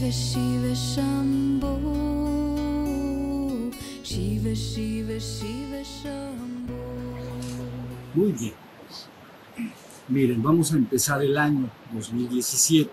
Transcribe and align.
Shiva 0.00 0.74
Muy 8.14 8.32
bien. 8.32 8.52
Miren, 10.06 10.40
vamos 10.40 10.72
a 10.72 10.76
empezar 10.76 11.20
el 11.22 11.36
año 11.36 11.68
2017. 11.92 12.92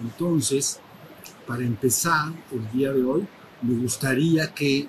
Entonces, 0.00 0.80
para 1.46 1.62
empezar 1.62 2.32
el 2.50 2.68
día 2.72 2.92
de 2.92 3.04
hoy, 3.04 3.24
me 3.62 3.80
gustaría 3.80 4.52
que, 4.52 4.88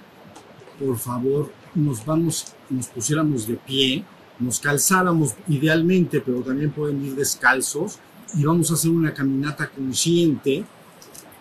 por 0.80 0.98
favor, 0.98 1.52
nos 1.76 2.04
vamos, 2.04 2.56
nos 2.72 2.88
pusiéramos 2.88 3.48
de 3.48 3.54
pie, 3.54 4.04
nos 4.40 4.60
calzáramos 4.60 5.36
idealmente, 5.48 6.22
pero 6.22 6.42
también 6.42 6.72
pueden 6.72 7.06
ir 7.06 7.16
descalzos, 7.16 8.00
y 8.36 8.44
vamos 8.44 8.72
a 8.72 8.74
hacer 8.74 8.90
una 8.90 9.14
caminata 9.14 9.70
consciente. 9.70 10.66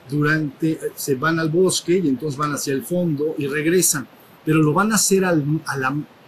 Durante, 0.09 0.79
se 0.95 1.15
van 1.15 1.39
al 1.39 1.51
bosque 1.51 1.99
y 1.99 2.09
entonces 2.09 2.39
van 2.39 2.53
hacia 2.53 2.73
el 2.73 2.85
fondo 2.85 3.35
y 3.37 3.47
regresan, 3.47 4.07
pero 4.45 4.63
lo 4.63 4.73
van 4.73 4.93
a 4.93 4.95
hacer 4.95 5.25
al, 5.25 5.45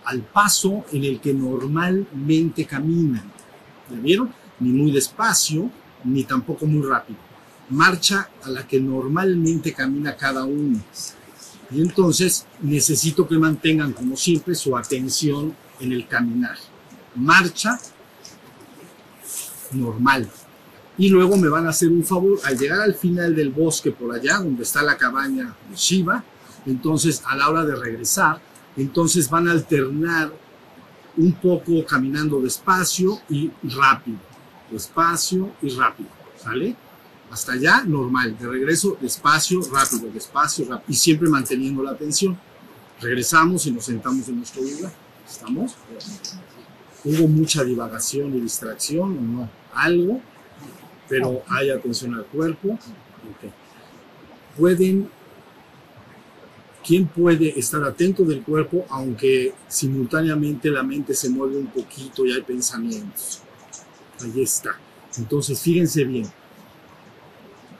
al 0.04 0.22
paso 0.22 0.84
en 0.92 1.04
el 1.04 1.20
que 1.20 1.32
normalmente 1.32 2.66
caminan. 2.66 3.32
¿Ya 3.90 3.98
vieron? 3.98 4.32
Ni 4.60 4.70
muy 4.70 4.92
despacio, 4.92 5.70
ni 6.04 6.24
tampoco 6.24 6.66
muy 6.66 6.86
rápido. 6.86 7.18
Marcha 7.70 8.28
a 8.42 8.50
la 8.50 8.66
que 8.66 8.80
normalmente 8.80 9.72
camina 9.72 10.16
cada 10.16 10.44
uno. 10.44 10.80
Y 11.70 11.80
entonces 11.80 12.46
necesito 12.60 13.28
que 13.28 13.38
mantengan, 13.38 13.92
como 13.92 14.16
siempre, 14.16 14.54
su 14.54 14.76
atención 14.76 15.54
en 15.78 15.92
el 15.92 16.06
caminar. 16.06 16.56
Marcha 17.14 17.78
normal. 19.72 20.28
Y 20.98 21.08
luego 21.08 21.36
me 21.36 21.48
van 21.48 21.66
a 21.66 21.70
hacer 21.70 21.88
un 21.88 22.04
favor, 22.04 22.38
al 22.44 22.58
llegar 22.58 22.80
al 22.80 22.94
final 22.94 23.34
del 23.34 23.50
bosque 23.50 23.90
por 23.90 24.14
allá, 24.14 24.38
donde 24.38 24.64
está 24.64 24.82
la 24.82 24.96
cabaña 24.96 25.56
de 25.68 25.76
Shiva, 25.76 26.22
entonces 26.66 27.22
a 27.26 27.36
la 27.36 27.48
hora 27.48 27.64
de 27.64 27.74
regresar, 27.74 28.40
entonces 28.76 29.30
van 29.30 29.48
a 29.48 29.52
alternar 29.52 30.30
un 31.16 31.32
poco 31.32 31.84
caminando 31.86 32.40
despacio 32.40 33.20
y 33.28 33.50
rápido, 33.62 34.18
despacio 34.70 35.52
y 35.62 35.70
rápido, 35.70 36.08
¿sale? 36.36 36.76
Hasta 37.30 37.52
allá, 37.52 37.82
normal, 37.84 38.36
de 38.38 38.46
regreso, 38.46 38.98
despacio, 39.00 39.60
rápido, 39.72 40.10
despacio, 40.12 40.64
rápido, 40.64 40.84
y 40.88 40.94
siempre 40.94 41.28
manteniendo 41.28 41.82
la 41.82 41.92
atención. 41.92 42.38
Regresamos 43.00 43.66
y 43.66 43.70
nos 43.70 43.84
sentamos 43.84 44.28
en 44.28 44.36
nuestro 44.38 44.62
lugar. 44.62 44.92
¿Estamos? 45.28 45.76
Hubo 47.04 47.28
mucha 47.28 47.62
divagación 47.62 48.34
y 48.36 48.40
distracción, 48.40 49.16
¿o 49.16 49.20
no? 49.20 49.50
Algo, 49.72 50.20
pero 51.10 51.42
hay 51.48 51.68
atención 51.68 52.14
al 52.14 52.24
cuerpo. 52.24 52.78
Pueden 54.56 55.10
¿Quién 56.82 57.06
puede 57.06 57.58
estar 57.58 57.84
atento 57.84 58.24
del 58.24 58.42
cuerpo 58.42 58.86
aunque 58.88 59.52
simultáneamente 59.68 60.70
la 60.70 60.82
mente 60.82 61.14
se 61.14 61.28
mueve 61.28 61.58
un 61.58 61.66
poquito 61.66 62.24
y 62.24 62.32
hay 62.32 62.40
pensamientos? 62.40 63.42
Ahí 64.22 64.42
está. 64.42 64.78
Entonces, 65.18 65.60
fíjense 65.60 66.04
bien. 66.04 66.26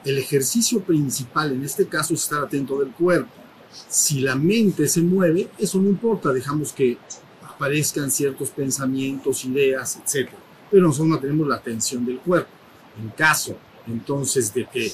El 0.05 0.19
ejercicio 0.19 0.81
principal 0.81 1.53
en 1.53 1.65
este 1.65 1.87
caso 1.87 2.13
es 2.13 2.23
estar 2.23 2.43
atento 2.45 2.79
del 2.79 2.91
cuerpo. 2.91 3.31
Si 3.89 4.21
la 4.21 4.35
mente 4.35 4.87
se 4.87 5.01
mueve, 5.01 5.49
eso 5.59 5.81
no 5.81 5.89
importa, 5.89 6.33
dejamos 6.33 6.73
que 6.73 6.99
aparezcan 7.43 8.11
ciertos 8.11 8.51
pensamientos, 8.51 9.45
ideas, 9.45 9.97
etc. 9.97 10.31
Pero 10.71 10.87
nosotros 10.87 11.09
mantenemos 11.09 11.49
la 11.49 11.57
atención 11.57 12.05
del 12.05 12.19
cuerpo. 12.19 12.60
En 13.01 13.09
caso, 13.11 13.57
entonces, 13.87 14.53
de 14.53 14.67
que 14.67 14.93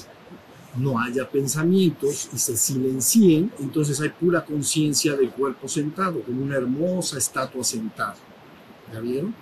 no 0.77 0.99
haya 0.99 1.29
pensamientos 1.29 2.29
y 2.33 2.37
se 2.37 2.55
silencien, 2.55 3.51
entonces 3.59 3.99
hay 3.99 4.09
pura 4.09 4.45
conciencia 4.45 5.15
del 5.15 5.31
cuerpo 5.31 5.67
sentado, 5.67 6.21
como 6.21 6.43
una 6.43 6.55
hermosa 6.55 7.17
estatua 7.17 7.63
sentada. 7.63 8.15
¿Ya 8.93 8.99
vieron? 8.99 9.33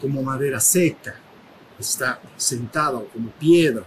Como 0.00 0.22
madera 0.22 0.60
seca, 0.60 1.14
está 1.78 2.20
sentada 2.36 2.98
o 2.98 3.06
como 3.06 3.30
piedra. 3.30 3.84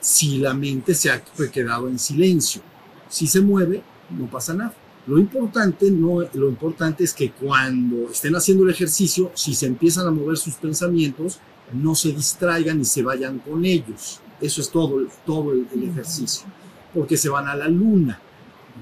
Si 0.00 0.38
la 0.38 0.54
mente 0.54 0.94
se 0.94 1.10
ha 1.10 1.22
quedado 1.52 1.88
en 1.88 1.98
silencio, 1.98 2.62
si 3.08 3.26
se 3.26 3.40
mueve, 3.40 3.82
no 4.10 4.26
pasa 4.26 4.54
nada. 4.54 4.74
Lo 5.06 5.18
importante, 5.18 5.90
no, 5.90 6.20
lo 6.34 6.48
importante 6.48 7.04
es 7.04 7.14
que 7.14 7.30
cuando 7.32 8.10
estén 8.10 8.36
haciendo 8.36 8.64
el 8.64 8.70
ejercicio, 8.70 9.30
si 9.34 9.54
se 9.54 9.66
empiezan 9.66 10.06
a 10.06 10.10
mover 10.10 10.36
sus 10.36 10.54
pensamientos, 10.54 11.40
no 11.72 11.94
se 11.94 12.12
distraigan 12.12 12.80
y 12.80 12.84
se 12.84 13.02
vayan 13.02 13.38
con 13.38 13.64
ellos. 13.64 14.20
Eso 14.40 14.60
es 14.60 14.70
todo, 14.70 15.06
todo 15.26 15.52
el, 15.52 15.66
el 15.74 15.84
ejercicio. 15.90 16.46
Porque 16.94 17.16
se 17.16 17.28
van 17.28 17.46
a 17.46 17.54
la 17.54 17.68
luna. 17.68 18.20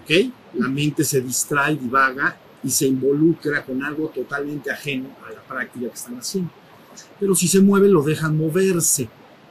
¿Ok? 0.03 0.33
La 0.55 0.69
mente 0.69 1.05
se 1.05 1.21
distrae, 1.21 1.77
divaga 1.77 2.37
y 2.63 2.71
se 2.71 2.87
involucra 2.87 3.65
con 3.65 3.83
algo 3.83 4.09
totalmente 4.09 4.71
ajeno 4.71 5.09
a 5.27 5.33
la 5.33 5.43
práctica 5.43 5.89
que 5.89 5.95
están 5.95 6.19
haciendo. 6.19 6.51
Pero 7.19 7.35
si 7.35 7.49
se 7.49 7.61
mueve, 7.61 7.89
lo 7.89 8.03
dejan 8.03 8.37
moverse. 8.37 9.09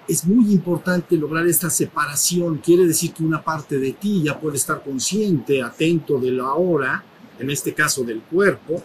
Es 0.07 0.25
muy 0.25 0.51
importante 0.51 1.17
lograr 1.17 1.45
esta 1.47 1.69
separación. 1.69 2.57
Quiere 2.57 2.87
decir 2.87 3.13
que 3.13 3.23
una 3.23 3.43
parte 3.43 3.77
de 3.77 3.93
ti 3.93 4.23
ya 4.23 4.39
puede 4.39 4.57
estar 4.57 4.83
consciente, 4.83 5.61
atento 5.61 6.17
de 6.17 6.31
la 6.31 6.53
hora, 6.53 7.03
en 7.39 7.49
este 7.49 7.73
caso 7.73 8.03
del 8.03 8.21
cuerpo, 8.21 8.81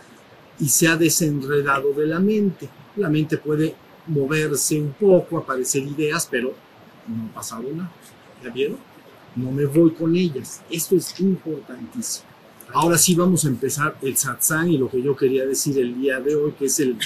y 0.59 0.69
se 0.69 0.89
ha 0.89 0.97
desenredado 0.97 1.93
de 1.93 2.07
la 2.07 2.19
mente. 2.19 2.69
La 2.97 3.09
mente 3.09 3.39
puede 3.39 3.75
moverse 4.07 4.81
un 4.81 4.93
poco, 4.93 5.39
aparecer 5.39 5.83
ideas, 5.83 6.27
pero 6.31 6.55
no 7.07 7.27
ha 7.31 7.35
pasado 7.35 7.65
nada. 7.73 7.91
¿Ya 8.43 8.51
vieron? 8.51 8.79
No 9.37 9.51
me 9.51 9.65
voy 9.65 9.93
con 9.93 10.15
ellas. 10.17 10.63
Esto 10.71 10.97
es 10.97 11.19
importantísimo. 11.21 12.27
Ahora 12.75 12.97
sí 12.97 13.15
vamos 13.15 13.45
a 13.45 13.49
empezar 13.49 13.99
el 14.01 14.17
satsang 14.17 14.71
y 14.71 14.79
lo 14.79 14.89
que 14.89 15.03
yo 15.03 15.15
quería 15.15 15.45
decir 15.45 15.79
el 15.79 16.01
día 16.01 16.21
de 16.21 16.35
hoy, 16.37 16.53
que 16.53 16.67
es 16.67 16.81
el, 16.81 16.97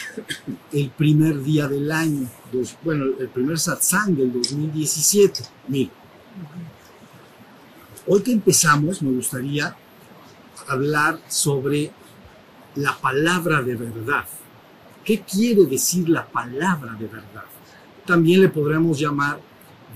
el 0.73 0.91
primer 0.91 1.43
día 1.43 1.67
del 1.67 1.91
año, 1.91 2.29
bueno, 2.85 3.07
el 3.19 3.29
primer 3.29 3.59
satsang 3.59 4.15
del 4.15 4.33
2017. 4.33 5.43
Mira, 5.67 5.91
hoy 8.07 8.23
que 8.23 8.33
empezamos 8.33 9.03
me 9.03 9.11
gustaría 9.11 9.75
hablar 10.69 11.19
sobre 11.29 11.91
la 12.77 12.97
palabra 12.97 13.63
de 13.63 13.75
verdad. 13.75 14.25
¿Qué 15.07 15.21
quiere 15.21 15.67
decir 15.67 16.09
la 16.09 16.27
palabra 16.27 16.95
de 16.95 17.07
verdad? 17.07 17.45
También 18.05 18.41
le 18.41 18.49
podremos 18.49 18.99
llamar 18.99 19.39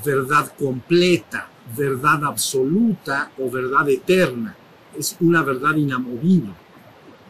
verdad 0.05 0.53
completa, 0.57 1.49
verdad 1.77 2.25
absoluta 2.27 3.33
o 3.37 3.51
verdad 3.51 3.89
eterna. 3.89 4.55
Es 4.97 5.17
una 5.19 5.43
verdad 5.43 5.75
inamovible. 5.75 6.53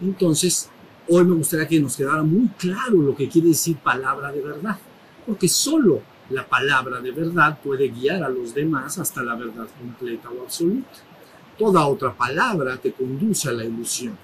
Entonces, 0.02 0.68
hoy 1.08 1.24
me 1.24 1.34
gustaría 1.36 1.66
que 1.66 1.80
nos 1.80 1.96
quedara 1.96 2.22
muy 2.22 2.48
claro 2.58 3.00
lo 3.00 3.16
que 3.16 3.30
quiere 3.30 3.48
decir 3.48 3.78
palabra 3.78 4.30
de 4.30 4.42
verdad, 4.42 4.76
porque 5.26 5.48
solo 5.48 6.02
la 6.28 6.46
palabra 6.46 7.00
de 7.00 7.12
verdad 7.12 7.60
puede 7.64 7.88
guiar 7.88 8.22
a 8.22 8.28
los 8.28 8.52
demás 8.52 8.98
hasta 8.98 9.22
la 9.22 9.34
verdad 9.36 9.66
completa 9.78 10.28
o 10.28 10.42
absoluta. 10.42 10.98
Toda 11.58 11.86
otra 11.86 12.14
palabra 12.14 12.76
te 12.76 12.92
conduce 12.92 13.48
a 13.48 13.52
la 13.52 13.64
ilusión. 13.64 14.18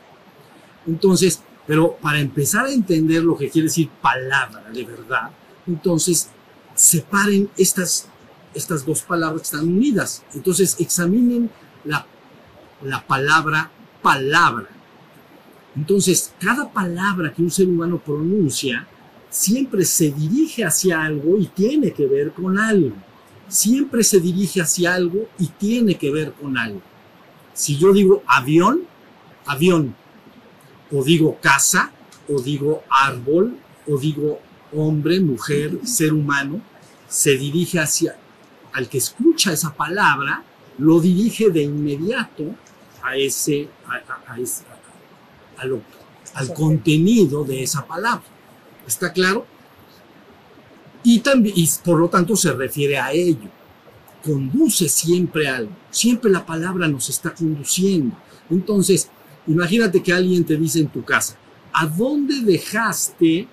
Entonces, 0.86 1.42
pero 1.66 1.96
para 1.96 2.20
empezar 2.20 2.66
a 2.66 2.72
entender 2.72 3.22
lo 3.22 3.36
que 3.36 3.50
quiere 3.50 3.68
decir 3.68 3.88
palabra 4.00 4.64
de 4.72 4.84
verdad, 4.84 5.30
entonces 5.66 6.30
separen 6.74 7.50
estas, 7.56 8.08
estas 8.54 8.84
dos 8.84 9.02
palabras 9.02 9.42
que 9.42 9.56
están 9.56 9.68
unidas. 9.68 10.22
Entonces 10.34 10.76
examinen 10.78 11.50
la, 11.84 12.06
la 12.82 13.04
palabra 13.06 13.70
palabra. 14.02 14.68
Entonces, 15.74 16.32
cada 16.40 16.72
palabra 16.72 17.32
que 17.32 17.42
un 17.42 17.50
ser 17.50 17.68
humano 17.68 17.98
pronuncia 17.98 18.86
siempre 19.28 19.84
se 19.84 20.10
dirige 20.10 20.64
hacia 20.64 21.02
algo 21.02 21.36
y 21.38 21.46
tiene 21.46 21.92
que 21.92 22.06
ver 22.06 22.32
con 22.32 22.58
algo. 22.58 22.94
Siempre 23.48 24.02
se 24.02 24.20
dirige 24.20 24.60
hacia 24.60 24.94
algo 24.94 25.28
y 25.38 25.48
tiene 25.48 25.96
que 25.96 26.10
ver 26.10 26.32
con 26.32 26.56
algo. 26.56 26.80
Si 27.52 27.76
yo 27.76 27.92
digo 27.92 28.22
avión, 28.26 28.82
avión, 29.44 29.94
o 30.92 31.02
digo 31.04 31.38
casa, 31.40 31.90
o 32.28 32.40
digo 32.40 32.82
árbol, 32.90 33.56
o 33.88 33.98
digo 33.98 34.40
hombre, 34.72 35.20
mujer, 35.20 35.78
ser 35.84 36.12
humano, 36.12 36.60
se 37.08 37.36
dirige 37.36 37.78
hacia, 37.78 38.16
al 38.72 38.88
que 38.88 38.98
escucha 38.98 39.52
esa 39.52 39.72
palabra, 39.74 40.42
lo 40.78 41.00
dirige 41.00 41.50
de 41.50 41.62
inmediato 41.62 42.44
a 43.02 43.16
ese, 43.16 43.68
a, 43.86 43.94
a- 44.12 44.34
a 44.34 44.38
ese- 44.40 44.64
a 45.56 45.64
lo- 45.64 45.80
al 46.34 46.52
contenido 46.52 47.44
de 47.44 47.62
esa 47.62 47.86
palabra. 47.86 48.24
¿Está 48.86 49.12
claro? 49.12 49.46
Y, 51.04 51.20
también, 51.20 51.54
y 51.56 51.68
por 51.84 51.98
lo 51.98 52.08
tanto 52.08 52.36
se 52.36 52.52
refiere 52.52 52.98
a 52.98 53.12
ello. 53.12 53.48
Conduce 54.24 54.88
siempre 54.88 55.48
a 55.48 55.56
algo. 55.56 55.72
Siempre 55.90 56.30
la 56.30 56.44
palabra 56.44 56.88
nos 56.88 57.08
está 57.08 57.32
conduciendo. 57.32 58.16
Entonces, 58.50 59.08
imagínate 59.46 60.02
que 60.02 60.12
alguien 60.12 60.44
te 60.44 60.56
dice 60.56 60.80
en 60.80 60.88
tu 60.88 61.04
casa, 61.04 61.36
¿a 61.72 61.86
dónde 61.86 62.40
dejaste 62.40 63.48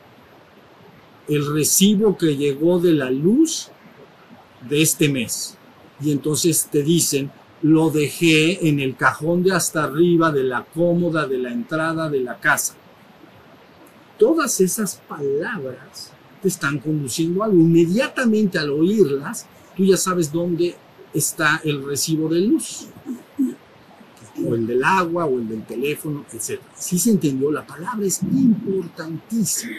el 1.27 1.53
recibo 1.53 2.17
que 2.17 2.35
llegó 2.35 2.79
de 2.79 2.93
la 2.93 3.09
luz 3.09 3.69
de 4.67 4.81
este 4.81 5.09
mes? 5.09 5.57
y 6.03 6.11
entonces 6.11 6.67
te 6.69 6.83
dicen, 6.83 7.31
lo 7.61 7.89
dejé 7.89 8.67
en 8.67 8.79
el 8.79 8.95
cajón 8.95 9.43
de 9.43 9.53
hasta 9.53 9.83
arriba 9.83 10.31
de 10.31 10.43
la 10.43 10.65
cómoda 10.65 11.27
de 11.27 11.37
la 11.37 11.51
entrada 11.51 12.09
de 12.09 12.19
la 12.19 12.39
casa. 12.39 12.75
Todas 14.19 14.59
esas 14.59 15.01
palabras 15.07 16.11
te 16.41 16.49
están 16.49 16.79
conduciendo 16.79 17.41
a 17.41 17.45
algo. 17.45 17.57
Inmediatamente 17.57 18.59
al 18.59 18.71
oírlas, 18.71 19.45
tú 19.77 19.85
ya 19.85 19.97
sabes 19.97 20.31
dónde 20.31 20.75
está 21.13 21.61
el 21.63 21.85
recibo 21.85 22.27
de 22.27 22.41
luz, 22.41 22.87
o 24.41 24.55
el 24.55 24.65
del 24.65 24.83
agua, 24.83 25.25
o 25.25 25.37
el 25.37 25.47
del 25.47 25.63
teléfono, 25.63 26.25
etc. 26.31 26.59
Si 26.75 26.97
se 26.97 27.11
entendió, 27.11 27.51
la 27.51 27.65
palabra 27.65 28.05
es 28.05 28.21
importantísima, 28.23 29.77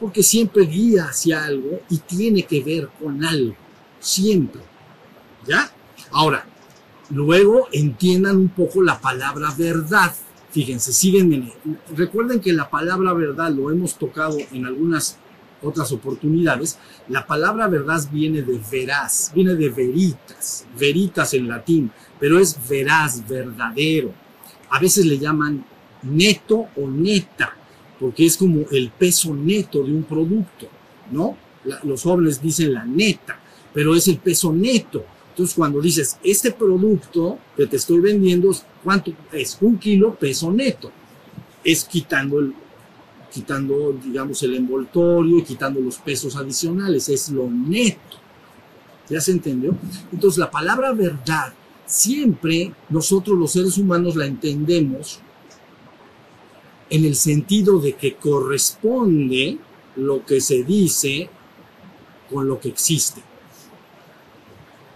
porque 0.00 0.22
siempre 0.22 0.64
guía 0.64 1.06
hacia 1.06 1.44
algo 1.44 1.80
y 1.88 1.98
tiene 1.98 2.44
que 2.44 2.62
ver 2.62 2.88
con 3.00 3.24
algo, 3.24 3.54
siempre. 4.00 4.62
¿Ya? 5.46 5.70
Ahora, 6.10 6.44
luego 7.10 7.68
entiendan 7.72 8.36
un 8.36 8.48
poco 8.48 8.82
la 8.82 9.00
palabra 9.00 9.54
verdad. 9.56 10.14
Fíjense, 10.50 10.92
siguen, 10.92 11.52
recuerden 11.96 12.40
que 12.40 12.52
la 12.52 12.68
palabra 12.68 13.12
verdad 13.14 13.50
lo 13.50 13.70
hemos 13.70 13.96
tocado 13.96 14.36
en 14.52 14.66
algunas 14.66 15.18
otras 15.62 15.92
oportunidades, 15.92 16.78
la 17.08 17.26
palabra 17.26 17.68
verdad 17.68 18.02
viene 18.10 18.42
de 18.42 18.60
veraz, 18.70 19.32
viene 19.34 19.54
de 19.54 19.70
veritas, 19.70 20.66
veritas 20.78 21.34
en 21.34 21.48
latín, 21.48 21.90
pero 22.22 22.38
es 22.38 22.56
veraz, 22.68 23.26
verdadero. 23.26 24.12
A 24.70 24.78
veces 24.78 25.04
le 25.06 25.18
llaman 25.18 25.64
neto 26.04 26.68
o 26.76 26.86
neta, 26.86 27.52
porque 27.98 28.24
es 28.24 28.36
como 28.36 28.64
el 28.70 28.90
peso 28.90 29.34
neto 29.34 29.82
de 29.82 29.92
un 29.92 30.04
producto, 30.04 30.68
¿no? 31.10 31.36
los 31.82 32.04
jóvenes 32.04 32.40
dicen 32.40 32.74
la 32.74 32.84
neta, 32.84 33.40
pero 33.74 33.96
es 33.96 34.06
el 34.06 34.18
peso 34.18 34.52
neto. 34.52 35.04
Entonces, 35.30 35.56
cuando 35.56 35.80
dices, 35.80 36.16
este 36.22 36.52
producto 36.52 37.40
que 37.56 37.66
te 37.66 37.74
estoy 37.74 37.98
vendiendo, 37.98 38.54
¿cuánto 38.84 39.12
es? 39.32 39.58
Un 39.60 39.76
kilo 39.78 40.14
peso 40.14 40.52
neto. 40.52 40.92
Es 41.64 41.84
quitando 41.84 42.38
el, 42.38 42.54
quitando, 43.32 43.98
digamos, 44.00 44.40
el 44.44 44.54
envoltorio 44.54 45.38
y 45.38 45.42
quitando 45.42 45.80
los 45.80 45.98
pesos 45.98 46.36
adicionales, 46.36 47.08
es 47.08 47.30
lo 47.30 47.50
neto. 47.50 48.18
¿Ya 49.08 49.20
se 49.20 49.32
entendió? 49.32 49.74
Entonces 50.12 50.38
la 50.38 50.52
palabra 50.52 50.92
verdad, 50.92 51.52
siempre 51.92 52.72
nosotros 52.88 53.38
los 53.38 53.52
seres 53.52 53.76
humanos 53.76 54.16
la 54.16 54.24
entendemos 54.24 55.20
en 56.88 57.04
el 57.04 57.14
sentido 57.14 57.78
de 57.78 57.92
que 57.92 58.14
corresponde 58.14 59.58
lo 59.96 60.24
que 60.24 60.40
se 60.40 60.64
dice 60.64 61.28
con 62.30 62.48
lo 62.48 62.58
que 62.58 62.70
existe. 62.70 63.20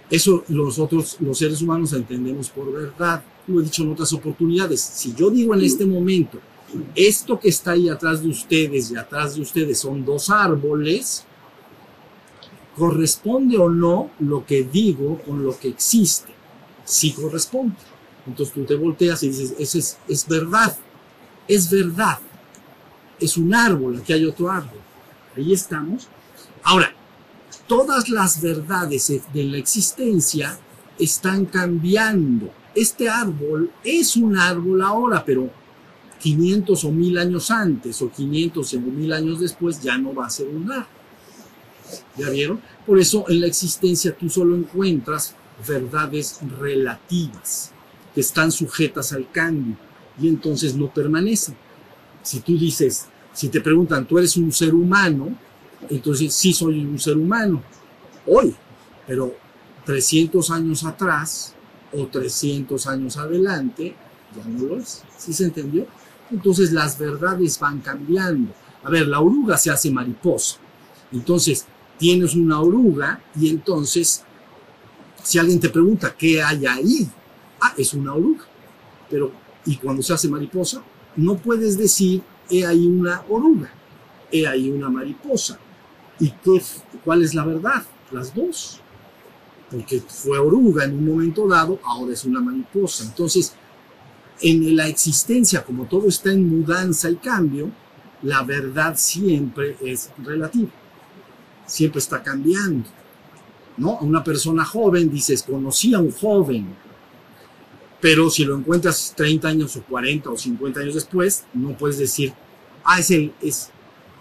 Eso 0.08 0.44
nosotros 0.48 1.18
los 1.20 1.36
seres 1.36 1.60
humanos 1.60 1.92
entendemos 1.92 2.48
por 2.48 2.72
verdad. 2.72 3.22
Lo 3.46 3.60
he 3.60 3.64
dicho 3.64 3.82
en 3.82 3.92
otras 3.92 4.12
oportunidades. 4.14 4.80
Si 4.80 5.14
yo 5.14 5.28
digo 5.28 5.54
en 5.54 5.62
este 5.62 5.84
momento, 5.84 6.38
esto 6.94 7.38
que 7.38 7.50
está 7.50 7.72
ahí 7.72 7.90
atrás 7.90 8.22
de 8.22 8.28
ustedes 8.28 8.90
y 8.90 8.96
atrás 8.96 9.34
de 9.34 9.42
ustedes 9.42 9.78
son 9.78 10.02
dos 10.02 10.30
árboles, 10.30 11.26
¿corresponde 12.74 13.58
o 13.58 13.68
no 13.68 14.10
lo 14.20 14.46
que 14.46 14.64
digo 14.64 15.20
con 15.26 15.44
lo 15.44 15.58
que 15.58 15.68
existe? 15.68 16.35
Sí 16.86 17.12
corresponde. 17.12 17.76
Entonces 18.26 18.54
tú 18.54 18.64
te 18.64 18.74
volteas 18.74 19.22
y 19.22 19.28
dices, 19.28 19.54
es, 19.58 19.74
es, 19.74 19.98
es 20.08 20.26
verdad, 20.26 20.74
es 21.46 21.70
verdad. 21.70 22.18
Es 23.20 23.36
un 23.36 23.54
árbol, 23.54 23.98
aquí 23.98 24.14
hay 24.14 24.24
otro 24.24 24.50
árbol. 24.50 24.80
Ahí 25.36 25.52
estamos. 25.52 26.08
Ahora, 26.62 26.92
todas 27.66 28.08
las 28.08 28.40
verdades 28.40 29.12
de 29.32 29.44
la 29.44 29.58
existencia 29.58 30.58
están 30.98 31.44
cambiando. 31.44 32.50
Este 32.74 33.08
árbol 33.08 33.70
es 33.84 34.16
un 34.16 34.36
árbol 34.36 34.82
ahora, 34.82 35.24
pero 35.24 35.50
500 36.20 36.84
o 36.84 36.90
1000 36.90 37.18
años 37.18 37.50
antes 37.50 38.00
o 38.02 38.10
500 38.10 38.74
o 38.74 38.80
1000 38.80 39.12
años 39.12 39.40
después 39.40 39.80
ya 39.80 39.96
no 39.98 40.14
va 40.14 40.26
a 40.26 40.30
ser 40.30 40.48
un 40.48 40.70
árbol. 40.70 40.86
¿Ya 42.16 42.30
vieron? 42.30 42.60
Por 42.84 42.98
eso 42.98 43.24
en 43.28 43.40
la 43.40 43.46
existencia 43.46 44.16
tú 44.16 44.28
solo 44.28 44.56
encuentras 44.56 45.34
verdades 45.66 46.40
relativas 46.58 47.72
que 48.14 48.20
están 48.20 48.50
sujetas 48.50 49.12
al 49.12 49.30
cambio 49.30 49.76
y 50.20 50.28
entonces 50.28 50.74
no 50.74 50.92
permanecen. 50.92 51.56
Si 52.22 52.40
tú 52.40 52.56
dices, 52.58 53.06
si 53.32 53.48
te 53.48 53.60
preguntan, 53.60 54.06
¿tú 54.06 54.18
eres 54.18 54.36
un 54.36 54.52
ser 54.52 54.74
humano? 54.74 55.36
Entonces 55.88 56.34
sí 56.34 56.52
soy 56.52 56.84
un 56.84 56.98
ser 56.98 57.16
humano 57.16 57.62
hoy, 58.26 58.54
pero 59.06 59.36
300 59.84 60.50
años 60.50 60.84
atrás 60.84 61.54
o 61.92 62.06
300 62.06 62.86
años 62.86 63.16
adelante 63.16 63.94
ya 64.36 64.44
no 64.48 64.64
lo 64.64 64.76
es. 64.78 65.02
¿Sí 65.16 65.32
se 65.32 65.44
entendió? 65.44 65.86
Entonces 66.30 66.72
las 66.72 66.98
verdades 66.98 67.58
van 67.60 67.80
cambiando. 67.80 68.52
A 68.82 68.90
ver, 68.90 69.06
la 69.06 69.20
oruga 69.20 69.56
se 69.56 69.70
hace 69.70 69.90
mariposa. 69.90 70.56
Entonces 71.12 71.66
tienes 71.98 72.34
una 72.34 72.60
oruga 72.60 73.20
y 73.38 73.48
entonces 73.48 74.24
si 75.26 75.40
alguien 75.40 75.58
te 75.58 75.70
pregunta 75.70 76.14
qué 76.16 76.40
hay 76.40 76.64
ahí, 76.66 77.10
ah, 77.60 77.74
es 77.76 77.92
una 77.94 78.14
oruga. 78.14 78.44
Pero, 79.10 79.32
y 79.64 79.74
cuando 79.74 80.00
se 80.00 80.14
hace 80.14 80.28
mariposa, 80.28 80.84
no 81.16 81.36
puedes 81.36 81.76
decir, 81.76 82.22
he 82.48 82.64
ahí 82.64 82.86
una 82.86 83.24
oruga, 83.28 83.68
he 84.30 84.46
ahí 84.46 84.70
una 84.70 84.88
mariposa. 84.88 85.58
¿Y 86.20 86.30
qué, 86.30 86.62
cuál 87.04 87.24
es 87.24 87.34
la 87.34 87.44
verdad? 87.44 87.84
Las 88.12 88.32
dos. 88.32 88.80
Porque 89.68 90.00
fue 90.00 90.38
oruga 90.38 90.84
en 90.84 90.94
un 90.94 91.04
momento 91.04 91.48
dado, 91.48 91.80
ahora 91.82 92.12
es 92.12 92.24
una 92.24 92.40
mariposa. 92.40 93.02
Entonces, 93.02 93.52
en 94.40 94.76
la 94.76 94.86
existencia, 94.86 95.64
como 95.64 95.86
todo 95.86 96.06
está 96.06 96.30
en 96.30 96.48
mudanza 96.48 97.10
y 97.10 97.16
cambio, 97.16 97.72
la 98.22 98.44
verdad 98.44 98.94
siempre 98.96 99.76
es 99.82 100.12
relativa, 100.18 100.70
siempre 101.66 101.98
está 101.98 102.22
cambiando. 102.22 102.88
¿No? 103.76 103.98
A 103.98 104.02
una 104.02 104.24
persona 104.24 104.64
joven 104.64 105.10
dices, 105.10 105.42
conocí 105.42 105.94
a 105.94 105.98
un 105.98 106.12
joven, 106.12 106.74
pero 108.00 108.30
si 108.30 108.44
lo 108.44 108.56
encuentras 108.56 109.14
30 109.16 109.48
años 109.48 109.76
o 109.76 109.82
40 109.82 110.30
o 110.30 110.36
50 110.36 110.80
años 110.80 110.94
después, 110.94 111.44
no 111.54 111.76
puedes 111.76 111.98
decir, 111.98 112.32
ah, 112.84 113.00
es 113.00 113.10
el, 113.10 113.32
es, 113.40 113.70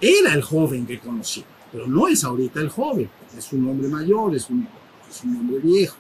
era 0.02 0.34
el 0.34 0.42
joven 0.42 0.86
que 0.86 1.00
conocí, 1.00 1.44
pero 1.72 1.88
no 1.88 2.08
es 2.08 2.24
ahorita 2.24 2.60
el 2.62 2.70
joven, 2.70 3.10
es 3.38 3.52
un 3.54 3.68
hombre 3.70 3.88
mayor, 3.88 4.36
es 4.36 4.50
un, 4.50 4.68
es 5.10 5.24
un 5.24 5.38
hombre 5.38 5.60
viejo. 5.60 5.98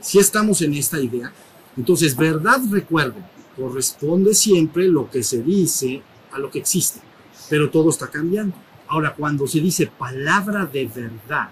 Si 0.00 0.18
estamos 0.18 0.60
en 0.62 0.74
esta 0.74 1.00
idea, 1.00 1.32
entonces, 1.76 2.16
verdad, 2.16 2.60
recuerden, 2.70 3.24
corresponde 3.56 4.34
siempre 4.34 4.88
lo 4.88 5.10
que 5.10 5.22
se 5.22 5.42
dice 5.42 6.02
a 6.32 6.38
lo 6.38 6.50
que 6.50 6.58
existe, 6.58 7.00
pero 7.48 7.70
todo 7.70 7.90
está 7.90 8.08
cambiando. 8.08 8.56
Ahora, 8.88 9.14
cuando 9.14 9.46
se 9.46 9.60
dice 9.60 9.86
palabra 9.86 10.66
de 10.66 10.86
verdad, 10.86 11.50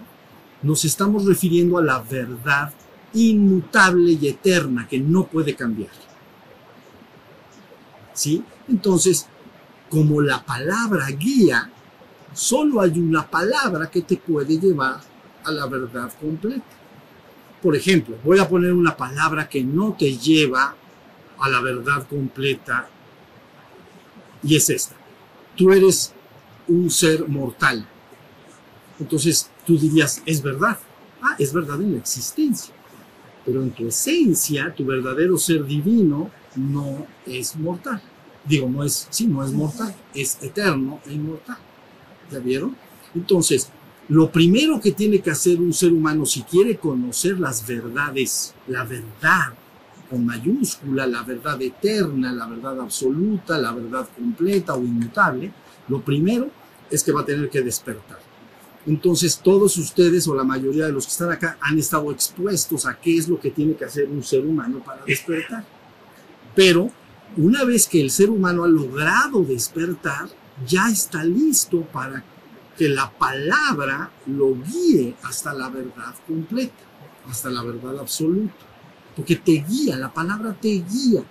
nos 0.63 0.85
estamos 0.85 1.25
refiriendo 1.25 1.79
a 1.79 1.83
la 1.83 1.99
verdad 2.01 2.73
inmutable 3.15 4.13
y 4.13 4.29
eterna 4.29 4.87
que 4.89 4.99
no 4.99 5.27
puede 5.27 5.55
cambiar. 5.55 5.91
¿Sí? 8.15 8.43
Entonces, 8.69 9.27
como 9.91 10.21
la 10.21 10.45
palabra 10.45 11.09
guía, 11.11 11.71
solo 12.33 12.81
hay 12.81 12.99
una 12.99 13.27
palabra 13.29 13.91
que 13.91 14.03
te 14.03 14.17
puede 14.17 14.59
llevar 14.59 15.01
a 15.45 15.51
la 15.51 15.67
verdad 15.67 16.13
completa. 16.21 16.65
Por 17.63 17.77
ejemplo, 17.77 18.17
voy 18.25 18.39
a 18.39 18.49
poner 18.49 18.73
una 18.73 18.97
palabra 18.97 19.49
que 19.49 19.63
no 19.63 19.95
te 19.99 20.17
lleva 20.17 20.75
a 21.39 21.49
la 21.49 21.61
verdad 21.61 22.07
completa 22.09 22.89
y 24.43 24.57
es 24.57 24.71
esta. 24.71 24.97
Tú 25.57 25.73
eres 25.73 26.13
un 26.69 26.91
ser 26.91 27.29
mortal. 27.29 27.87
Entonces 28.99 29.51
tú 29.67 29.77
dirías, 29.79 30.23
es 30.27 30.43
verdad. 30.43 30.79
Ah, 31.21 31.37
es 31.39 31.53
verdad 31.53 31.81
en 31.81 31.93
la 31.93 31.99
existencia. 31.99 32.75
Pero 33.45 33.63
en 33.63 33.71
tu 33.71 33.87
esencia, 33.89 34.73
tu 34.75 34.85
verdadero 34.85 35.37
ser 35.37 35.65
divino 35.65 36.31
no 36.57 37.07
es 37.27 37.57
mortal. 37.57 38.01
Digo, 38.45 38.69
no 38.69 38.83
es, 38.83 39.07
sí, 39.11 39.27
no 39.27 39.45
es 39.45 39.53
mortal, 39.53 39.95
es 40.15 40.39
eterno 40.43 41.01
e 41.07 41.13
inmortal. 41.13 41.59
¿Ya 42.31 42.39
vieron? 42.39 42.77
Entonces, 43.15 43.69
lo 44.09 44.31
primero 44.31 44.81
que 44.81 44.93
tiene 44.93 45.21
que 45.21 45.31
hacer 45.31 45.61
un 45.61 45.73
ser 45.73 45.93
humano 45.93 46.27
si 46.27 46.43
quiere 46.43 46.77
conocer 46.77 47.39
las 47.39 47.67
verdades, 47.67 48.55
la 48.67 48.85
verdad 48.85 49.55
con 50.13 50.27
mayúscula, 50.27 51.07
la 51.07 51.23
verdad 51.23 51.61
eterna, 51.63 52.33
la 52.33 52.47
verdad 52.47 52.79
absoluta, 52.81 53.57
la 53.57 53.73
verdad 53.73 54.07
completa 54.15 54.75
o 54.75 54.83
inmutable, 54.83 55.51
lo 55.89 56.03
primero 56.03 56.51
es 56.91 57.03
que 57.03 57.13
va 57.13 57.23
a 57.23 57.25
tener 57.25 57.49
que 57.49 57.63
despertar. 57.63 58.19
Entonces 58.87 59.39
todos 59.39 59.77
ustedes 59.77 60.27
o 60.27 60.35
la 60.35 60.43
mayoría 60.43 60.87
de 60.87 60.93
los 60.93 61.07
que 61.07 61.13
están 61.13 61.31
acá 61.31 61.57
han 61.61 61.79
estado 61.79 62.11
expuestos 62.11 62.85
a 62.87 62.99
qué 62.99 63.17
es 63.17 63.29
lo 63.29 63.39
que 63.39 63.51
tiene 63.51 63.77
que 63.77 63.85
hacer 63.85 64.09
un 64.09 64.23
ser 64.25 64.45
humano 64.45 64.83
para 64.85 65.05
despertar. 65.05 65.65
Pero 66.55 66.91
una 67.37 67.65
vez 67.65 67.87
que 67.87 68.01
el 68.01 68.11
ser 68.11 68.29
humano 68.29 68.65
ha 68.65 68.69
logrado 68.69 69.43
despertar, 69.43 70.29
ya 70.67 70.89
está 70.91 71.25
listo 71.25 71.83
para 71.83 72.25
que 72.77 72.89
la 72.89 73.11
palabra 73.11 74.11
lo 74.27 74.55
guíe 74.55 75.15
hasta 75.23 75.55
la 75.55 75.69
verdad 75.69 76.15
completa. 76.27 76.75
hasta 77.29 77.51
la 77.51 77.63
verdad 77.63 78.01
absoluta. 78.01 78.53
Porque 79.15 79.37
te 79.37 79.65
guía, 79.69 79.97
la 79.97 80.13
palabra 80.13 80.57
te 80.61 80.69
guía, 80.69 81.23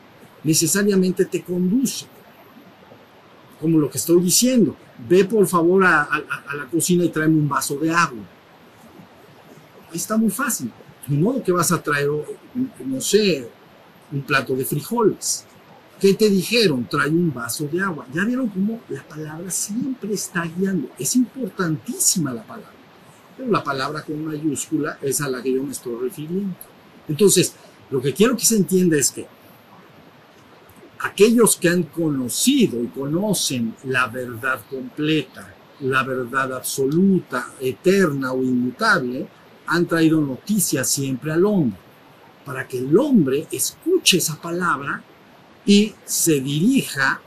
necesariamente 0.43 1.25
te 1.25 1.43
conduce. 1.43 2.05
Como 3.61 3.77
lo 3.77 3.89
que 3.89 3.99
estoy 3.99 4.21
diciendo, 4.21 4.75
ve 5.07 5.23
por 5.23 5.45
favor 5.47 5.85
a, 5.85 6.09
la 6.55 6.65
cocina 6.65 7.05
y 7.05 7.09
tráeme 7.09 7.35
un 7.35 7.47
vaso 7.47 7.77
de 7.77 7.91
agua. 7.91 8.23
Ahí 9.89 9.97
está 9.97 10.17
muy 10.17 10.31
fácil. 10.31 10.71
Ni 11.07 11.17
modo 11.17 11.43
que 11.43 11.51
vas 11.51 11.71
a 11.71 11.81
traer, 11.81 12.09
no 12.85 13.01
sé, 13.01 13.47
un 14.11 14.21
plato 14.23 14.55
de 14.55 14.65
frijoles. 14.65 15.45
¿Qué 15.99 16.15
te 16.15 16.29
dijeron? 16.29 16.87
Trae 16.89 17.09
un 17.09 17.31
vaso 17.31 17.67
de 17.71 17.79
agua. 17.79 18.07
Ya 18.11 18.25
vieron 18.25 18.49
cómo 18.49 18.81
la 18.89 19.03
palabra 19.03 19.51
siempre 19.51 20.13
está 20.13 20.43
guiando. 20.43 20.89
Es 20.97 21.15
importantísima 21.15 22.33
la 22.33 22.41
palabra. 22.41 22.71
Pero 23.37 23.51
la 23.51 23.63
palabra 23.63 24.01
con 24.01 24.25
mayúscula 24.25 24.97
es 25.03 25.21
a 25.21 25.29
la 25.29 25.43
que 25.43 25.53
yo 25.53 25.61
me 25.61 25.71
estoy 25.71 25.95
refiriendo. 26.01 26.55
Entonces, 27.07 27.53
lo 27.91 28.01
que 28.01 28.13
quiero 28.13 28.35
que 28.35 28.45
se 28.45 28.55
entienda 28.55 28.97
es 28.97 29.11
que 29.11 29.27
aquellos 31.01 31.57
que 31.57 31.69
han 31.69 31.83
conocido 31.83 32.81
y 32.81 32.87
conocen 32.87 33.75
la 33.85 34.07
verdad 34.07 34.61
completa, 34.69 35.53
la 35.81 36.03
verdad 36.03 36.53
absoluta, 36.53 37.53
eterna 37.59 38.31
o 38.31 38.43
inmutable, 38.43 39.27
han 39.67 39.85
traído 39.85 40.21
noticias 40.21 40.89
siempre 40.89 41.31
al 41.31 41.45
hombre, 41.45 41.79
para 42.45 42.67
que 42.67 42.79
el 42.79 42.97
hombre 42.97 43.47
escuche 43.51 44.17
esa 44.17 44.39
palabra 44.39 45.03
y 45.65 45.93
se 46.05 46.39
dirija 46.39 47.21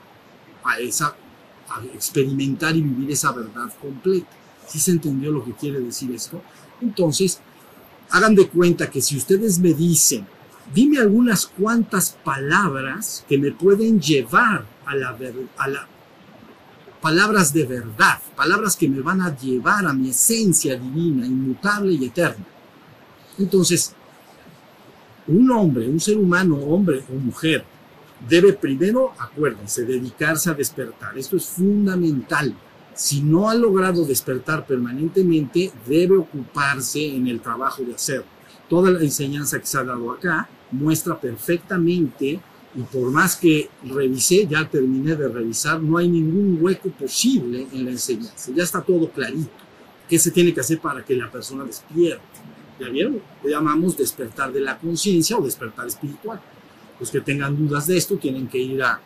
a 0.63 0.79
esa 0.79 1.17
a 1.69 1.83
experimentar 1.95 2.77
y 2.77 2.83
vivir 2.83 3.11
esa 3.11 3.33
verdad 3.33 3.73
completa. 3.81 4.29
¿Sí 4.67 4.79
se 4.79 4.93
entendió 4.93 5.33
lo 5.33 5.45
que 5.45 5.53
quiere 5.53 5.81
decir 5.81 6.11
esto? 6.13 6.41
Entonces, 6.81 7.41
hagan 8.11 8.35
de 8.35 8.49
cuenta 8.49 8.91
que 8.91 9.03
si 9.03 9.17
ustedes 9.17 9.59
me 9.59 9.75
dicen, 9.75 10.27
dime 10.73 10.99
algunas 10.99 11.47
cuantas 11.47 12.17
palabras 12.25 13.25
que 13.29 13.39
me 13.39 13.53
pueden 13.53 14.01
llevar 14.01 14.65
a 14.87 14.95
la, 14.95 15.17
a 15.59 15.69
la 15.69 15.89
palabras 17.05 17.53
de 17.53 17.67
verdad, 17.67 18.19
palabras 18.35 18.77
que 18.77 18.89
me 18.89 19.03
van 19.03 19.21
a 19.21 19.37
llevar 19.37 19.87
a 19.87 19.93
mi 19.93 20.09
esencia 20.09 20.75
divina, 20.75 21.27
inmutable 21.27 21.93
y 21.93 22.07
eterna. 22.07 22.47
Entonces, 23.39 23.95
un 25.27 25.51
hombre, 25.51 25.87
un 25.87 26.01
ser 26.01 26.17
humano, 26.17 26.57
hombre 26.57 27.05
o 27.11 27.19
mujer, 27.19 27.63
debe 28.27 28.55
primero, 28.55 29.13
acuérdense, 29.19 29.85
dedicarse 29.85 30.49
a 30.49 30.55
despertar. 30.55 31.19
Esto 31.19 31.37
es 31.37 31.45
fundamental. 31.45 32.55
Si 32.95 33.21
no 33.21 33.51
ha 33.51 33.55
logrado 33.55 34.07
despertar 34.07 34.67
permanentemente, 34.67 35.73
debe 35.87 36.17
ocuparse 36.17 37.05
en 37.05 37.29
el 37.29 37.41
trabajo 37.41 37.83
de 37.83 37.97
hacerlo. 37.97 38.25
Toda 38.67 38.91
la 38.91 39.01
enseñanza 39.01 39.59
que 39.59 39.67
se 39.67 39.77
ha 39.77 39.85
dado 39.85 40.11
acá 40.11 40.49
muestra 40.75 41.21
perfectamente, 41.21 42.41
y 42.77 42.83
por 42.93 43.11
más 43.11 43.37
que 43.37 43.69
revisé, 43.85 44.47
ya 44.47 44.69
terminé 44.69 45.15
de 45.15 45.29
revisar, 45.29 45.81
no 45.81 45.97
hay 45.97 46.09
ningún 46.09 46.59
hueco 46.61 46.91
posible 46.91 47.67
en 47.73 47.85
la 47.85 47.93
enseñanza. 47.93 48.51
Ya 48.55 48.65
está 48.65 48.81
todo 48.83 49.11
clarito. 49.11 49.51
¿Qué 50.09 50.19
se 50.19 50.31
tiene 50.31 50.53
que 50.53 50.61
hacer 50.61 50.81
para 50.81 51.05
que 51.05 51.15
la 51.15 51.31
persona 51.31 51.65
despierte? 51.65 52.23
¿Ya 52.81 52.89
vieron? 52.89 53.21
Lo 53.43 53.49
llamamos 53.49 53.97
despertar 53.97 54.53
de 54.53 54.61
la 54.61 54.77
conciencia 54.77 55.39
o 55.39 55.43
despertar 55.43 55.87
espiritual. 55.87 56.41
Los 56.99 57.11
que 57.11 57.21
tengan 57.21 57.57
dudas 57.57 57.87
de 57.87 57.97
esto 57.97 58.17
tienen 58.17 58.49
que 58.49 58.59
ir 58.59 58.83
a 58.83 59.01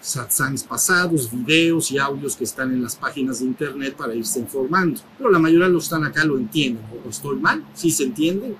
satsangs 0.00 0.64
pasados, 0.64 1.30
videos 1.30 1.90
y 1.90 1.98
audios 1.98 2.36
que 2.36 2.44
están 2.44 2.72
en 2.72 2.82
las 2.82 2.96
páginas 2.96 3.40
de 3.40 3.46
internet 3.46 3.94
para 3.96 4.14
irse 4.14 4.40
informando. 4.40 5.00
Pero 5.18 5.30
la 5.30 5.38
mayoría 5.38 5.66
de 5.66 5.72
los 5.72 5.84
que 5.84 5.94
están 5.94 6.04
acá 6.04 6.24
lo 6.24 6.38
entienden. 6.38 6.82
¿O 7.04 7.08
estoy 7.10 7.36
mal? 7.36 7.64
¿Sí 7.74 7.90
se 7.90 8.04
entiende? 8.04 8.56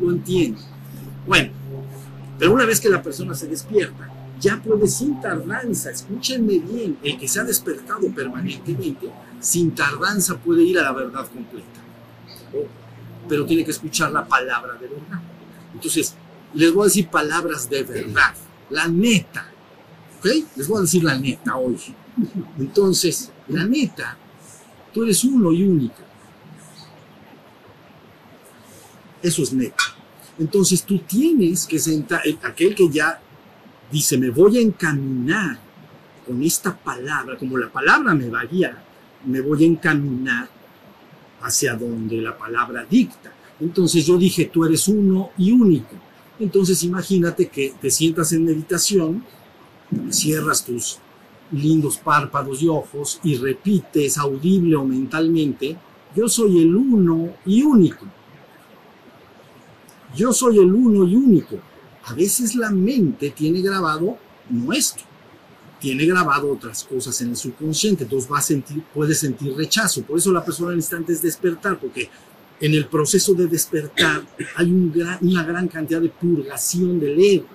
Lo 0.00 0.10
entienden. 0.12 0.69
Bueno, 1.26 1.50
pero 2.38 2.52
una 2.52 2.64
vez 2.64 2.80
que 2.80 2.88
la 2.88 3.02
persona 3.02 3.34
se 3.34 3.46
despierta, 3.46 4.08
ya 4.40 4.60
puede 4.62 4.88
sin 4.88 5.20
tardanza, 5.20 5.90
escúchenme 5.90 6.58
bien, 6.58 6.96
el 7.02 7.18
que 7.18 7.28
se 7.28 7.40
ha 7.40 7.44
despertado 7.44 8.08
permanentemente, 8.10 9.10
sin 9.40 9.74
tardanza 9.74 10.38
puede 10.38 10.62
ir 10.62 10.78
a 10.78 10.82
la 10.82 10.92
verdad 10.92 11.26
completa. 11.26 11.80
Pero 13.28 13.44
tiene 13.44 13.64
que 13.64 13.70
escuchar 13.70 14.10
la 14.10 14.26
palabra 14.26 14.74
de 14.74 14.88
verdad. 14.88 15.20
Entonces, 15.74 16.14
les 16.54 16.72
voy 16.72 16.82
a 16.82 16.84
decir 16.86 17.08
palabras 17.08 17.68
de 17.68 17.82
verdad, 17.82 18.34
la 18.70 18.88
neta. 18.88 19.46
¿Ok? 20.18 20.26
Les 20.56 20.66
voy 20.66 20.78
a 20.78 20.82
decir 20.82 21.04
la 21.04 21.18
neta 21.18 21.56
hoy. 21.56 21.78
Entonces, 22.58 23.30
la 23.48 23.64
neta, 23.64 24.16
tú 24.92 25.04
eres 25.04 25.22
uno 25.24 25.52
y 25.52 25.62
único. 25.62 26.02
Eso 29.22 29.42
es 29.42 29.52
neta. 29.52 29.99
Entonces 30.40 30.82
tú 30.82 30.98
tienes 31.00 31.66
que 31.66 31.78
sentar, 31.78 32.22
el- 32.24 32.38
aquel 32.42 32.74
que 32.74 32.88
ya 32.88 33.20
dice, 33.92 34.16
me 34.18 34.30
voy 34.30 34.56
a 34.56 34.60
encaminar 34.62 35.58
con 36.26 36.42
esta 36.42 36.74
palabra, 36.76 37.36
como 37.36 37.58
la 37.58 37.68
palabra 37.70 38.14
me 38.14 38.28
va 38.30 38.40
a 38.40 38.46
guiar, 38.46 38.82
me 39.26 39.40
voy 39.42 39.64
a 39.64 39.66
encaminar 39.66 40.48
hacia 41.42 41.74
donde 41.74 42.16
la 42.22 42.36
palabra 42.36 42.86
dicta. 42.88 43.32
Entonces 43.60 44.06
yo 44.06 44.16
dije, 44.16 44.46
tú 44.46 44.64
eres 44.64 44.88
uno 44.88 45.30
y 45.36 45.52
único. 45.52 45.94
Entonces 46.38 46.82
imagínate 46.84 47.48
que 47.48 47.74
te 47.78 47.90
sientas 47.90 48.32
en 48.32 48.44
meditación, 48.46 49.22
cierras 50.08 50.64
tus 50.64 50.98
lindos 51.52 51.98
párpados 51.98 52.62
y 52.62 52.68
ojos 52.68 53.20
y 53.22 53.36
repites 53.36 54.16
audible 54.16 54.76
o 54.76 54.84
mentalmente, 54.84 55.76
yo 56.16 56.28
soy 56.28 56.62
el 56.62 56.74
uno 56.74 57.34
y 57.44 57.62
único. 57.62 58.06
Yo 60.14 60.32
soy 60.32 60.58
el 60.58 60.72
uno 60.72 61.06
y 61.06 61.14
único. 61.16 61.58
A 62.04 62.14
veces 62.14 62.54
la 62.54 62.70
mente 62.70 63.30
tiene 63.30 63.60
grabado 63.60 64.18
no 64.50 64.72
tiene 65.80 66.04
grabado 66.04 66.52
otras 66.52 66.84
cosas 66.84 67.18
en 67.22 67.30
el 67.30 67.36
subconsciente, 67.36 68.04
entonces 68.04 68.30
va 68.30 68.38
a 68.38 68.42
sentir, 68.42 68.82
puede 68.94 69.14
sentir 69.14 69.56
rechazo. 69.56 70.02
Por 70.02 70.18
eso 70.18 70.30
la 70.30 70.44
persona 70.44 70.70
al 70.70 70.76
instante 70.76 71.12
es 71.12 71.22
despertar, 71.22 71.78
porque 71.80 72.10
en 72.60 72.74
el 72.74 72.86
proceso 72.86 73.32
de 73.32 73.46
despertar 73.46 74.22
hay 74.56 74.70
una 74.70 75.42
gran 75.42 75.68
cantidad 75.68 76.00
de 76.00 76.10
purgación 76.10 77.00
del 77.00 77.18
ego. 77.18 77.46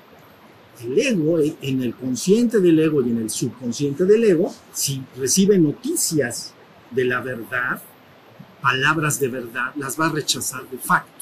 El 0.83 1.00
ego, 1.00 1.39
eh, 1.39 1.55
en 1.62 1.83
el 1.83 1.95
consciente 1.95 2.59
del 2.59 2.79
ego 2.79 3.05
y 3.05 3.12
en 3.12 3.19
el 3.19 3.29
subconsciente 3.29 4.05
del 4.05 4.24
ego, 4.24 4.53
si 4.74 5.01
recibe 5.17 5.57
noticias 5.59 6.53
de 6.91 7.05
la 7.05 7.21
verdad, 7.21 7.81
palabras 8.62 9.19
de 9.19 9.27
verdad, 9.27 9.71
las 9.75 10.00
va 10.00 10.07
a 10.07 10.12
rechazar 10.12 10.67
de 10.69 10.79
facto. 10.79 11.14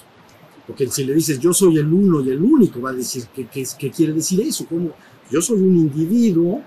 Porque 0.68 0.88
si 0.90 1.04
le 1.04 1.14
dices 1.14 1.40
yo 1.40 1.54
soy 1.54 1.78
el 1.78 1.92
uno 1.92 2.22
y 2.22 2.30
el 2.30 2.42
único, 2.42 2.82
va 2.82 2.92
a 2.92 2.94
decir 2.94 3.26
¿qué, 3.34 3.48
quiere 3.90 4.14
decir 4.14 4.42
eso? 4.42 4.66
¿Cómo? 4.68 4.92
Yo 5.30 5.42
soy 5.42 5.60
un 5.62 5.76
individuo 5.76 6.62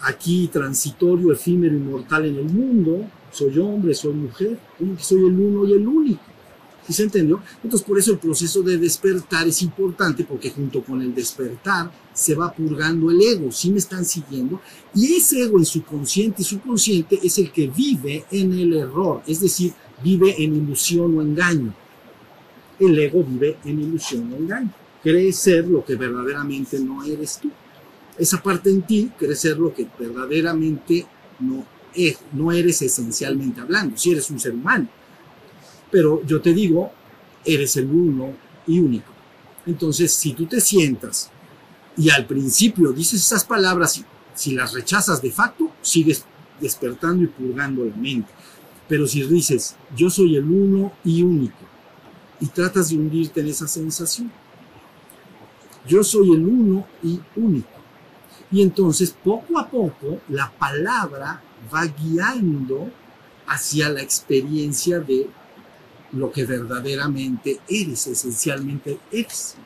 aquí 0.00 0.48
transitorio, 0.52 1.32
efímero, 1.32 1.74
inmortal 1.74 2.26
en 2.26 2.36
el 2.36 2.44
mundo, 2.44 3.04
soy 3.32 3.58
hombre, 3.58 3.94
soy 3.94 4.14
mujer, 4.14 4.58
¿cómo 4.78 4.96
que 4.96 5.02
soy 5.02 5.26
el 5.26 5.38
uno 5.38 5.64
y 5.66 5.72
el 5.72 5.86
único? 5.86 6.22
¿Sí 6.86 6.92
se 6.94 7.02
entendió? 7.02 7.42
Entonces 7.62 7.86
por 7.86 7.98
eso 7.98 8.12
el 8.12 8.18
proceso 8.18 8.62
de 8.62 8.78
despertar 8.78 9.46
es 9.46 9.60
importante 9.62 10.24
porque 10.24 10.50
junto 10.50 10.82
con 10.82 11.02
el 11.02 11.14
despertar 11.14 11.92
se 12.14 12.34
va 12.34 12.52
purgando 12.52 13.10
el 13.10 13.20
ego, 13.20 13.52
¿sí 13.52 13.70
me 13.70 13.78
están 13.78 14.04
siguiendo? 14.04 14.60
Y 14.94 15.14
ese 15.14 15.42
ego 15.42 15.58
en 15.58 15.66
su 15.66 15.84
consciente 15.84 16.42
y 16.42 16.44
subconsciente 16.44 17.20
es 17.22 17.38
el 17.38 17.52
que 17.52 17.68
vive 17.68 18.24
en 18.30 18.52
el 18.52 18.72
error, 18.72 19.22
es 19.26 19.40
decir, 19.40 19.74
vive 20.02 20.42
en 20.42 20.56
ilusión 20.56 21.18
o 21.18 21.22
engaño 21.22 21.74
el 22.78 22.98
ego 22.98 23.24
vive 23.24 23.58
en 23.64 23.80
ilusión 23.80 24.32
o 24.32 24.36
engaño. 24.36 24.72
Cree 25.02 25.32
ser 25.32 25.66
lo 25.66 25.84
que 25.84 25.96
verdaderamente 25.96 26.78
no 26.80 27.04
eres 27.04 27.38
tú. 27.40 27.50
Esa 28.16 28.42
parte 28.42 28.70
en 28.70 28.82
ti 28.82 29.10
cree 29.16 29.36
ser 29.36 29.58
lo 29.58 29.72
que 29.72 29.86
verdaderamente 29.98 31.06
no, 31.40 31.64
es, 31.94 32.18
no 32.32 32.52
eres 32.52 32.82
esencialmente 32.82 33.60
hablando, 33.60 33.96
si 33.96 34.10
eres 34.10 34.28
un 34.30 34.40
ser 34.40 34.54
humano. 34.54 34.88
Pero 35.90 36.22
yo 36.26 36.40
te 36.40 36.52
digo, 36.52 36.90
eres 37.44 37.76
el 37.76 37.86
uno 37.86 38.32
y 38.66 38.80
único. 38.80 39.12
Entonces, 39.66 40.12
si 40.12 40.32
tú 40.32 40.46
te 40.46 40.60
sientas 40.60 41.30
y 41.96 42.10
al 42.10 42.26
principio 42.26 42.92
dices 42.92 43.20
esas 43.20 43.44
palabras, 43.44 44.02
si 44.34 44.52
las 44.52 44.72
rechazas 44.72 45.20
de 45.20 45.30
facto, 45.30 45.70
sigues 45.82 46.24
despertando 46.60 47.24
y 47.24 47.28
purgando 47.28 47.84
la 47.84 47.96
mente. 47.96 48.30
Pero 48.88 49.06
si 49.06 49.22
dices, 49.22 49.76
yo 49.96 50.08
soy 50.08 50.36
el 50.36 50.44
uno 50.44 50.92
y 51.04 51.22
único, 51.22 51.58
y 52.40 52.46
tratas 52.46 52.90
de 52.90 52.96
hundirte 52.96 53.40
en 53.40 53.48
esa 53.48 53.66
sensación. 53.66 54.30
Yo 55.86 56.04
soy 56.04 56.34
el 56.34 56.46
uno 56.46 56.86
y 57.02 57.20
único. 57.36 57.68
Y 58.50 58.62
entonces 58.62 59.14
poco 59.24 59.58
a 59.58 59.68
poco 59.68 60.20
la 60.28 60.50
palabra 60.50 61.42
va 61.72 61.86
guiando 61.86 62.90
hacia 63.46 63.88
la 63.88 64.02
experiencia 64.02 65.00
de 65.00 65.28
lo 66.12 66.30
que 66.30 66.44
verdaderamente 66.44 67.60
eres, 67.68 68.06
esencialmente 68.06 68.98
eres. 69.10 69.56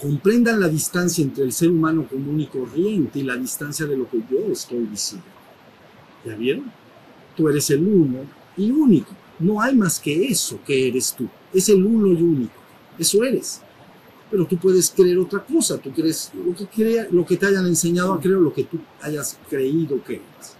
Comprendan 0.00 0.60
la 0.60 0.68
distancia 0.68 1.24
entre 1.24 1.44
el 1.44 1.52
ser 1.52 1.70
humano 1.70 2.06
común 2.06 2.40
y 2.40 2.46
corriente 2.46 3.18
y 3.18 3.24
la 3.24 3.34
distancia 3.34 3.86
de 3.86 3.96
lo 3.96 4.08
que 4.08 4.18
yo 4.30 4.52
estoy 4.52 4.86
diciendo. 4.86 5.26
¿Ya 6.24 6.36
vieron? 6.36 6.70
Tú 7.36 7.48
eres 7.48 7.68
el 7.70 7.84
uno 7.84 8.20
y 8.56 8.70
único. 8.70 9.12
No 9.38 9.60
hay 9.60 9.74
más 9.74 10.00
que 10.00 10.26
eso 10.26 10.58
que 10.66 10.88
eres 10.88 11.14
tú. 11.16 11.28
es 11.52 11.68
el 11.68 11.84
uno 11.84 12.08
y 12.08 12.22
único. 12.22 12.52
Eso 12.98 13.22
eres. 13.24 13.60
Pero 14.30 14.46
tú 14.46 14.58
puedes 14.58 14.90
creer 14.90 15.18
otra 15.18 15.42
cosa, 15.44 15.78
tú 15.78 15.90
crees 15.90 16.30
lo 16.34 16.54
que, 16.54 16.66
crea, 16.66 17.08
lo 17.10 17.24
que 17.24 17.36
te 17.36 17.46
hayan 17.46 17.66
enseñado 17.66 18.12
a 18.12 18.20
creer, 18.20 18.38
lo 18.38 18.52
que 18.52 18.64
tú 18.64 18.78
hayas 19.00 19.38
creído 19.48 20.02
que 20.04 20.16
eres. 20.16 20.56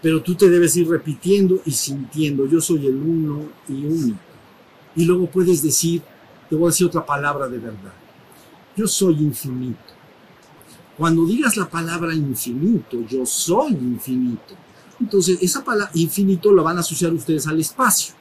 Pero 0.00 0.22
tú 0.22 0.34
te 0.34 0.48
debes 0.48 0.76
ir 0.76 0.88
repitiendo 0.88 1.60
y 1.64 1.72
sintiendo, 1.72 2.46
yo 2.46 2.60
soy 2.60 2.86
el 2.86 2.96
uno 2.96 3.48
y 3.68 3.84
único. 3.84 4.18
Y 4.94 5.04
luego 5.04 5.28
puedes 5.28 5.62
decir, 5.62 6.02
te 6.48 6.54
voy 6.54 6.66
a 6.66 6.70
decir 6.70 6.86
otra 6.86 7.04
palabra 7.04 7.48
de 7.48 7.58
verdad, 7.58 7.92
yo 8.76 8.86
soy 8.86 9.14
infinito. 9.14 9.96
Cuando 10.96 11.26
digas 11.26 11.56
la 11.56 11.68
palabra 11.68 12.14
infinito, 12.14 13.00
yo 13.06 13.26
soy 13.26 13.72
infinito, 13.72 14.54
entonces 15.00 15.38
esa 15.42 15.62
palabra 15.64 15.90
infinito 15.94 16.52
la 16.52 16.62
van 16.62 16.78
a 16.78 16.80
asociar 16.80 17.12
ustedes 17.12 17.46
al 17.46 17.60
espacio 17.60 18.14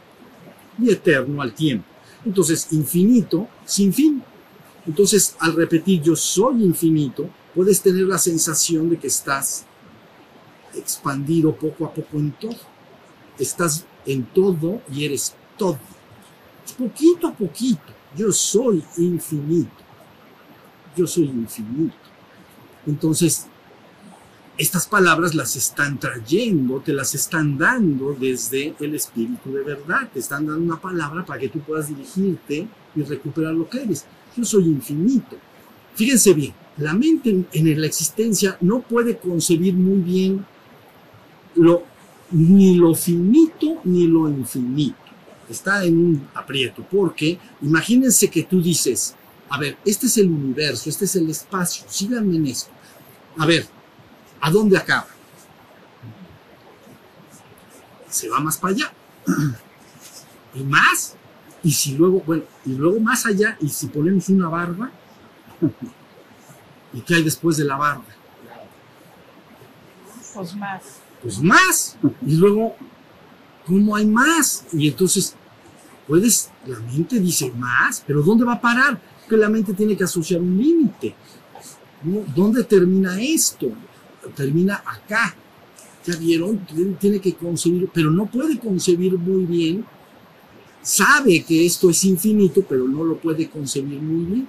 y 0.79 0.89
eterno 0.89 1.41
al 1.41 1.53
tiempo. 1.53 1.85
Entonces, 2.25 2.67
infinito, 2.71 3.47
sin 3.65 3.93
fin. 3.93 4.23
Entonces, 4.85 5.35
al 5.39 5.53
repetir 5.55 6.01
yo 6.01 6.15
soy 6.15 6.63
infinito, 6.63 7.29
puedes 7.53 7.81
tener 7.81 8.05
la 8.05 8.17
sensación 8.17 8.89
de 8.89 8.97
que 8.97 9.07
estás 9.07 9.65
expandido 10.73 11.55
poco 11.55 11.85
a 11.85 11.93
poco 11.93 12.17
en 12.17 12.31
todo. 12.31 12.57
Estás 13.37 13.85
en 14.05 14.25
todo 14.25 14.81
y 14.91 15.05
eres 15.05 15.35
todo. 15.57 15.79
Poquito 16.77 17.27
a 17.27 17.33
poquito, 17.33 17.93
yo 18.17 18.31
soy 18.31 18.83
infinito. 18.97 19.83
Yo 20.95 21.05
soy 21.05 21.25
infinito. 21.25 21.95
Entonces, 22.85 23.47
estas 24.57 24.87
palabras 24.87 25.35
las 25.35 25.55
están 25.55 25.99
trayendo, 25.99 26.79
te 26.79 26.93
las 26.93 27.13
están 27.13 27.57
dando 27.57 28.15
desde 28.17 28.73
el 28.79 28.95
Espíritu 28.95 29.51
de 29.51 29.63
verdad. 29.63 30.09
Te 30.13 30.19
están 30.19 30.45
dando 30.45 30.63
una 30.63 30.79
palabra 30.79 31.25
para 31.25 31.39
que 31.39 31.49
tú 31.49 31.59
puedas 31.59 31.89
dirigirte 31.89 32.67
y 32.95 33.01
recuperar 33.03 33.53
lo 33.53 33.69
que 33.69 33.81
eres. 33.81 34.05
Yo 34.35 34.45
soy 34.45 34.65
infinito. 34.65 35.35
Fíjense 35.95 36.33
bien, 36.33 36.53
la 36.77 36.93
mente 36.93 37.45
en, 37.51 37.81
la 37.81 37.87
existencia 37.87 38.57
no 38.61 38.81
puede 38.81 39.17
concebir 39.17 39.73
muy 39.73 39.99
bien 39.99 40.45
lo, 41.55 41.83
ni 42.31 42.75
lo 42.75 42.95
finito 42.95 43.81
ni 43.83 44.07
lo 44.07 44.29
infinito. 44.29 44.95
Está 45.49 45.83
en 45.85 45.97
un 45.97 46.27
aprieto, 46.33 46.85
porque 46.89 47.37
imagínense 47.61 48.29
que 48.29 48.43
tú 48.43 48.61
dices, 48.61 49.15
a 49.49 49.59
ver, 49.59 49.77
este 49.85 50.07
es 50.07 50.17
el 50.17 50.29
universo, 50.29 50.89
este 50.89 51.05
es 51.05 51.15
el 51.15 51.29
espacio, 51.29 51.85
síganme 51.87 52.37
en 52.37 52.47
esto. 52.47 52.71
A 53.37 53.45
ver, 53.45 53.67
¿A 54.45 54.51
dónde 54.51 54.77
acaba? 54.77 55.07
Se 58.07 58.29
va 58.29 58.39
más 58.39 58.57
para 58.57 58.75
allá. 58.75 58.93
Y 60.53 60.63
más. 60.63 61.17
Y 61.63 61.71
si 61.73 61.97
luego, 61.97 62.21
bueno, 62.25 62.43
y 62.65 62.75
luego 62.75 62.97
más 63.01 63.25
allá, 63.25 63.57
y 63.59 63.67
si 63.67 63.87
ponemos 63.87 64.29
una 64.29 64.47
barba, 64.47 64.89
¿y 66.93 67.01
qué 67.01 67.15
hay 67.15 67.23
después 67.23 67.57
de 67.57 67.65
la 67.65 67.75
barba? 67.75 68.05
Pues 70.33 70.55
más. 70.55 70.81
Pues 71.21 71.41
más. 71.41 71.97
Y 72.25 72.37
luego, 72.37 72.77
¿cómo 73.65 73.97
hay 73.97 74.05
más? 74.05 74.65
Y 74.71 74.87
entonces, 74.87 75.35
puedes, 76.07 76.51
la 76.67 76.79
mente 76.79 77.19
dice 77.19 77.51
más, 77.51 78.01
pero 78.07 78.21
¿dónde 78.21 78.45
va 78.45 78.53
a 78.53 78.61
parar? 78.61 79.01
Porque 79.21 79.35
la 79.35 79.49
mente 79.49 79.73
tiene 79.73 79.97
que 79.97 80.05
asociar 80.05 80.39
un 80.39 80.57
límite. 80.57 81.13
¿Dónde 82.33 82.63
termina 82.63 83.19
esto? 83.19 83.73
Termina 84.35 84.83
acá. 84.85 85.35
¿Ya 86.05 86.15
vieron? 86.17 86.65
Tiene 86.99 87.19
que 87.19 87.33
concebir, 87.33 87.89
pero 87.93 88.11
no 88.11 88.25
puede 88.27 88.59
concebir 88.59 89.17
muy 89.17 89.45
bien. 89.45 89.85
Sabe 90.81 91.43
que 91.43 91.65
esto 91.65 91.89
es 91.89 92.03
infinito, 92.03 92.63
pero 92.67 92.87
no 92.87 93.03
lo 93.03 93.17
puede 93.17 93.49
concebir 93.49 93.99
muy 93.99 94.25
bien. 94.25 94.47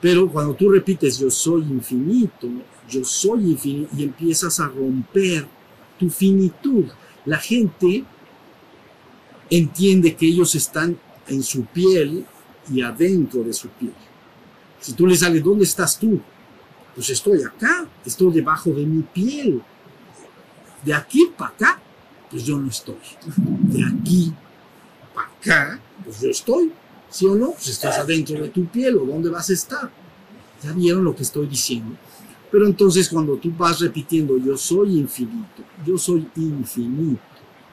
Pero 0.00 0.28
cuando 0.30 0.54
tú 0.54 0.70
repites 0.70 1.18
yo 1.18 1.30
soy 1.30 1.62
infinito, 1.62 2.48
yo 2.88 3.04
soy 3.04 3.50
infinito, 3.50 3.90
y 3.96 4.04
empiezas 4.04 4.60
a 4.60 4.68
romper 4.68 5.46
tu 5.98 6.08
finitud, 6.08 6.84
la 7.24 7.38
gente 7.38 8.04
entiende 9.50 10.14
que 10.14 10.26
ellos 10.26 10.54
están 10.54 10.96
en 11.26 11.42
su 11.42 11.64
piel 11.64 12.24
y 12.72 12.82
adentro 12.82 13.42
de 13.42 13.52
su 13.52 13.68
piel. 13.68 13.94
Si 14.80 14.92
tú 14.92 15.06
le 15.06 15.16
sales, 15.16 15.42
¿dónde 15.42 15.64
estás 15.64 15.98
tú? 15.98 16.20
Pues 16.96 17.10
estoy 17.10 17.42
acá, 17.42 17.86
estoy 18.06 18.32
debajo 18.32 18.70
de 18.70 18.86
mi 18.86 19.02
piel. 19.02 19.62
De 20.82 20.94
aquí 20.94 21.30
para 21.36 21.50
acá, 21.50 21.80
pues 22.30 22.42
yo 22.44 22.58
no 22.58 22.70
estoy. 22.70 22.96
De 23.36 23.84
aquí 23.84 24.32
para 25.14 25.28
acá, 25.28 25.80
pues 26.02 26.22
yo 26.22 26.30
estoy. 26.30 26.72
¿Sí 27.10 27.26
o 27.26 27.34
no? 27.34 27.50
Pues 27.50 27.68
estás 27.68 27.98
adentro 27.98 28.40
de 28.42 28.48
tu 28.48 28.64
piel 28.66 28.96
o 28.96 29.04
dónde 29.04 29.28
vas 29.28 29.50
a 29.50 29.52
estar. 29.52 29.90
¿Ya 30.62 30.72
vieron 30.72 31.04
lo 31.04 31.14
que 31.14 31.22
estoy 31.22 31.46
diciendo? 31.46 31.94
Pero 32.50 32.66
entonces 32.66 33.10
cuando 33.10 33.36
tú 33.36 33.52
vas 33.54 33.78
repitiendo 33.78 34.38
yo 34.38 34.56
soy 34.56 34.98
infinito, 34.98 35.62
yo 35.84 35.98
soy 35.98 36.26
infinito, 36.36 37.20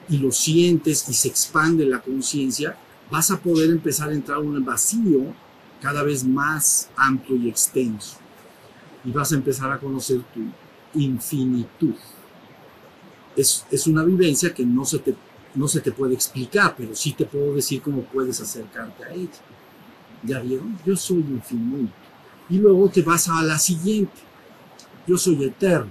y 0.06 0.18
lo 0.18 0.30
sientes 0.30 1.08
y 1.08 1.14
se 1.14 1.28
expande 1.28 1.86
la 1.86 2.02
conciencia, 2.02 2.76
vas 3.10 3.30
a 3.30 3.40
poder 3.40 3.70
empezar 3.70 4.10
a 4.10 4.12
entrar 4.12 4.40
en 4.40 4.48
un 4.48 4.64
vacío 4.64 5.34
cada 5.80 6.02
vez 6.02 6.24
más 6.24 6.90
amplio 6.96 7.36
y 7.38 7.48
extenso 7.48 8.18
y 9.04 9.10
vas 9.10 9.32
a 9.32 9.36
empezar 9.36 9.70
a 9.70 9.78
conocer 9.78 10.20
tu 10.32 10.40
infinitud. 10.98 11.94
Es, 13.36 13.66
es 13.70 13.86
una 13.86 14.04
vivencia 14.04 14.54
que 14.54 14.64
no 14.64 14.84
se, 14.84 15.00
te, 15.00 15.14
no 15.54 15.68
se 15.68 15.80
te 15.80 15.92
puede 15.92 16.14
explicar, 16.14 16.74
pero 16.76 16.94
sí 16.94 17.12
te 17.12 17.24
puedo 17.24 17.54
decir 17.54 17.82
cómo 17.82 18.02
puedes 18.02 18.40
acercarte 18.40 19.04
a 19.04 19.12
ella. 19.12 19.30
¿Ya 20.22 20.40
vieron? 20.40 20.78
Yo 20.86 20.96
soy 20.96 21.18
infinito. 21.18 21.92
Y 22.48 22.58
luego 22.58 22.88
te 22.88 23.02
vas 23.02 23.28
a 23.28 23.42
la 23.42 23.58
siguiente. 23.58 24.20
Yo 25.06 25.18
soy 25.18 25.44
eterno. 25.44 25.90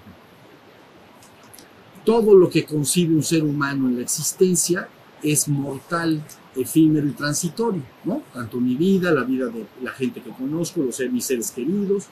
Todo 2.06 2.36
lo 2.36 2.49
que 2.49 2.65
concibe 2.65 3.15
un 3.15 3.23
ser 3.23 3.43
humano 3.43 3.88
en 3.88 3.97
la 3.97 4.02
existencia 4.02 4.89
es 5.21 5.47
mortal, 5.47 6.21
efímero 6.56 7.08
y 7.08 7.12
transitorio, 7.12 7.82
¿no? 8.04 8.23
Tanto 8.34 8.60
mi 8.60 8.76
vida, 8.76 9.12
la 9.12 9.23
vida 9.23 9.47
de 9.47 9.65
la 9.82 9.91
gente 9.91 10.21
que 10.21 10.30
conozco, 10.32 10.82
los, 10.82 10.99
mis 11.12 11.26
seres 11.26 11.52
queridos, 11.52 12.08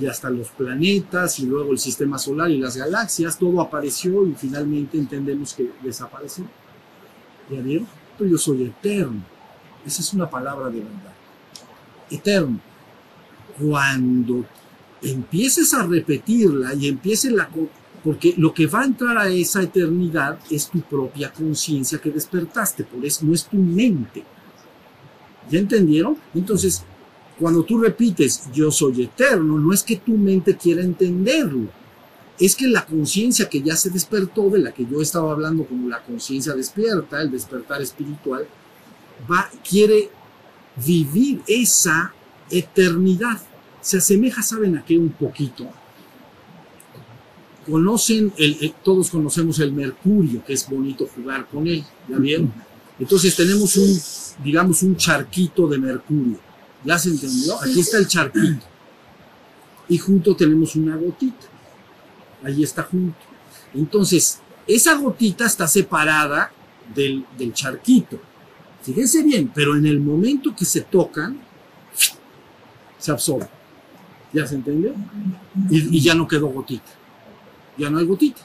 y 0.00 0.06
hasta 0.06 0.30
los 0.30 0.48
planetas 0.48 1.38
y 1.40 1.46
luego 1.46 1.72
el 1.72 1.78
sistema 1.78 2.18
solar 2.18 2.50
y 2.50 2.58
las 2.58 2.76
galaxias, 2.76 3.38
todo 3.38 3.60
apareció 3.60 4.26
y 4.26 4.34
finalmente 4.34 4.98
entendemos 4.98 5.54
que 5.54 5.70
desapareció. 5.82 6.44
¿Ya 7.50 7.60
vieron? 7.60 7.86
Pero 8.16 8.30
yo 8.30 8.38
soy 8.38 8.64
eterno. 8.64 9.22
Esa 9.86 10.02
es 10.02 10.12
una 10.12 10.28
palabra 10.28 10.68
de 10.68 10.80
verdad. 10.80 11.14
Eterno. 12.10 12.60
Cuando 13.58 14.44
empieces 15.02 15.72
a 15.74 15.82
repetirla 15.84 16.74
y 16.74 16.88
empieces 16.88 17.32
la... 17.32 17.48
Porque 18.04 18.34
lo 18.36 18.54
que 18.54 18.66
va 18.66 18.82
a 18.82 18.84
entrar 18.84 19.18
a 19.18 19.28
esa 19.28 19.62
eternidad 19.62 20.38
es 20.50 20.68
tu 20.68 20.80
propia 20.80 21.32
conciencia 21.32 21.98
que 21.98 22.10
despertaste, 22.10 22.84
por 22.84 23.04
eso 23.04 23.26
no 23.26 23.34
es 23.34 23.44
tu 23.44 23.56
mente. 23.56 24.24
¿Ya 25.50 25.58
entendieron? 25.58 26.16
Entonces, 26.32 26.84
cuando 27.38 27.62
tú 27.62 27.78
repites 27.78 28.50
yo 28.52 28.70
soy 28.70 29.02
eterno, 29.02 29.58
no 29.58 29.72
es 29.72 29.82
que 29.82 29.96
tu 29.96 30.12
mente 30.12 30.56
quiera 30.56 30.82
entenderlo, 30.82 31.68
es 32.38 32.54
que 32.54 32.66
la 32.66 32.84
conciencia 32.84 33.48
que 33.48 33.62
ya 33.62 33.76
se 33.76 33.90
despertó, 33.90 34.50
de 34.50 34.58
la 34.58 34.72
que 34.72 34.86
yo 34.86 35.00
estaba 35.00 35.32
hablando 35.32 35.64
como 35.64 35.88
la 35.88 36.02
conciencia 36.02 36.54
despierta, 36.54 37.20
el 37.20 37.30
despertar 37.30 37.82
espiritual, 37.82 38.46
va, 39.30 39.50
quiere 39.68 40.10
vivir 40.84 41.42
esa 41.46 42.12
eternidad. 42.50 43.40
Se 43.80 43.98
asemeja, 43.98 44.42
¿saben 44.42 44.76
a 44.76 44.84
qué 44.84 44.96
un 44.96 45.10
poquito? 45.10 45.68
Conocen, 47.66 48.32
todos 48.84 49.10
conocemos 49.10 49.58
el 49.58 49.72
mercurio, 49.72 50.44
que 50.44 50.54
es 50.54 50.68
bonito 50.68 51.08
jugar 51.14 51.46
con 51.48 51.66
él, 51.66 51.84
¿ya 52.08 52.16
vieron? 52.18 52.52
Entonces 52.98 53.34
tenemos 53.34 53.76
un, 53.76 54.00
digamos, 54.44 54.82
un 54.82 54.96
charquito 54.96 55.66
de 55.66 55.78
mercurio 55.78 56.47
¿Ya 56.84 56.98
se 56.98 57.10
entendió? 57.10 57.60
Aquí 57.60 57.80
está 57.80 57.98
el 57.98 58.06
charquito. 58.06 58.64
Y 59.88 59.98
junto 59.98 60.36
tenemos 60.36 60.76
una 60.76 60.96
gotita. 60.96 61.46
Ahí 62.42 62.62
está 62.62 62.82
junto. 62.82 63.18
Entonces, 63.74 64.40
esa 64.66 64.94
gotita 64.94 65.46
está 65.46 65.66
separada 65.66 66.52
del, 66.94 67.24
charquito. 67.52 68.20
Fíjense 68.82 69.22
bien, 69.22 69.50
pero 69.54 69.76
en 69.76 69.86
el 69.86 70.00
momento 70.00 70.54
que 70.54 70.64
se 70.64 70.82
tocan, 70.82 71.40
se 72.98 73.10
absorbe. 73.10 73.48
¿Ya 74.32 74.46
se 74.46 74.56
entendió? 74.56 74.94
Y, 75.70 75.96
y, 75.96 76.00
ya 76.00 76.14
no 76.14 76.28
quedó 76.28 76.48
gotita. 76.48 76.90
Ya 77.76 77.88
no 77.90 77.98
hay 77.98 78.06
gotita. 78.06 78.42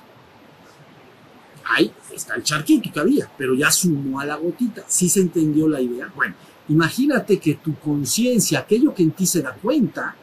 Ahí 1.65 1.91
está 2.13 2.35
el 2.35 2.43
charquito 2.43 2.91
que 2.91 2.99
había, 2.99 3.29
pero 3.37 3.53
ya 3.53 3.71
sumó 3.71 4.19
a 4.19 4.25
la 4.25 4.35
gotita. 4.35 4.83
¿Sí 4.87 5.09
se 5.09 5.21
entendió 5.21 5.67
la 5.67 5.81
idea? 5.81 6.11
Bueno, 6.15 6.35
Imagínate 6.69 7.39
que 7.39 7.55
tu 7.55 7.75
conciencia, 7.75 8.59
aquello 8.59 8.93
que 8.93 9.03
en 9.03 9.11
ti 9.11 9.25
se 9.25 9.41
da 9.41 9.53
cuenta, 9.53 10.15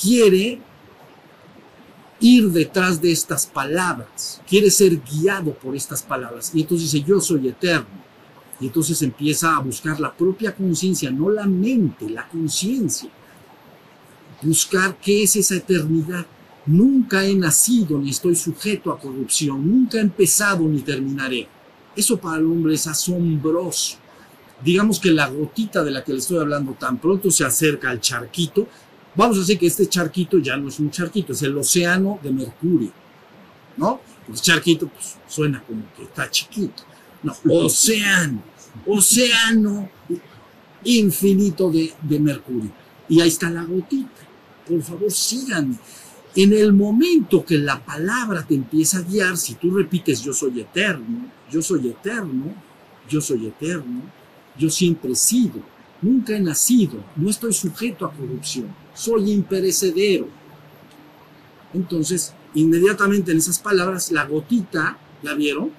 quiere 0.00 0.58
ir 2.20 2.50
detrás 2.50 3.00
de 3.00 3.12
estas 3.12 3.46
palabras, 3.46 4.40
quiere 4.48 4.70
ser 4.70 5.00
guiado 5.00 5.52
por 5.54 5.74
estas 5.74 6.02
palabras. 6.02 6.52
Y 6.54 6.62
entonces 6.62 6.92
dice, 6.92 7.06
yo 7.06 7.20
soy 7.20 7.48
eterno. 7.48 8.00
Y 8.60 8.66
entonces 8.66 9.00
empieza 9.02 9.56
a 9.56 9.60
buscar 9.60 9.98
la 9.98 10.14
propia 10.14 10.54
conciencia, 10.54 11.10
no 11.10 11.30
la 11.30 11.46
mente, 11.46 12.08
la 12.08 12.28
conciencia. 12.28 13.10
Buscar 14.42 14.98
qué 14.98 15.22
es 15.22 15.36
esa 15.36 15.56
eternidad. 15.56 16.26
Nunca 16.66 17.24
he 17.24 17.34
nacido 17.34 17.98
ni 17.98 18.10
estoy 18.10 18.36
sujeto 18.36 18.92
a 18.92 18.98
corrupción, 18.98 19.66
nunca 19.66 19.96
he 19.96 20.02
empezado 20.02 20.64
ni 20.64 20.80
terminaré. 20.82 21.48
Eso 21.96 22.18
para 22.18 22.38
el 22.38 22.46
hombre 22.46 22.74
es 22.74 22.86
asombroso. 22.86 23.96
Digamos 24.62 25.00
que 25.00 25.10
la 25.10 25.28
gotita 25.28 25.82
de 25.82 25.90
la 25.90 26.04
que 26.04 26.12
le 26.12 26.18
estoy 26.18 26.38
hablando 26.38 26.72
tan 26.72 26.98
pronto 26.98 27.30
se 27.30 27.44
acerca 27.44 27.90
al 27.90 28.00
charquito, 28.00 28.68
vamos 29.14 29.36
a 29.36 29.40
decir 29.40 29.58
que 29.58 29.66
este 29.66 29.88
charquito 29.88 30.38
ya 30.38 30.56
no 30.56 30.68
es 30.68 30.78
un 30.78 30.90
charquito, 30.90 31.32
es 31.32 31.42
el 31.42 31.56
océano 31.56 32.18
de 32.22 32.30
Mercurio, 32.30 32.92
¿no? 33.76 34.00
El 34.28 34.34
charquito 34.34 34.88
pues, 34.88 35.16
suena 35.26 35.62
como 35.62 35.82
que 35.96 36.02
está 36.02 36.30
chiquito. 36.30 36.82
No, 37.22 37.34
océano, 37.48 38.42
océano 38.86 39.90
infinito 40.84 41.70
de, 41.70 41.92
de 42.02 42.18
Mercurio. 42.18 42.70
Y 43.08 43.20
ahí 43.20 43.28
está 43.28 43.50
la 43.50 43.64
gotita. 43.64 44.08
Por 44.66 44.82
favor, 44.82 45.10
sigan. 45.10 45.78
En 46.36 46.52
el 46.52 46.72
momento 46.72 47.44
que 47.44 47.58
la 47.58 47.84
palabra 47.84 48.46
te 48.46 48.54
empieza 48.54 48.98
a 48.98 49.02
guiar, 49.02 49.36
si 49.36 49.54
tú 49.54 49.72
repites 49.76 50.22
yo 50.22 50.32
soy 50.32 50.60
eterno, 50.60 51.26
yo 51.50 51.60
soy 51.60 51.88
eterno, 51.88 52.54
yo 53.08 53.20
soy 53.20 53.46
eterno, 53.46 54.02
yo 54.60 54.68
siempre 54.68 55.12
he 55.12 55.16
sido, 55.16 55.60
nunca 56.02 56.36
he 56.36 56.40
nacido, 56.40 57.02
no 57.16 57.30
estoy 57.30 57.52
sujeto 57.54 58.04
a 58.04 58.12
corrupción, 58.12 58.66
soy 58.94 59.32
imperecedero. 59.32 60.28
Entonces, 61.72 62.34
inmediatamente 62.54 63.32
en 63.32 63.38
esas 63.38 63.58
palabras, 63.58 64.12
la 64.12 64.26
gotita, 64.26 64.98
¿la 65.22 65.34
vieron? 65.34 65.70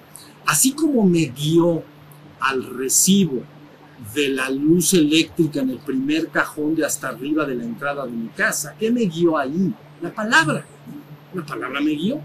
Así 0.46 0.72
como 0.72 1.06
me 1.06 1.26
guió 1.26 1.84
al 2.40 2.64
recibo 2.64 3.44
de 4.14 4.30
la 4.30 4.50
luz 4.50 4.94
eléctrica 4.94 5.60
en 5.60 5.70
el 5.70 5.78
primer 5.78 6.28
cajón 6.28 6.74
de 6.74 6.84
hasta 6.84 7.08
arriba 7.08 7.46
de 7.46 7.54
la 7.54 7.64
entrada 7.64 8.04
de 8.04 8.10
mi 8.10 8.28
casa, 8.28 8.74
¿qué 8.76 8.90
me 8.90 9.02
guió 9.02 9.38
ahí? 9.38 9.72
La 10.00 10.12
palabra. 10.12 10.66
La 11.32 11.46
palabra 11.46 11.80
me 11.80 11.92
guió. 11.92 12.20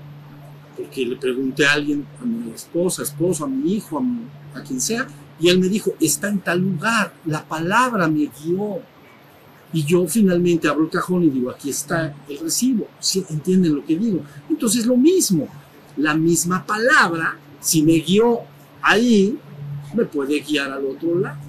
Porque 0.75 1.05
le 1.05 1.17
pregunté 1.17 1.67
a 1.67 1.73
alguien, 1.73 2.05
a 2.19 2.25
mi 2.25 2.51
esposa, 2.51 3.03
esposo, 3.03 3.45
a 3.45 3.47
mi 3.47 3.73
hijo, 3.73 3.99
a, 3.99 4.59
a 4.59 4.63
quien 4.63 4.81
sea, 4.81 5.07
y 5.39 5.50
él 5.50 5.60
me 5.60 5.67
dijo, 5.67 5.93
está 6.00 6.30
en 6.30 6.39
tal 6.39 6.60
lugar. 6.60 7.13
La 7.26 7.43
palabra 7.47 8.08
me 8.08 8.30
guió. 8.43 8.82
Y 9.73 9.84
yo 9.84 10.08
finalmente 10.08 10.67
abro 10.67 10.86
el 10.86 10.89
cajón 10.89 11.23
y 11.23 11.30
digo, 11.30 11.52
aquí 11.52 11.69
está 11.69 12.15
el 12.28 12.39
recibo. 12.39 12.88
¿Entienden 13.30 13.76
lo 13.76 13.86
que 13.86 13.97
digo? 13.97 14.21
Entonces 14.50 14.86
lo 14.86 14.97
mismo. 14.97 15.47
La 15.97 16.13
misma 16.13 16.65
palabra, 16.65 17.38
si 17.60 17.84
me 17.84 17.93
guió 18.00 18.41
ahí, 18.82 19.38
me 19.93 20.06
puede 20.06 20.39
guiar 20.39 20.71
al 20.71 20.86
otro 20.86 21.19
lado. 21.19 21.39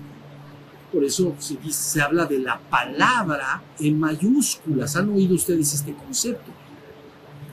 Por 0.93 1.05
eso 1.05 1.35
se, 1.39 1.57
se 1.71 2.01
habla 2.01 2.27
de 2.27 2.39
la 2.39 2.59
palabra 2.59 3.63
en 3.79 3.99
mayúsculas. 3.99 4.97
¿Han 4.97 5.11
oído 5.11 5.35
ustedes 5.35 5.75
este 5.75 5.95
concepto? 5.95 6.51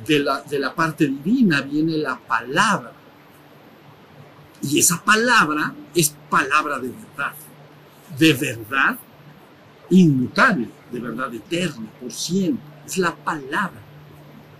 De 0.07 0.19
la, 0.19 0.41
de 0.41 0.59
la 0.59 0.73
parte 0.73 1.07
divina 1.07 1.61
viene 1.61 1.97
la 1.97 2.17
palabra. 2.17 2.94
Y 4.67 4.79
esa 4.79 5.03
palabra 5.03 5.73
es 5.93 6.15
palabra 6.29 6.79
de 6.79 6.89
verdad. 6.89 7.33
De 8.17 8.33
verdad 8.33 8.97
inmutable, 9.89 10.69
de 10.91 10.99
verdad 10.99 11.33
eterna, 11.33 11.87
por 12.01 12.11
siempre. 12.11 12.63
Es 12.85 12.97
la 12.97 13.15
palabra. 13.15 13.81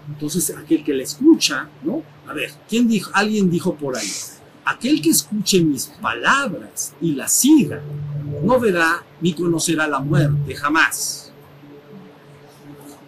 Entonces, 0.08 0.56
aquel 0.56 0.84
que 0.84 0.94
la 0.94 1.04
escucha, 1.04 1.68
¿no? 1.84 2.04
A 2.28 2.34
ver, 2.34 2.52
¿quién 2.70 2.88
dijo? 2.88 3.10
Alguien 3.14 3.50
dijo 3.50 3.76
por 3.76 3.98
ahí, 3.98 4.12
aquel 4.66 5.02
que 5.02 5.10
escuche 5.10 5.62
mis 5.62 5.86
palabras 5.86 6.94
y 7.02 7.14
las 7.14 7.32
siga, 7.34 7.82
no 8.44 8.60
verá 8.60 9.04
ni 9.22 9.34
conocerá 9.34 9.88
la 9.88 10.00
muerte 10.00 10.56
jamás. 10.56 11.32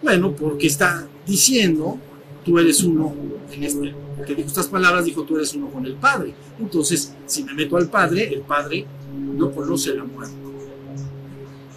Bueno, 0.02 0.36
porque 0.36 0.68
está 0.68 1.08
diciendo, 1.26 2.00
tú 2.48 2.58
eres 2.58 2.82
uno 2.82 3.14
en 3.52 3.64
este, 3.64 3.94
que 4.26 4.34
dijo 4.34 4.48
estas 4.48 4.68
palabras, 4.68 5.04
dijo, 5.04 5.24
tú 5.24 5.36
eres 5.36 5.54
uno 5.54 5.68
con 5.68 5.86
el 5.86 5.96
Padre. 5.96 6.34
Entonces, 6.58 7.14
si 7.26 7.44
me 7.44 7.54
meto 7.54 7.76
al 7.76 7.90
Padre, 7.90 8.34
el 8.34 8.40
Padre 8.42 8.86
no 9.36 9.52
conoce 9.52 9.94
la 9.94 10.06
muerte. 10.06 10.34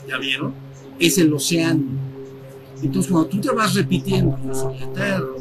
¿Ya 0.08 0.16
vieron? 0.18 0.54
Es 1.00 1.18
el 1.18 1.34
océano. 1.34 1.82
Entonces, 2.80 3.10
cuando 3.10 3.28
tú 3.28 3.40
te 3.40 3.50
vas 3.50 3.74
repitiendo, 3.74 4.38
yo 4.46 4.54
soy 4.54 4.76
eterno, 4.76 5.34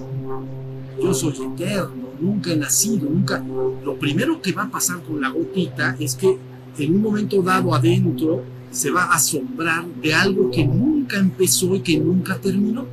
yo 0.99 1.13
soy 1.13 1.33
eterno, 1.53 2.09
nunca 2.19 2.51
he 2.51 2.57
nacido, 2.57 3.07
nunca. 3.07 3.43
Lo 3.85 3.99
primero 3.99 4.41
que 4.41 4.51
va 4.51 4.63
a 4.63 4.71
pasar 4.71 4.99
con 5.03 5.21
la 5.21 5.29
gotita 5.29 5.95
es 5.99 6.15
que 6.15 6.37
en 6.79 6.95
un 6.95 7.03
momento 7.03 7.43
dado 7.43 7.75
adentro 7.75 8.41
se 8.71 8.89
va 8.89 9.03
a 9.03 9.15
asombrar 9.15 9.85
de 10.01 10.11
algo 10.11 10.49
que 10.49 10.65
nunca 10.65 11.17
empezó 11.17 11.75
y 11.75 11.81
que 11.81 11.99
nunca 11.99 12.35
terminó. 12.39 12.85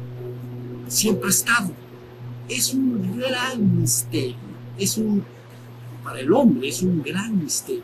Siempre 0.87 1.29
ha 1.29 1.31
estado. 1.31 1.86
Es 2.48 2.72
un 2.74 3.18
gran 3.18 3.80
misterio. 3.80 4.37
Es 4.78 4.96
un, 4.98 5.24
para 6.04 6.20
el 6.20 6.32
hombre, 6.32 6.68
es 6.68 6.82
un 6.82 7.02
gran 7.02 7.42
misterio. 7.42 7.82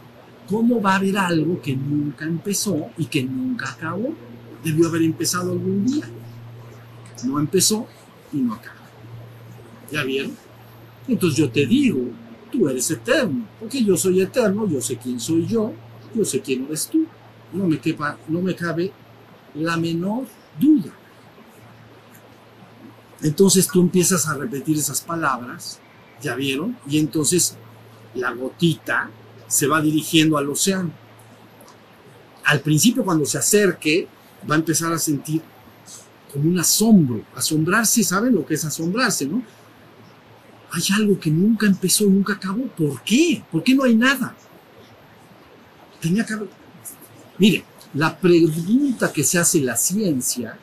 ¿Cómo 0.48 0.81
va 0.81 0.94
a 0.94 0.96
haber 0.96 1.16
algo 1.16 1.61
que 1.61 1.75
nunca 1.75 2.25
empezó 2.25 2.90
y 2.98 3.07
que 3.07 3.22
nunca 3.22 3.70
acabó? 3.70 4.14
Debió 4.62 4.88
haber 4.88 5.03
empezado 5.03 5.53
algún 5.53 5.87
día. 5.87 6.05
No 7.25 7.38
empezó 7.38 7.87
y 8.33 8.38
no 8.38 8.55
acabó. 8.55 8.79
¿Ya 9.90 10.05
vieron? 10.05 10.37
Entonces 11.09 11.38
yo 11.38 11.51
te 11.51 11.66
digo, 11.66 12.01
tú 12.51 12.68
eres 12.68 12.90
eterno, 12.90 13.46
porque 13.59 13.83
yo 13.83 13.96
soy 13.96 14.20
eterno, 14.20 14.68
yo 14.68 14.81
sé 14.81 14.96
quién 14.96 15.18
soy 15.18 15.46
yo, 15.46 15.72
yo 16.14 16.25
sé 16.25 16.40
quién 16.40 16.64
eres 16.66 16.87
tú. 16.88 17.05
No 17.53 17.66
me, 17.66 17.79
quepa, 17.79 18.18
no 18.29 18.40
me 18.40 18.55
cabe 18.55 18.92
la 19.55 19.77
menor 19.77 20.25
duda. 20.59 20.92
Entonces 23.23 23.69
tú 23.69 23.81
empiezas 23.81 24.27
a 24.27 24.35
repetir 24.35 24.77
esas 24.77 25.01
palabras, 25.01 25.79
¿ya 26.21 26.35
vieron? 26.35 26.77
Y 26.89 26.99
entonces 26.99 27.57
la 28.15 28.33
gotita 28.33 29.11
se 29.47 29.67
va 29.67 29.81
dirigiendo 29.81 30.37
al 30.39 30.51
océano. 30.51 30.91
Al 32.45 32.61
principio 32.61 33.05
cuando 33.05 33.25
se 33.25 33.39
acerque, 33.39 34.09
va 34.51 34.57
a 34.57 34.59
empezar 34.59 34.93
a 34.93 34.99
sentir 34.99 35.41
como 36.33 36.51
un 36.51 36.59
asombro. 36.59 37.23
Asombrarse, 37.37 38.03
¿saben 38.03 38.35
lo 38.35 38.45
que 38.45 38.55
es 38.55 38.65
asombrarse, 38.65 39.27
no? 39.27 39.43
Hay 40.73 40.83
algo 40.95 41.21
que 41.21 41.31
nunca 41.31 41.67
empezó, 41.67 42.05
nunca 42.05 42.33
acabó. 42.33 42.67
¿Por 42.69 43.03
qué? 43.03 43.45
¿Por 43.53 43.63
qué 43.63 43.75
no 43.75 43.85
hay 43.85 43.95
nada? 43.95 44.35
Tenía 46.01 46.25
que 46.25 46.33
haber... 46.33 46.49
Mire, 47.39 47.65
la 47.95 48.19
pregunta 48.19 49.13
que 49.13 49.23
se 49.23 49.39
hace 49.39 49.61
la 49.61 49.77
ciencia, 49.77 50.59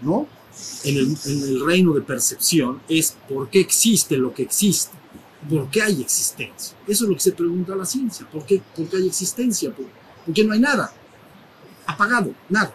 ¿no? 0.00 0.26
En 0.84 0.96
el, 0.96 1.60
reino 1.64 1.92
de 1.92 2.00
percepción 2.02 2.80
es 2.88 3.16
¿por 3.28 3.50
qué 3.50 3.60
existe 3.60 4.16
lo 4.16 4.32
que 4.32 4.42
existe? 4.42 4.96
¿Por 5.48 5.68
qué 5.70 5.82
hay 5.82 6.00
existencia? 6.00 6.76
Eso 6.86 7.04
es 7.04 7.10
lo 7.10 7.14
que 7.14 7.22
se 7.22 7.32
pregunta 7.32 7.74
la 7.74 7.84
ciencia. 7.84 8.26
¿Por 8.30 8.44
qué, 8.44 8.62
¿Por 8.76 8.88
qué 8.88 8.96
hay 8.96 9.06
existencia? 9.06 9.70
¿Por, 9.72 9.86
¿Por 10.24 10.34
qué 10.34 10.44
no 10.44 10.52
hay 10.52 10.60
nada? 10.60 10.92
Apagado, 11.86 12.34
nada. 12.48 12.72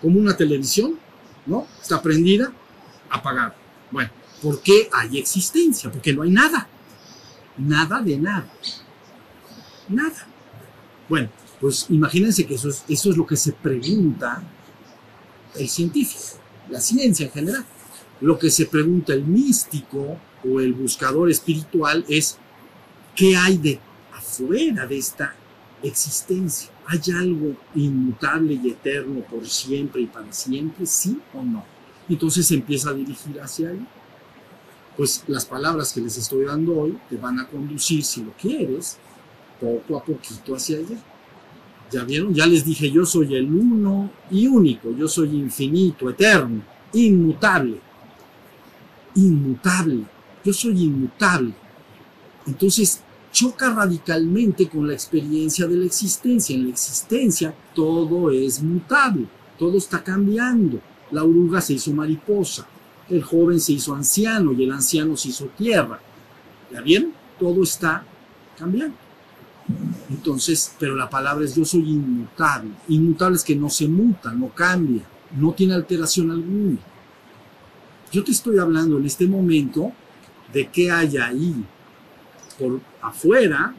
Como 0.00 0.18
una 0.18 0.36
televisión, 0.36 0.98
¿no? 1.46 1.66
Está 1.80 2.00
prendida, 2.00 2.52
apagada. 3.10 3.54
Bueno, 3.90 4.10
¿por 4.42 4.62
qué 4.62 4.88
hay 4.92 5.18
existencia? 5.18 5.90
Porque 5.90 6.12
no 6.12 6.22
hay 6.22 6.30
nada. 6.30 6.68
Nada 7.58 8.00
de 8.00 8.16
nada. 8.18 8.46
Nada. 9.88 10.26
Bueno, 11.08 11.28
pues 11.60 11.86
imagínense 11.90 12.46
que 12.46 12.54
eso 12.54 12.68
es, 12.68 12.84
eso 12.88 13.10
es 13.10 13.16
lo 13.16 13.26
que 13.26 13.36
se 13.36 13.52
pregunta 13.52 14.42
el 15.56 15.68
científico, 15.68 16.38
la 16.68 16.80
ciencia 16.80 17.26
en 17.26 17.32
general. 17.32 17.64
Lo 18.20 18.38
que 18.38 18.50
se 18.50 18.66
pregunta 18.66 19.12
el 19.12 19.24
místico 19.24 20.18
o 20.48 20.60
el 20.60 20.72
buscador 20.74 21.30
espiritual 21.30 22.04
es 22.08 22.36
qué 23.14 23.36
hay 23.36 23.56
de 23.56 23.80
afuera 24.14 24.86
de 24.86 24.98
esta 24.98 25.34
existencia. 25.82 26.70
¿Hay 26.86 27.00
algo 27.14 27.56
inmutable 27.74 28.54
y 28.62 28.70
eterno 28.70 29.20
por 29.20 29.46
siempre 29.48 30.02
y 30.02 30.06
para 30.06 30.32
siempre? 30.32 30.84
¿Sí 30.86 31.20
o 31.32 31.42
no? 31.42 31.64
Entonces 32.08 32.46
se 32.46 32.54
empieza 32.54 32.90
a 32.90 32.94
dirigir 32.94 33.40
hacia 33.40 33.70
ahí. 33.70 33.86
Pues 34.96 35.22
las 35.28 35.46
palabras 35.46 35.92
que 35.92 36.00
les 36.00 36.18
estoy 36.18 36.44
dando 36.44 36.78
hoy 36.78 36.98
te 37.08 37.16
van 37.16 37.38
a 37.38 37.46
conducir, 37.46 38.04
si 38.04 38.22
lo 38.22 38.32
quieres, 38.32 38.98
poco 39.60 39.96
a 39.96 40.04
poquito 40.04 40.54
hacia 40.54 40.78
allá. 40.78 40.98
¿Ya 41.90 42.04
vieron? 42.04 42.32
Ya 42.32 42.46
les 42.46 42.64
dije, 42.64 42.90
yo 42.90 43.04
soy 43.04 43.34
el 43.34 43.52
uno 43.52 44.10
y 44.30 44.46
único, 44.46 44.94
yo 44.96 45.08
soy 45.08 45.30
infinito, 45.36 46.08
eterno, 46.08 46.62
inmutable. 46.92 47.80
Inmutable. 49.16 50.04
Yo 50.44 50.52
soy 50.52 50.84
inmutable. 50.84 51.52
Entonces, 52.46 53.00
choca 53.32 53.74
radicalmente 53.74 54.68
con 54.68 54.86
la 54.86 54.94
experiencia 54.94 55.66
de 55.66 55.76
la 55.76 55.86
existencia. 55.86 56.54
En 56.54 56.64
la 56.64 56.70
existencia 56.70 57.54
todo 57.74 58.30
es 58.30 58.62
mutable, 58.62 59.26
todo 59.58 59.76
está 59.76 60.02
cambiando. 60.02 60.80
La 61.10 61.24
oruga 61.24 61.60
se 61.60 61.74
hizo 61.74 61.92
mariposa, 61.92 62.66
el 63.08 63.22
joven 63.22 63.60
se 63.60 63.72
hizo 63.72 63.94
anciano 63.94 64.52
y 64.52 64.62
el 64.62 64.72
anciano 64.72 65.16
se 65.16 65.30
hizo 65.30 65.46
tierra. 65.56 66.00
¿Ya 66.72 66.80
vieron? 66.80 67.12
Todo 67.38 67.64
está 67.64 68.04
cambiando. 68.56 68.96
Entonces, 70.08 70.74
pero 70.78 70.94
la 70.94 71.08
palabra 71.08 71.44
es 71.44 71.54
yo 71.54 71.64
soy 71.64 71.90
inmutable. 71.90 72.70
Inmutable 72.88 73.36
es 73.36 73.44
que 73.44 73.56
no 73.56 73.70
se 73.70 73.88
muta, 73.88 74.32
no 74.32 74.48
cambia, 74.48 75.02
no 75.36 75.52
tiene 75.52 75.74
alteración 75.74 76.30
alguna. 76.30 76.78
Yo 78.12 78.24
te 78.24 78.32
estoy 78.32 78.58
hablando 78.58 78.98
en 78.98 79.06
este 79.06 79.26
momento 79.26 79.92
de 80.52 80.66
qué 80.68 80.90
hay 80.90 81.16
ahí 81.16 81.64
por 82.58 82.80
afuera 83.00 83.74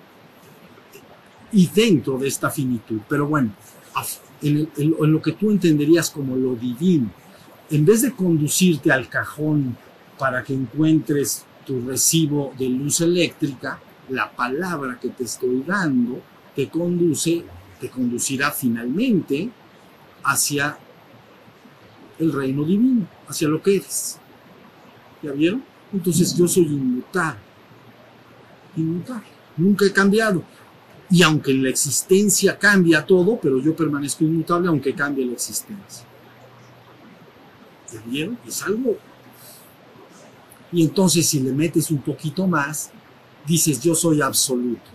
y 1.52 1.68
dentro 1.68 2.18
de 2.18 2.28
esta 2.28 2.50
finitud. 2.50 3.02
Pero 3.10 3.28
bueno, 3.28 3.52
en, 4.42 4.70
en 4.78 5.12
lo 5.12 5.22
que 5.22 5.34
tú 5.34 5.52
entenderías 5.52 6.10
como 6.10 6.36
lo 6.38 6.56
divino, 6.56 7.12
en 7.70 7.86
vez 7.86 8.02
de 8.02 8.14
conducirte 8.14 8.92
al 8.92 9.10
cajón 9.10 9.78
para 10.18 10.44
que 10.44 10.54
encuentres 10.54 11.46
tu 11.66 11.82
recibo 11.82 12.54
de 12.58 12.70
luz 12.70 13.02
eléctrica, 13.02 13.80
la 14.12 14.30
palabra 14.32 15.00
que 15.00 15.10
te 15.10 15.24
estoy 15.24 15.64
dando 15.66 16.22
te 16.56 16.70
conduce, 16.70 17.44
te 17.80 17.90
conducirá 17.90 18.52
finalmente 18.52 19.50
hacia 20.24 20.78
el 22.20 22.32
reino 22.32 22.64
divino, 22.64 23.08
hacia 23.28 23.48
lo 23.48 23.62
que 23.62 23.78
eres. 23.78 24.20
¿Ya 25.24 25.32
vieron? 25.32 25.64
Entonces 25.94 26.36
yo 26.36 26.48
soy 26.48 26.66
inmutable. 26.66 27.40
Inmutable. 28.76 29.28
Nunca 29.58 29.86
he 29.86 29.94
cambiado. 29.94 30.44
Y 31.10 31.24
aunque 31.24 31.52
en 31.52 31.64
la 31.64 31.70
existencia 31.70 32.58
cambia 32.58 33.06
todo, 33.06 33.40
pero 33.42 33.62
yo 33.62 33.76
permanezco 33.76 34.24
inmutable 34.24 34.68
aunque 34.68 34.94
cambie 34.94 35.26
la 35.26 35.34
existencia. 35.34 36.06
¿Ya 37.94 38.02
vieron? 38.06 38.38
Es 38.46 38.62
algo. 38.64 38.98
Y 40.72 40.84
entonces 40.84 41.28
si 41.28 41.40
le 41.40 41.52
metes 41.52 41.92
un 41.92 42.02
poquito 42.02 42.48
más, 42.48 42.92
dices 43.46 43.82
yo 43.82 43.96
soy 43.96 44.22
absoluto. 44.22 44.90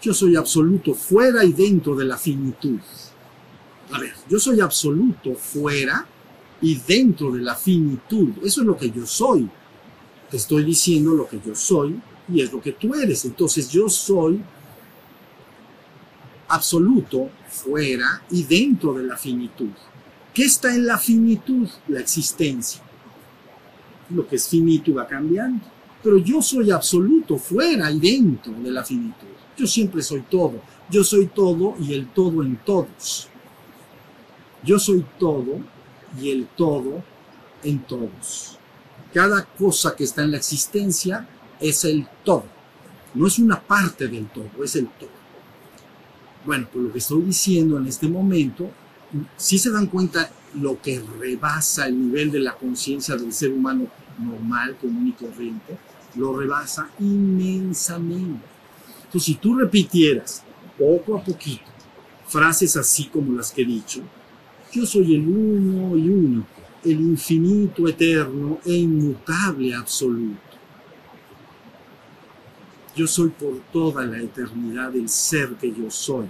Yo 0.00 0.12
soy 0.12 0.36
absoluto 0.36 0.94
fuera 0.94 1.44
y 1.44 1.52
dentro 1.52 1.94
de 1.94 2.04
la 2.04 2.16
finitud. 2.16 2.80
A 3.92 3.98
ver, 4.00 4.14
yo 4.28 4.38
soy 4.38 4.60
absoluto 4.60 5.34
fuera 5.34 6.06
y 6.60 6.76
dentro 6.76 7.30
de 7.30 7.40
la 7.40 7.54
finitud. 7.54 8.30
Eso 8.42 8.62
es 8.62 8.66
lo 8.66 8.76
que 8.76 8.90
yo 8.90 9.06
soy. 9.06 9.48
Te 10.30 10.36
estoy 10.38 10.64
diciendo 10.64 11.12
lo 11.12 11.28
que 11.28 11.40
yo 11.44 11.54
soy 11.54 12.00
y 12.32 12.40
es 12.40 12.52
lo 12.52 12.60
que 12.60 12.72
tú 12.72 12.94
eres. 12.94 13.24
Entonces 13.24 13.70
yo 13.70 13.88
soy 13.88 14.42
absoluto 16.48 17.30
fuera 17.48 18.22
y 18.30 18.44
dentro 18.44 18.94
de 18.94 19.04
la 19.04 19.16
finitud. 19.16 19.70
¿Qué 20.32 20.44
está 20.44 20.74
en 20.74 20.86
la 20.86 20.98
finitud? 20.98 21.68
La 21.88 22.00
existencia. 22.00 22.82
Lo 24.10 24.26
que 24.26 24.36
es 24.36 24.48
finito 24.48 24.94
va 24.94 25.06
cambiando. 25.06 25.64
Pero 26.02 26.18
yo 26.18 26.42
soy 26.42 26.70
absoluto 26.70 27.36
fuera 27.38 27.90
y 27.90 28.00
dentro 28.00 28.52
de 28.52 28.70
la 28.70 28.84
finitud. 28.84 29.28
Yo 29.56 29.66
siempre 29.66 30.02
soy 30.02 30.22
todo. 30.22 30.60
Yo 30.90 31.04
soy 31.04 31.26
todo 31.26 31.76
y 31.80 31.94
el 31.94 32.08
todo 32.08 32.42
en 32.42 32.56
todos. 32.56 33.28
Yo 34.64 34.78
soy 34.78 35.04
todo 35.18 35.60
y 36.20 36.30
el 36.30 36.46
todo 36.46 37.02
en 37.62 37.80
todos. 37.80 38.58
Cada 39.12 39.44
cosa 39.44 39.94
que 39.94 40.04
está 40.04 40.22
en 40.22 40.32
la 40.32 40.38
existencia 40.38 41.28
es 41.60 41.84
el 41.84 42.06
todo. 42.24 42.44
No 43.14 43.26
es 43.26 43.38
una 43.38 43.60
parte 43.60 44.08
del 44.08 44.26
todo, 44.28 44.64
es 44.64 44.76
el 44.76 44.88
todo. 44.88 45.10
Bueno, 46.44 46.66
pues 46.72 46.84
lo 46.84 46.92
que 46.92 46.98
estoy 46.98 47.22
diciendo 47.22 47.78
en 47.78 47.86
este 47.86 48.08
momento, 48.08 48.70
si 49.36 49.58
se 49.58 49.70
dan 49.70 49.86
cuenta 49.86 50.30
lo 50.54 50.80
que 50.80 51.02
rebasa 51.18 51.86
el 51.86 52.08
nivel 52.08 52.30
de 52.30 52.40
la 52.40 52.54
conciencia 52.54 53.16
del 53.16 53.32
ser 53.32 53.52
humano 53.52 53.86
normal, 54.18 54.76
común 54.80 55.08
y 55.08 55.12
corriente, 55.12 55.78
lo 56.14 56.36
rebasa 56.36 56.88
inmensamente. 56.98 58.46
Entonces, 59.04 59.24
si 59.24 59.34
tú 59.34 59.56
repitieras 59.58 60.42
poco 60.78 61.16
a 61.16 61.22
poquito 61.22 61.70
frases 62.26 62.76
así 62.76 63.06
como 63.06 63.34
las 63.34 63.52
que 63.52 63.62
he 63.62 63.66
dicho, 63.66 64.02
yo 64.72 64.86
soy 64.86 65.14
el 65.14 65.28
uno 65.28 65.96
y 65.96 66.08
único, 66.08 66.46
el 66.84 67.00
infinito, 67.00 67.86
eterno 67.86 68.58
e 68.64 68.72
inmutable 68.72 69.74
absoluto. 69.74 70.40
Yo 72.96 73.06
soy 73.06 73.30
por 73.30 73.60
toda 73.72 74.04
la 74.06 74.18
eternidad 74.18 74.94
el 74.96 75.08
ser 75.08 75.54
que 75.54 75.70
yo 75.72 75.90
soy. 75.90 76.26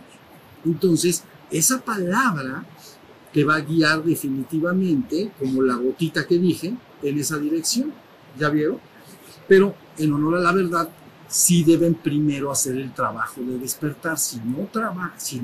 Entonces, 0.65 1.25
esa 1.51 1.81
palabra 1.81 2.65
te 3.33 3.45
va 3.45 3.57
a 3.57 3.61
guiar 3.61 4.03
definitivamente, 4.03 5.33
como 5.39 5.63
la 5.63 5.75
gotita 5.77 6.27
que 6.27 6.39
dije, 6.39 6.75
en 7.03 7.19
esa 7.19 7.39
dirección. 7.39 7.93
¿Ya 8.39 8.49
vieron? 8.49 8.79
Pero 9.53 9.75
en 9.99 10.11
honor 10.15 10.37
a 10.37 10.41
la 10.41 10.53
verdad, 10.53 10.89
sí 11.29 11.63
deben 11.63 11.93
primero 11.93 12.51
hacer 12.51 12.75
el 12.75 12.91
trabajo 12.95 13.43
de 13.43 13.59
despertar. 13.59 14.19
Si 14.19 14.39
no 14.39 14.67
si 15.19 15.43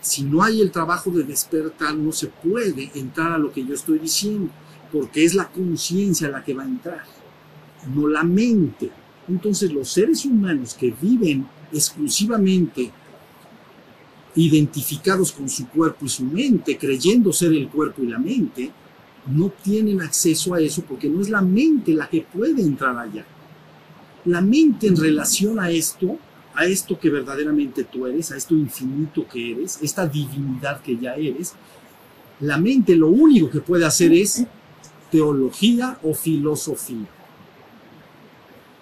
si 0.00 0.22
no 0.22 0.42
hay 0.42 0.62
el 0.62 0.70
trabajo 0.70 1.10
de 1.10 1.24
despertar, 1.24 1.94
no 1.94 2.10
se 2.10 2.28
puede 2.28 2.90
entrar 2.94 3.32
a 3.32 3.36
lo 3.36 3.52
que 3.52 3.62
yo 3.62 3.74
estoy 3.74 3.98
diciendo, 3.98 4.50
porque 4.90 5.26
es 5.26 5.34
la 5.34 5.50
conciencia 5.50 6.30
la 6.30 6.42
que 6.42 6.54
va 6.54 6.62
a 6.62 6.68
entrar, 6.68 7.04
no 7.94 8.08
la 8.08 8.24
mente. 8.24 8.90
Entonces 9.28 9.70
los 9.70 9.90
seres 9.90 10.24
humanos 10.24 10.72
que 10.72 10.94
viven 10.98 11.46
exclusivamente 11.70 12.90
identificados 14.36 15.32
con 15.32 15.50
su 15.50 15.68
cuerpo 15.68 16.06
y 16.06 16.08
su 16.08 16.24
mente, 16.24 16.78
creyendo 16.78 17.30
ser 17.30 17.52
el 17.52 17.68
cuerpo 17.68 18.02
y 18.02 18.06
la 18.06 18.18
mente, 18.18 18.72
no 19.26 19.50
tienen 19.50 20.00
acceso 20.00 20.54
a 20.54 20.60
eso 20.60 20.82
porque 20.82 21.08
no 21.08 21.20
es 21.20 21.28
la 21.28 21.40
mente 21.40 21.92
la 21.92 22.08
que 22.08 22.22
puede 22.22 22.62
entrar 22.62 22.96
allá. 22.96 23.24
La 24.26 24.40
mente 24.40 24.86
en 24.86 24.96
relación 24.96 25.60
a 25.60 25.70
esto, 25.70 26.18
a 26.54 26.64
esto 26.64 26.98
que 26.98 27.10
verdaderamente 27.10 27.84
tú 27.84 28.06
eres, 28.06 28.32
a 28.32 28.36
esto 28.36 28.54
infinito 28.54 29.26
que 29.28 29.52
eres, 29.52 29.78
esta 29.82 30.06
divinidad 30.06 30.80
que 30.80 30.96
ya 30.96 31.14
eres, 31.14 31.54
la 32.40 32.58
mente 32.58 32.96
lo 32.96 33.08
único 33.08 33.50
que 33.50 33.60
puede 33.60 33.84
hacer 33.84 34.12
es 34.12 34.44
teología 35.10 35.98
o 36.02 36.14
filosofía. 36.14 37.06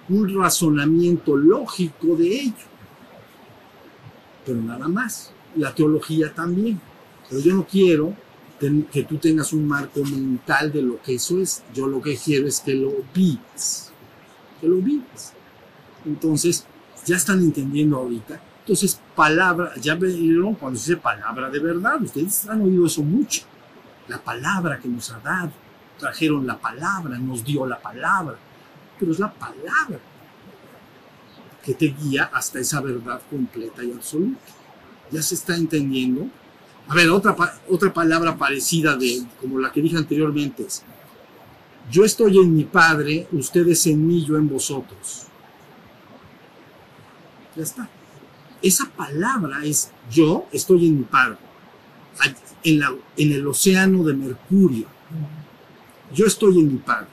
Un 0.09 0.35
razonamiento 0.35 1.37
lógico 1.37 2.16
de 2.16 2.40
ello. 2.40 2.66
Pero 4.44 4.61
nada 4.62 4.88
más. 4.88 5.33
La 5.57 5.74
teología 5.74 6.33
también. 6.33 6.81
Pero 7.28 7.40
yo 7.42 7.55
no 7.55 7.66
quiero 7.66 8.14
que 8.90 9.02
tú 9.02 9.18
tengas 9.18 9.52
un 9.52 9.66
marco 9.66 10.02
mental 10.05 10.72
de 10.72 10.83
lo 10.83 11.02
que 11.02 11.14
eso 11.16 11.40
es. 11.40 11.62
Yo 11.74 11.87
lo 11.87 12.00
que 12.00 12.16
quiero 12.16 12.46
es 12.46 12.61
que 12.61 12.74
lo 12.74 12.92
vivas. 13.14 13.91
Que 14.62 14.68
lo 14.68 14.77
vivas. 14.77 15.35
Entonces, 16.07 16.66
ya 17.05 17.16
están 17.16 17.40
entendiendo 17.40 17.98
ahorita. 17.98 18.40
Entonces, 18.61 19.01
palabra, 19.16 19.72
ya 19.81 19.96
vieron 19.96 20.55
cuando 20.55 20.79
se 20.79 20.92
dice 20.92 21.03
palabra 21.03 21.51
de 21.51 21.59
verdad, 21.59 22.01
ustedes 22.01 22.48
han 22.48 22.62
oído 22.62 22.87
eso 22.87 23.03
mucho. 23.03 23.42
La 24.07 24.18
palabra 24.18 24.79
que 24.79 24.88
nos 24.88 25.11
ha 25.11 25.18
dado, 25.18 25.51
trajeron 25.98 26.46
la 26.46 26.59
palabra, 26.59 27.18
nos 27.18 27.44
dio 27.44 27.66
la 27.66 27.81
palabra, 27.81 28.37
pero 28.98 29.12
es 29.12 29.18
la 29.18 29.33
palabra 29.33 29.98
que 31.64 31.75
te 31.75 31.87
guía 31.87 32.31
hasta 32.33 32.61
esa 32.61 32.81
verdad 32.81 33.20
completa 33.29 33.83
y 33.83 33.92
absoluta. 33.92 34.40
¿Ya 35.11 35.22
se 35.22 35.35
está 35.35 35.57
entendiendo? 35.57 36.27
A 36.88 36.94
ver, 36.94 37.11
otra, 37.11 37.37
otra 37.68 37.92
palabra 37.92 38.37
parecida 38.37 38.96
de, 38.96 39.25
como 39.40 39.59
la 39.59 39.70
que 39.72 39.81
dije 39.81 39.96
anteriormente 39.96 40.64
es, 40.64 40.85
yo 41.90 42.05
estoy 42.05 42.38
en 42.38 42.55
mi 42.55 42.64
Padre, 42.64 43.27
ustedes 43.33 43.87
en 43.87 44.07
mí, 44.07 44.25
yo 44.25 44.37
en 44.37 44.49
vosotros. 44.49 45.25
Ya 47.55 47.62
está. 47.62 47.88
Esa 48.62 48.88
palabra 48.90 49.64
es 49.64 49.90
yo 50.11 50.47
estoy 50.53 50.87
en 50.87 50.99
mi 50.99 51.05
Padre, 51.05 51.37
en 52.64 53.33
el 53.33 53.47
océano 53.47 54.05
de 54.05 54.14
Mercurio. 54.14 54.87
Yo 56.14 56.27
estoy 56.27 56.61
en 56.61 56.73
mi 56.73 56.79
Padre, 56.79 57.09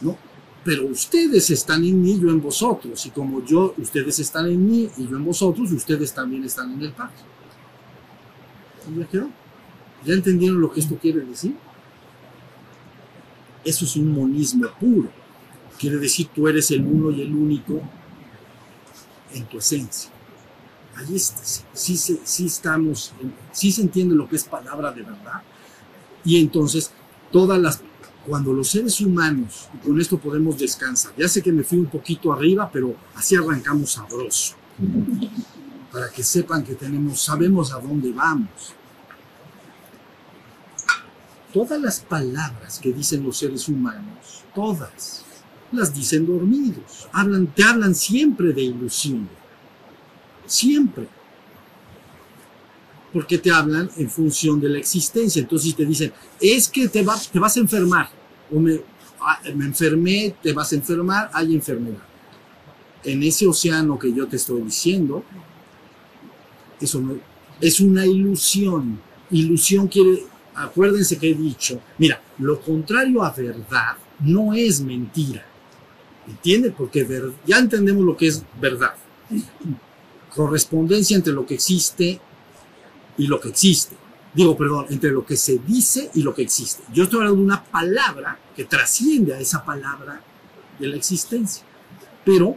¿no? 0.00 0.18
Pero 0.62 0.86
ustedes 0.86 1.48
están 1.50 1.84
en 1.84 2.02
mí, 2.02 2.18
yo 2.20 2.28
en 2.28 2.42
vosotros. 2.42 3.06
Y 3.06 3.10
como 3.10 3.44
yo, 3.44 3.74
ustedes 3.78 4.18
están 4.18 4.46
en 4.46 4.66
mí 4.66 4.90
y 4.96 5.08
yo 5.08 5.16
en 5.16 5.24
vosotros, 5.24 5.72
ustedes 5.72 6.12
también 6.12 6.44
están 6.44 6.72
en 6.72 6.82
el 6.82 6.92
Padre. 6.92 7.14
¿Ya 8.98 9.06
quedó? 9.06 9.30
¿Ya 10.04 10.14
entendieron 10.14 10.60
lo 10.60 10.72
que 10.72 10.80
esto 10.80 10.96
quiere 10.96 11.20
decir? 11.20 11.56
Eso 13.66 13.84
es 13.84 13.96
un 13.96 14.12
monismo 14.12 14.68
puro. 14.78 15.10
Quiere 15.76 15.96
decir 15.96 16.28
tú 16.32 16.46
eres 16.46 16.70
el 16.70 16.86
uno 16.86 17.10
y 17.10 17.20
el 17.20 17.34
único 17.34 17.82
en 19.34 19.44
tu 19.46 19.58
esencia. 19.58 20.08
Ahí 20.94 21.18
sí, 21.18 21.96
sí, 21.96 22.46
estamos, 22.46 23.12
sí 23.50 23.72
se 23.72 23.82
entiende 23.82 24.14
lo 24.14 24.28
que 24.28 24.36
es 24.36 24.44
palabra 24.44 24.92
de 24.92 25.02
verdad. 25.02 25.42
Y 26.24 26.40
entonces, 26.40 26.92
todas 27.32 27.60
las, 27.60 27.82
cuando 28.24 28.52
los 28.52 28.68
seres 28.68 29.00
humanos, 29.00 29.68
y 29.74 29.78
con 29.86 30.00
esto 30.00 30.16
podemos 30.16 30.56
descansar, 30.58 31.12
ya 31.18 31.28
sé 31.28 31.42
que 31.42 31.52
me 31.52 31.64
fui 31.64 31.78
un 31.78 31.86
poquito 31.86 32.32
arriba, 32.32 32.70
pero 32.72 32.94
así 33.16 33.34
arrancamos 33.34 33.92
sabroso. 33.92 34.54
Para 35.92 36.08
que 36.10 36.22
sepan 36.22 36.62
que 36.62 36.76
tenemos, 36.76 37.20
sabemos 37.20 37.72
a 37.72 37.80
dónde 37.80 38.12
vamos. 38.12 38.74
Todas 41.56 41.80
las 41.80 42.00
palabras 42.00 42.78
que 42.78 42.92
dicen 42.92 43.24
los 43.24 43.38
seres 43.38 43.66
humanos, 43.66 44.44
todas, 44.54 45.24
las 45.72 45.94
dicen 45.94 46.26
dormidos. 46.26 47.08
Hablan, 47.12 47.46
te 47.46 47.64
hablan 47.64 47.94
siempre 47.94 48.52
de 48.52 48.60
ilusión. 48.60 49.26
siempre. 50.44 51.08
Porque 53.10 53.38
te 53.38 53.50
hablan 53.50 53.88
en 53.96 54.10
función 54.10 54.60
de 54.60 54.68
la 54.68 54.76
existencia. 54.76 55.40
Entonces 55.40 55.74
te 55.74 55.86
dicen, 55.86 56.12
es 56.38 56.68
que 56.68 56.88
te, 56.88 57.02
te 57.32 57.38
vas 57.38 57.56
a 57.56 57.60
enfermar. 57.60 58.10
O 58.52 58.60
me, 58.60 58.78
ah, 59.22 59.40
me 59.54 59.64
enfermé, 59.64 60.36
te 60.42 60.52
vas 60.52 60.70
a 60.72 60.74
enfermar, 60.74 61.30
hay 61.32 61.54
enfermedad. 61.54 62.02
En 63.02 63.22
ese 63.22 63.46
océano 63.46 63.98
que 63.98 64.12
yo 64.12 64.28
te 64.28 64.36
estoy 64.36 64.60
diciendo, 64.60 65.24
eso 66.78 67.02
es 67.62 67.80
una 67.80 68.04
ilusión. 68.04 69.00
Ilusión 69.30 69.88
quiere, 69.88 70.35
acuérdense 70.56 71.18
que 71.18 71.30
he 71.30 71.34
dicho, 71.34 71.80
mira, 71.98 72.20
lo 72.38 72.60
contrario 72.60 73.22
a 73.22 73.30
verdad 73.30 73.96
no 74.20 74.54
es 74.54 74.80
mentira. 74.80 75.44
¿Entiende? 76.26 76.70
Porque 76.70 77.04
ver- 77.04 77.32
ya 77.46 77.58
entendemos 77.58 78.04
lo 78.04 78.16
que 78.16 78.26
es 78.28 78.42
verdad. 78.60 78.94
Correspondencia 80.34 81.16
entre 81.16 81.32
lo 81.32 81.46
que 81.46 81.54
existe 81.54 82.20
y 83.16 83.26
lo 83.26 83.40
que 83.40 83.48
existe. 83.50 83.96
Digo, 84.34 84.56
perdón, 84.56 84.86
entre 84.90 85.10
lo 85.12 85.24
que 85.24 85.36
se 85.36 85.58
dice 85.58 86.10
y 86.14 86.22
lo 86.22 86.34
que 86.34 86.42
existe. 86.42 86.82
Yo 86.92 87.04
estoy 87.04 87.20
hablando 87.20 87.38
de 87.40 87.44
una 87.46 87.64
palabra 87.64 88.38
que 88.54 88.64
trasciende 88.64 89.34
a 89.34 89.40
esa 89.40 89.64
palabra 89.64 90.20
de 90.78 90.88
la 90.88 90.96
existencia. 90.96 91.64
Pero 92.24 92.56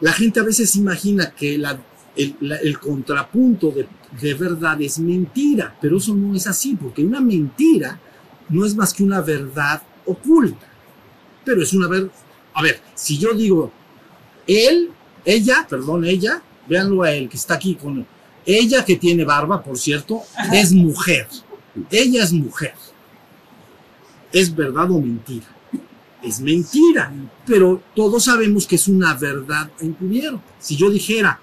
la 0.00 0.12
gente 0.12 0.40
a 0.40 0.44
veces 0.44 0.74
imagina 0.76 1.32
que 1.32 1.58
la- 1.58 1.78
el, 2.16 2.36
la- 2.40 2.56
el 2.58 2.78
contrapunto 2.78 3.70
de, 3.70 3.86
de 4.20 4.34
verdad 4.34 4.80
es 4.82 4.98
mentira, 4.98 5.76
pero 5.80 5.98
eso 5.98 6.14
no 6.14 6.34
es 6.34 6.46
así, 6.46 6.74
porque 6.74 7.04
una 7.04 7.20
mentira 7.20 7.98
no 8.48 8.64
es 8.64 8.74
más 8.74 8.92
que 8.94 9.02
una 9.04 9.20
verdad 9.20 9.82
oculta. 10.06 10.66
Pero 11.44 11.62
es 11.62 11.72
una 11.72 11.88
verdad. 11.88 12.10
A 12.54 12.62
ver, 12.62 12.80
si 12.94 13.18
yo 13.18 13.32
digo, 13.34 13.70
él, 14.46 14.90
ella, 15.24 15.66
perdón, 15.68 16.04
ella, 16.04 16.42
véanlo 16.68 17.02
a 17.02 17.12
él 17.12 17.28
que 17.28 17.36
está 17.36 17.54
aquí 17.54 17.74
con 17.74 18.06
ella 18.44 18.84
que 18.84 18.96
tiene 18.96 19.24
barba, 19.24 19.62
por 19.62 19.76
cierto, 19.78 20.22
es 20.52 20.72
mujer. 20.72 21.26
Ella 21.90 22.22
es 22.22 22.32
mujer. 22.32 22.74
¿Es 24.32 24.54
verdad 24.54 24.90
o 24.90 25.00
mentira? 25.00 25.46
Es 26.22 26.40
mentira, 26.40 27.12
pero 27.46 27.82
todos 27.94 28.24
sabemos 28.24 28.66
que 28.66 28.76
es 28.76 28.88
una 28.88 29.14
verdad 29.14 29.70
encubierta. 29.80 30.40
Si 30.58 30.76
yo 30.76 30.90
dijera, 30.90 31.40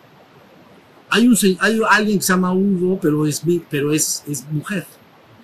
hay, 1.14 1.28
un, 1.28 1.38
hay 1.60 1.80
alguien 1.92 2.18
que 2.18 2.26
se 2.26 2.34
llama 2.34 2.52
Hugo, 2.52 2.98
pero 3.00 3.28
es, 3.28 3.44
pero 3.70 3.94
es, 3.94 4.24
es 4.28 4.44
mujer. 4.52 4.88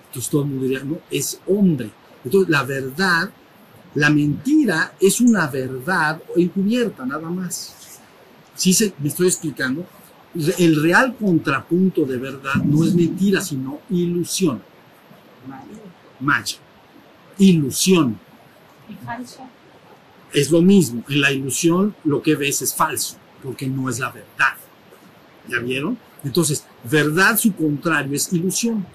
Entonces 0.08 0.28
todo 0.28 0.42
el 0.42 0.48
mundo 0.48 0.64
diría, 0.64 0.82
no, 0.82 0.98
es 1.08 1.40
hombre. 1.46 1.90
Entonces 2.24 2.50
la 2.50 2.64
verdad, 2.64 3.30
la 3.94 4.10
mentira 4.10 4.94
es 5.00 5.20
una 5.20 5.46
verdad 5.46 6.20
encubierta, 6.34 7.06
nada 7.06 7.30
más. 7.30 7.76
Sí 8.56 8.72
se, 8.72 8.92
me 8.98 9.08
estoy 9.08 9.28
explicando. 9.28 9.86
El 10.58 10.82
real 10.82 11.14
contrapunto 11.16 12.04
de 12.04 12.16
verdad 12.16 12.56
no 12.64 12.84
es 12.84 12.92
mentira, 12.92 13.40
sino 13.40 13.78
ilusión. 13.90 14.60
Maya. 16.18 16.56
Ilusión. 17.38 18.18
y 18.88 18.94
falso. 19.04 19.48
Es 20.32 20.50
lo 20.50 20.62
mismo. 20.62 21.04
En 21.08 21.20
la 21.20 21.30
ilusión 21.30 21.94
lo 22.02 22.20
que 22.20 22.34
ves 22.34 22.60
es 22.62 22.74
falso, 22.74 23.16
porque 23.40 23.68
no 23.68 23.88
es 23.88 24.00
la 24.00 24.10
verdad. 24.10 24.54
¿Ya 25.48 25.58
vieron? 25.58 25.98
Entonces, 26.24 26.64
verdad, 26.84 27.36
su 27.36 27.54
contrario 27.54 28.14
es 28.14 28.32
ilusión. 28.32 28.86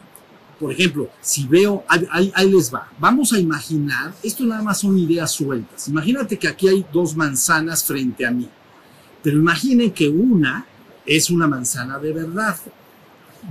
Por 0.59 0.71
ejemplo, 0.71 1.09
si 1.21 1.47
veo, 1.47 1.83
ahí, 1.87 2.49
les 2.49 2.73
va. 2.73 2.89
Vamos 2.97 3.33
a 3.33 3.39
imaginar, 3.39 4.13
esto 4.23 4.45
nada 4.45 4.61
más 4.61 4.79
son 4.79 4.97
ideas 4.97 5.31
sueltas. 5.31 5.89
Imagínate 5.89 6.39
que 6.39 6.47
aquí 6.47 6.67
hay 6.67 6.85
dos 6.93 7.15
manzanas 7.15 7.83
frente 7.83 8.25
a 8.25 8.31
mí. 8.31 8.47
Pero 9.21 9.37
imaginen 9.37 9.91
que 9.91 10.07
una 10.07 10.65
es 11.05 11.29
una 11.29 11.47
manzana 11.47 11.99
de 11.99 12.13
verdad 12.13 12.55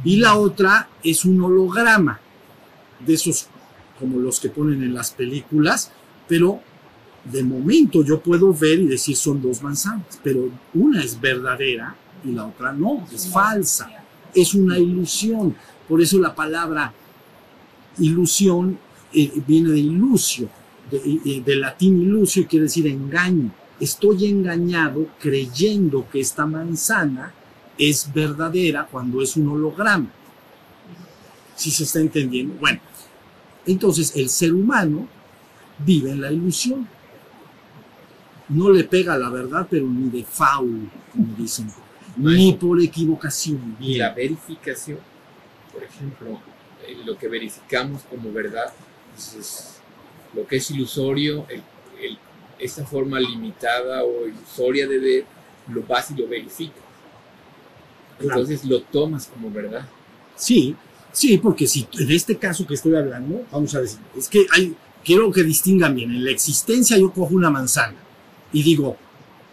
y 0.02 0.16
la 0.16 0.36
otra 0.36 0.88
es 1.02 1.24
un 1.24 1.40
holograma 1.42 2.18
de 3.04 3.14
esos 3.14 3.48
como 3.98 4.18
los 4.18 4.40
que 4.40 4.48
ponen 4.48 4.82
en 4.82 4.94
las 4.94 5.12
películas, 5.12 5.92
pero 6.26 6.60
de 7.24 7.42
momento 7.42 8.04
yo 8.04 8.20
puedo 8.20 8.52
ver 8.52 8.80
y 8.80 8.86
decir 8.86 9.16
son 9.16 9.40
dos 9.40 9.62
manzanas, 9.62 10.18
pero 10.22 10.50
una 10.74 11.02
es 11.02 11.20
verdadera 11.20 11.94
y 12.24 12.32
la 12.32 12.46
otra 12.46 12.72
no, 12.72 13.06
es 13.12 13.28
falsa, 13.28 13.90
es 14.34 14.54
una 14.54 14.78
ilusión. 14.78 15.54
Por 15.88 16.00
eso 16.00 16.18
la 16.18 16.34
palabra 16.34 16.92
ilusión 17.98 18.78
eh, 19.12 19.32
viene 19.46 19.70
de 19.70 19.80
ilusio, 19.80 20.48
de, 20.90 20.98
eh, 20.98 21.42
de 21.44 21.56
latín 21.56 22.00
ilusio 22.00 22.42
y 22.42 22.46
quiere 22.46 22.64
decir 22.64 22.86
engaño. 22.86 23.50
Estoy 23.78 24.26
engañado 24.26 25.06
creyendo 25.20 26.06
que 26.10 26.20
esta 26.20 26.46
manzana 26.46 27.32
es 27.76 28.12
verdadera 28.12 28.86
cuando 28.90 29.20
es 29.20 29.36
un 29.36 29.48
holograma. 29.48 30.08
¿Sí 31.56 31.70
se 31.70 31.84
está 31.84 32.00
entendiendo? 32.00 32.54
Bueno, 32.60 32.80
entonces 33.66 34.14
el 34.16 34.28
ser 34.28 34.52
humano 34.52 35.08
vive 35.78 36.10
en 36.10 36.20
la 36.20 36.32
ilusión. 36.32 36.86
No 38.48 38.70
le 38.70 38.84
pega 38.84 39.16
la 39.16 39.30
verdad, 39.30 39.66
pero 39.70 39.86
ni 39.86 40.10
de 40.10 40.24
faul, 40.24 40.90
como 41.12 41.34
dicen, 41.36 41.68
ni 42.16 42.52
por 42.54 42.80
equivocación. 42.82 43.76
Y 43.80 43.96
la 43.96 44.10
verificación, 44.10 44.98
por 45.72 45.82
ejemplo, 45.82 46.40
eh, 46.86 46.96
lo 47.04 47.16
que 47.18 47.28
verificamos 47.28 48.02
como 48.02 48.32
verdad, 48.32 48.72
pues, 49.12 49.34
es 49.34 49.70
lo 50.34 50.46
que 50.46 50.56
es 50.56 50.70
ilusorio, 50.70 51.46
el- 51.48 51.62
el- 52.02 52.18
esta 52.58 52.84
forma 52.84 53.18
limitada 53.20 54.04
o 54.04 54.26
ilusoria 54.26 54.86
de 54.86 54.98
ver, 54.98 55.24
lo 55.68 55.82
vas 55.82 56.10
y 56.10 56.14
lo 56.14 56.28
verificas. 56.28 56.82
Claro. 58.18 58.40
Entonces 58.40 58.64
lo 58.64 58.80
tomas 58.82 59.26
como 59.26 59.50
verdad. 59.50 59.86
Sí, 60.36 60.74
sí, 61.12 61.38
porque 61.38 61.66
si 61.66 61.86
en 61.98 62.10
este 62.10 62.36
caso 62.36 62.66
que 62.66 62.74
estoy 62.74 62.94
hablando, 62.94 63.44
vamos 63.50 63.74
a 63.74 63.80
decir, 63.80 63.98
es 64.16 64.28
que 64.28 64.46
hay, 64.52 64.74
quiero 65.04 65.30
que 65.32 65.42
distingan 65.42 65.94
bien, 65.94 66.10
en 66.12 66.24
la 66.24 66.30
existencia 66.30 66.96
yo 66.96 67.12
cojo 67.12 67.34
una 67.34 67.50
manzana 67.50 67.96
y 68.52 68.62
digo, 68.62 68.96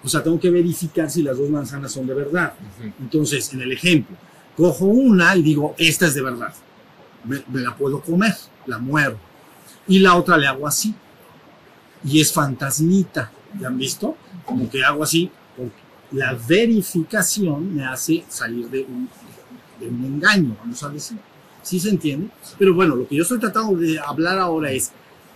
o 0.04 0.10
sea, 0.10 0.24
tengo 0.24 0.40
que 0.40 0.50
verificar 0.50 1.10
si 1.10 1.22
las 1.22 1.38
dos 1.38 1.50
manzanas 1.50 1.92
son 1.92 2.08
de 2.08 2.14
verdad. 2.14 2.54
Entonces, 3.00 3.54
en 3.54 3.62
el 3.62 3.72
ejemplo, 3.72 4.16
cojo 4.58 4.86
una 4.86 5.36
y 5.36 5.44
digo, 5.44 5.76
esta 5.78 6.08
es 6.08 6.16
de 6.16 6.22
verdad. 6.22 6.54
Me, 7.24 7.44
me 7.52 7.62
la 7.62 7.76
puedo 7.76 8.02
comer, 8.02 8.34
la 8.66 8.80
muero. 8.80 9.18
Y 9.88 10.00
la 10.00 10.16
otra 10.16 10.38
le 10.38 10.48
hago 10.48 10.68
así. 10.68 10.94
Y 12.04 12.20
es 12.20 12.34
fantasmita. 12.34 13.32
¿Ya 13.60 13.68
han 13.68 13.78
visto? 13.78 14.16
Como 14.46 14.70
que 14.70 14.84
hago 14.84 15.04
así. 15.04 15.30
porque 15.56 15.76
La 16.14 16.34
verificación 16.34 17.76
me 17.76 17.86
hace 17.86 18.24
salir 18.28 18.70
de 18.70 18.82
un, 18.82 19.10
de 19.80 19.88
un 19.88 20.06
engaño, 20.06 20.56
vamos 20.60 20.82
a 20.84 20.90
decir. 20.90 21.18
¿Sí 21.62 21.80
se 21.80 21.90
entiende? 21.90 22.30
Pero 22.58 22.74
bueno, 22.74 22.96
lo 22.96 23.08
que 23.08 23.16
yo 23.16 23.22
estoy 23.24 23.40
tratando 23.40 23.78
de 23.80 24.00
hablar 24.00 24.40
ahora 24.40 24.72
es 24.72 24.92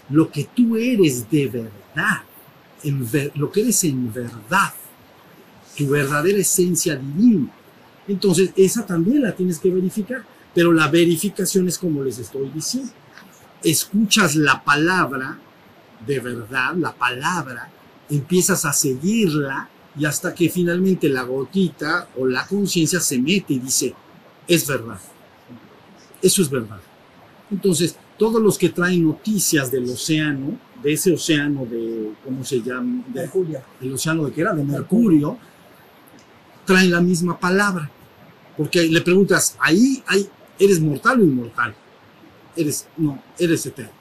lo 0.09 0.31
que 0.31 0.45
tú 0.55 0.75
eres 0.75 1.29
de 1.29 1.47
verdad. 1.47 2.23
Lo 3.35 3.51
que 3.51 3.61
eres 3.61 3.83
en 3.83 4.13
verdad 4.13 4.73
tu 5.75 5.87
verdadera 5.89 6.39
esencia 6.39 6.95
divina. 6.95 7.51
Entonces, 8.07 8.51
esa 8.55 8.85
también 8.85 9.21
la 9.21 9.35
tienes 9.35 9.59
que 9.59 9.69
verificar, 9.69 10.23
pero 10.53 10.71
la 10.71 10.87
verificación 10.87 11.67
es 11.67 11.77
como 11.77 12.03
les 12.03 12.17
estoy 12.19 12.49
diciendo. 12.49 12.91
Escuchas 13.63 14.35
la 14.35 14.63
palabra 14.63 15.39
de 16.05 16.19
verdad, 16.19 16.75
la 16.75 16.93
palabra, 16.93 17.69
empiezas 18.09 18.63
a 18.65 18.73
seguirla 18.73 19.69
y 19.97 20.05
hasta 20.05 20.35
que 20.35 20.49
finalmente 20.49 21.09
la 21.09 21.23
gotita 21.23 22.09
o 22.17 22.27
la 22.27 22.45
conciencia 22.45 22.99
se 22.99 23.17
mete 23.17 23.53
y 23.53 23.59
dice, 23.59 23.93
es 24.47 24.67
verdad. 24.67 24.99
Eso 26.21 26.41
es 26.41 26.49
verdad. 26.49 26.79
Entonces, 27.49 27.97
todos 28.17 28.41
los 28.41 28.57
que 28.57 28.69
traen 28.69 29.03
noticias 29.03 29.71
del 29.71 29.89
océano, 29.89 30.59
de 30.85 30.93
ese 30.93 31.11
océano 31.11 31.65
de, 31.65 32.13
¿cómo 32.23 32.43
se 32.43 32.61
llama? 32.61 33.03
De, 33.07 33.21
Mercurio. 33.21 33.59
el 33.81 33.93
océano 33.93 34.25
de 34.25 34.31
qué 34.31 34.41
era, 34.41 34.53
de 34.53 34.63
Mercurio, 34.63 35.35
traen 36.63 36.91
la 36.91 37.01
misma 37.01 37.39
palabra. 37.39 37.89
Porque 38.55 38.83
le 38.83 39.01
preguntas, 39.01 39.57
ahí 39.59 40.03
hay, 40.05 40.29
¿eres 40.59 40.79
mortal 40.79 41.21
o 41.21 41.23
inmortal? 41.23 41.73
Eres, 42.55 42.87
no, 42.97 43.19
eres 43.39 43.65
eterno. 43.65 43.93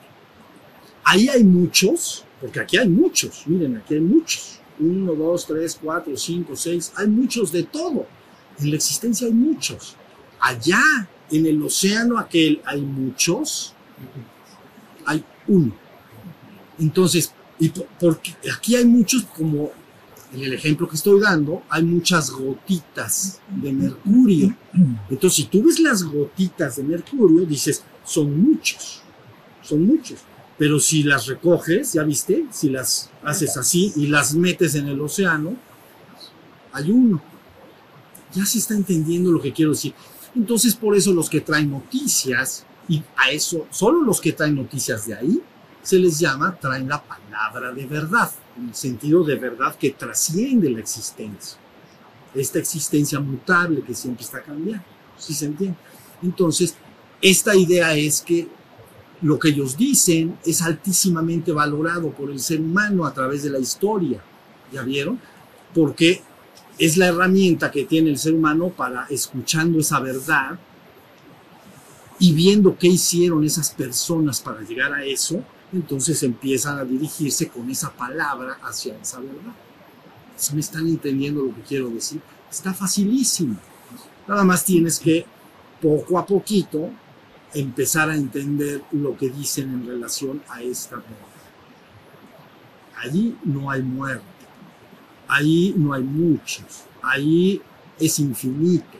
Ahí 1.04 1.26
hay 1.26 1.42
muchos, 1.42 2.26
porque 2.38 2.60
aquí 2.60 2.76
hay 2.76 2.88
muchos, 2.90 3.44
miren, 3.46 3.78
aquí 3.78 3.94
hay 3.94 4.00
muchos. 4.00 4.60
Uno, 4.78 5.14
dos, 5.14 5.46
tres, 5.46 5.78
cuatro, 5.82 6.14
cinco, 6.18 6.54
seis, 6.54 6.92
hay 6.96 7.06
muchos 7.06 7.50
de 7.50 7.62
todo. 7.62 8.06
En 8.60 8.68
la 8.68 8.76
existencia 8.76 9.26
hay 9.26 9.32
muchos. 9.32 9.96
Allá, 10.38 10.82
en 11.30 11.46
el 11.46 11.62
océano 11.62 12.18
aquel, 12.18 12.60
hay 12.66 12.82
muchos, 12.82 13.72
hay 15.06 15.24
uno. 15.48 15.83
Entonces, 16.78 17.32
y 17.58 17.68
por- 17.68 17.86
porque 18.00 18.34
aquí 18.52 18.76
hay 18.76 18.84
muchos, 18.84 19.24
como 19.36 19.70
en 20.32 20.42
el 20.42 20.52
ejemplo 20.54 20.88
que 20.88 20.96
estoy 20.96 21.20
dando, 21.20 21.62
hay 21.68 21.84
muchas 21.84 22.30
gotitas 22.30 23.40
de 23.48 23.72
mercurio. 23.72 24.54
Entonces, 25.08 25.36
si 25.36 25.44
tú 25.44 25.62
ves 25.62 25.78
las 25.78 26.02
gotitas 26.02 26.76
de 26.76 26.82
mercurio, 26.82 27.46
dices, 27.46 27.84
son 28.04 28.40
muchos, 28.40 29.02
son 29.62 29.86
muchos. 29.86 30.18
Pero 30.58 30.78
si 30.80 31.02
las 31.04 31.26
recoges, 31.26 31.92
ya 31.92 32.02
viste, 32.02 32.46
si 32.50 32.70
las 32.70 33.10
haces 33.22 33.56
así 33.56 33.92
y 33.96 34.06
las 34.08 34.34
metes 34.34 34.74
en 34.74 34.88
el 34.88 35.00
océano, 35.00 35.54
hay 36.72 36.90
uno. 36.90 37.22
Ya 38.32 38.44
se 38.44 38.58
está 38.58 38.74
entendiendo 38.74 39.30
lo 39.30 39.40
que 39.40 39.52
quiero 39.52 39.70
decir. 39.72 39.94
Entonces, 40.34 40.74
por 40.74 40.96
eso 40.96 41.12
los 41.12 41.30
que 41.30 41.40
traen 41.40 41.70
noticias, 41.70 42.66
y 42.88 43.02
a 43.16 43.30
eso, 43.30 43.66
solo 43.70 44.02
los 44.02 44.20
que 44.20 44.32
traen 44.32 44.56
noticias 44.56 45.06
de 45.06 45.14
ahí, 45.14 45.40
se 45.84 45.98
les 45.98 46.18
llama, 46.18 46.58
traen 46.58 46.88
la 46.88 47.02
palabra 47.02 47.70
de 47.70 47.84
verdad, 47.86 48.30
en 48.56 48.70
el 48.70 48.74
sentido 48.74 49.22
de 49.22 49.36
verdad 49.36 49.76
que 49.76 49.90
trasciende 49.90 50.70
la 50.70 50.80
existencia. 50.80 51.58
Esta 52.34 52.58
existencia 52.58 53.20
mutable 53.20 53.82
que 53.82 53.94
siempre 53.94 54.24
está 54.24 54.42
cambiando. 54.42 54.84
¿Sí 55.18 55.34
se 55.34 55.44
entiende? 55.44 55.76
Entonces, 56.22 56.74
esta 57.20 57.54
idea 57.54 57.94
es 57.94 58.22
que 58.22 58.48
lo 59.22 59.38
que 59.38 59.50
ellos 59.50 59.76
dicen 59.76 60.38
es 60.44 60.62
altísimamente 60.62 61.52
valorado 61.52 62.10
por 62.10 62.30
el 62.30 62.40
ser 62.40 62.60
humano 62.60 63.04
a 63.04 63.12
través 63.12 63.42
de 63.42 63.50
la 63.50 63.58
historia. 63.58 64.22
¿Ya 64.72 64.82
vieron? 64.82 65.20
Porque 65.74 66.22
es 66.78 66.96
la 66.96 67.08
herramienta 67.08 67.70
que 67.70 67.84
tiene 67.84 68.10
el 68.10 68.18
ser 68.18 68.34
humano 68.34 68.70
para, 68.70 69.06
escuchando 69.10 69.78
esa 69.78 70.00
verdad 70.00 70.58
y 72.18 72.32
viendo 72.32 72.76
qué 72.78 72.88
hicieron 72.88 73.44
esas 73.44 73.70
personas 73.70 74.40
para 74.40 74.62
llegar 74.62 74.92
a 74.92 75.04
eso, 75.04 75.42
entonces 75.74 76.22
empiezan 76.22 76.78
a 76.78 76.84
dirigirse 76.84 77.48
con 77.48 77.68
esa 77.70 77.92
palabra 77.92 78.58
hacia 78.62 78.96
esa 78.96 79.18
verdad. 79.18 79.54
¿Se 80.36 80.54
me 80.54 80.60
están 80.60 80.86
entendiendo 80.86 81.42
lo 81.42 81.54
que 81.54 81.62
quiero 81.62 81.88
decir? 81.88 82.20
Está 82.50 82.72
facilísimo. 82.72 83.56
Nada 84.26 84.44
más 84.44 84.64
tienes 84.64 84.98
que 84.98 85.26
poco 85.80 86.18
a 86.18 86.24
poquito 86.24 86.90
empezar 87.52 88.10
a 88.10 88.16
entender 88.16 88.82
lo 88.92 89.16
que 89.16 89.28
dicen 89.28 89.70
en 89.70 89.86
relación 89.86 90.42
a 90.48 90.62
esta 90.62 90.96
muerte. 90.96 91.18
Allí 92.96 93.36
no 93.44 93.70
hay 93.70 93.82
muerte, 93.82 94.24
allí 95.28 95.74
no 95.76 95.92
hay 95.92 96.02
muchos, 96.02 96.84
allí 97.02 97.60
es 97.98 98.18
infinito. 98.18 98.98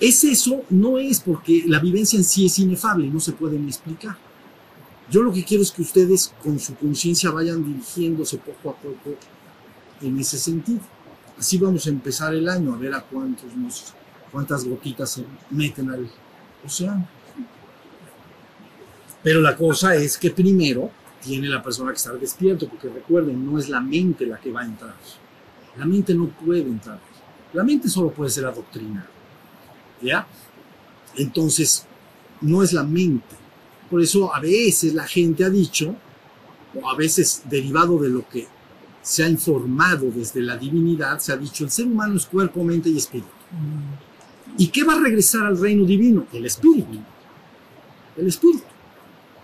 Es 0.00 0.24
eso, 0.24 0.62
no 0.70 0.98
es 0.98 1.20
porque 1.20 1.64
la 1.66 1.78
vivencia 1.78 2.16
en 2.16 2.24
sí 2.24 2.46
es 2.46 2.58
inefable, 2.58 3.06
no 3.06 3.20
se 3.20 3.32
puede 3.32 3.58
ni 3.58 3.68
explicar. 3.68 4.16
Yo 5.10 5.22
lo 5.22 5.32
que 5.32 5.44
quiero 5.44 5.62
es 5.62 5.70
que 5.70 5.82
ustedes 5.82 6.32
con 6.42 6.58
su 6.58 6.74
conciencia 6.74 7.30
vayan 7.30 7.64
dirigiéndose 7.64 8.38
poco 8.38 8.70
a 8.70 8.76
poco 8.76 9.16
en 10.00 10.18
ese 10.18 10.38
sentido. 10.38 10.80
Así 11.38 11.58
vamos 11.58 11.86
a 11.86 11.90
empezar 11.90 12.34
el 12.34 12.48
año, 12.48 12.74
a 12.74 12.78
ver 12.78 12.94
a 12.94 13.02
cuántos 13.02 13.54
nos, 13.56 13.92
cuántas 14.30 14.64
gotitas 14.64 15.10
se 15.10 15.24
meten 15.50 15.90
al 15.90 16.08
océano. 16.64 17.06
Pero 19.22 19.40
la 19.40 19.56
cosa 19.56 19.94
es 19.94 20.16
que 20.18 20.30
primero 20.30 20.90
tiene 21.22 21.48
la 21.48 21.62
persona 21.62 21.90
que 21.90 21.96
estar 21.96 22.18
despierto, 22.18 22.68
porque 22.68 22.88
recuerden, 22.88 23.44
no 23.44 23.58
es 23.58 23.68
la 23.68 23.80
mente 23.80 24.26
la 24.26 24.38
que 24.38 24.52
va 24.52 24.60
a 24.60 24.66
entrar. 24.66 24.94
La 25.76 25.86
mente 25.86 26.14
no 26.14 26.28
puede 26.28 26.62
entrar. 26.62 27.00
La 27.52 27.64
mente 27.64 27.88
solo 27.88 28.10
puede 28.10 28.30
ser 28.30 28.44
adoctrinada. 28.44 29.08
¿Ya? 30.02 30.26
Entonces, 31.16 31.86
no 32.40 32.62
es 32.62 32.72
la 32.72 32.84
mente. 32.84 33.43
Por 33.94 34.02
eso 34.02 34.34
a 34.34 34.40
veces 34.40 34.92
la 34.92 35.06
gente 35.06 35.44
ha 35.44 35.48
dicho, 35.48 35.94
o 36.74 36.90
a 36.90 36.96
veces 36.96 37.44
derivado 37.48 37.96
de 37.96 38.08
lo 38.08 38.28
que 38.28 38.44
se 39.00 39.22
ha 39.22 39.28
informado 39.28 40.10
desde 40.10 40.40
la 40.40 40.56
divinidad, 40.56 41.20
se 41.20 41.32
ha 41.32 41.36
dicho, 41.36 41.62
el 41.62 41.70
ser 41.70 41.86
humano 41.86 42.16
es 42.16 42.26
cuerpo, 42.26 42.64
mente 42.64 42.88
y 42.88 42.96
espíritu. 42.96 43.28
¿Y 44.58 44.66
qué 44.66 44.82
va 44.82 44.94
a 44.94 45.00
regresar 45.00 45.46
al 45.46 45.60
reino 45.60 45.84
divino? 45.84 46.26
El 46.32 46.44
espíritu. 46.44 46.98
El 48.16 48.26
espíritu. 48.26 48.64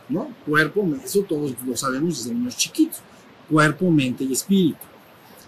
¿No? 0.08 0.34
Cuerpo, 0.44 0.84
eso 1.04 1.22
todos 1.22 1.54
lo 1.64 1.76
sabemos 1.76 2.18
desde 2.18 2.34
niños 2.34 2.56
chiquitos. 2.56 2.98
Cuerpo, 3.48 3.88
mente 3.88 4.24
y 4.24 4.32
espíritu. 4.32 4.84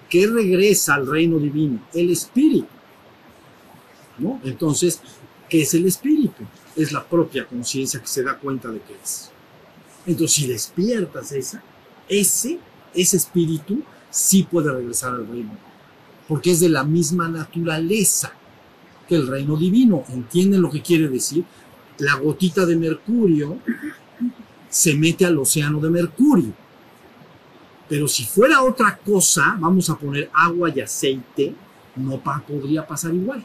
¿Qué 0.09 0.29
regresa 0.29 0.95
al 0.95 1.09
reino 1.09 1.41
divino? 1.41 1.81
El 1.93 2.11
espíritu. 2.11 2.69
¿No? 4.19 4.41
Entonces, 4.45 5.01
¿qué 5.53 5.61
es 5.61 5.75
el 5.75 5.85
espíritu? 5.85 6.45
Es 6.75 6.93
la 6.93 7.05
propia 7.05 7.45
conciencia 7.45 8.01
que 8.01 8.07
se 8.07 8.23
da 8.23 8.39
cuenta 8.39 8.71
de 8.71 8.81
qué 8.81 8.97
es. 9.05 9.31
Entonces, 10.07 10.35
si 10.35 10.47
despiertas 10.47 11.31
esa, 11.33 11.63
ese, 12.09 12.59
ese 12.95 13.19
espíritu 13.19 13.83
sí 14.09 14.45
puede 14.51 14.73
regresar 14.73 15.13
al 15.13 15.29
reino. 15.29 15.51
Porque 16.27 16.53
es 16.53 16.61
de 16.61 16.71
la 16.71 16.85
misma 16.85 17.29
naturaleza 17.29 18.33
que 19.07 19.15
el 19.15 19.27
reino 19.27 19.55
divino. 19.59 20.05
¿Entienden 20.09 20.63
lo 20.63 20.71
que 20.71 20.81
quiere 20.81 21.09
decir? 21.09 21.45
La 21.99 22.15
gotita 22.15 22.65
de 22.65 22.75
mercurio 22.75 23.59
se 24.71 24.95
mete 24.95 25.27
al 25.27 25.39
océano 25.39 25.81
de 25.81 25.91
mercurio. 25.91 26.55
Pero 27.91 28.09
si 28.09 28.25
fuera 28.25 28.63
otra 28.63 28.97
cosa, 28.97 29.55
vamos 29.61 29.91
a 29.91 29.99
poner 29.99 30.31
agua 30.33 30.71
y 30.75 30.81
aceite, 30.81 31.55
no 31.97 32.19
podría 32.23 32.87
pasar 32.87 33.13
igual. 33.13 33.45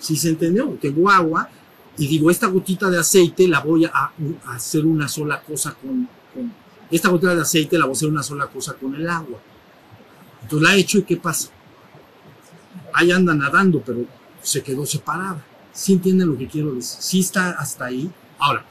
¿Sí 0.00 0.16
se 0.16 0.30
entendió? 0.30 0.66
Tengo 0.80 1.08
agua 1.10 1.48
y 1.96 2.06
digo, 2.06 2.30
esta 2.30 2.46
gotita 2.46 2.88
de 2.88 2.98
aceite 2.98 3.46
la 3.46 3.60
voy 3.60 3.84
a, 3.84 4.12
hacer 4.46 4.86
una 4.86 5.06
sola 5.06 5.42
cosa 5.42 5.74
con, 5.74 6.08
Esta 6.90 7.10
gotita 7.10 7.34
de 7.34 7.42
aceite 7.42 7.78
la 7.78 7.84
voy 7.84 7.92
a 7.92 7.96
hacer 7.96 8.08
una 8.08 8.22
sola 8.22 8.46
cosa 8.46 8.72
con 8.74 8.94
el 8.94 9.08
agua. 9.08 9.38
Entonces 10.42 10.66
la 10.68 10.74
he 10.74 10.80
hecho 10.80 10.98
y 10.98 11.02
¿qué 11.02 11.18
pasa? 11.18 11.50
Ahí 12.94 13.12
anda 13.12 13.34
nadando, 13.34 13.82
pero 13.84 14.06
se 14.42 14.62
quedó 14.62 14.86
separada. 14.86 15.44
¿Sí 15.72 15.92
entienden 15.92 16.28
lo 16.28 16.38
que 16.38 16.48
quiero 16.48 16.72
decir? 16.72 17.02
Sí 17.02 17.20
está 17.20 17.50
hasta 17.50 17.84
ahí. 17.84 18.10
Ahora, 18.38 18.64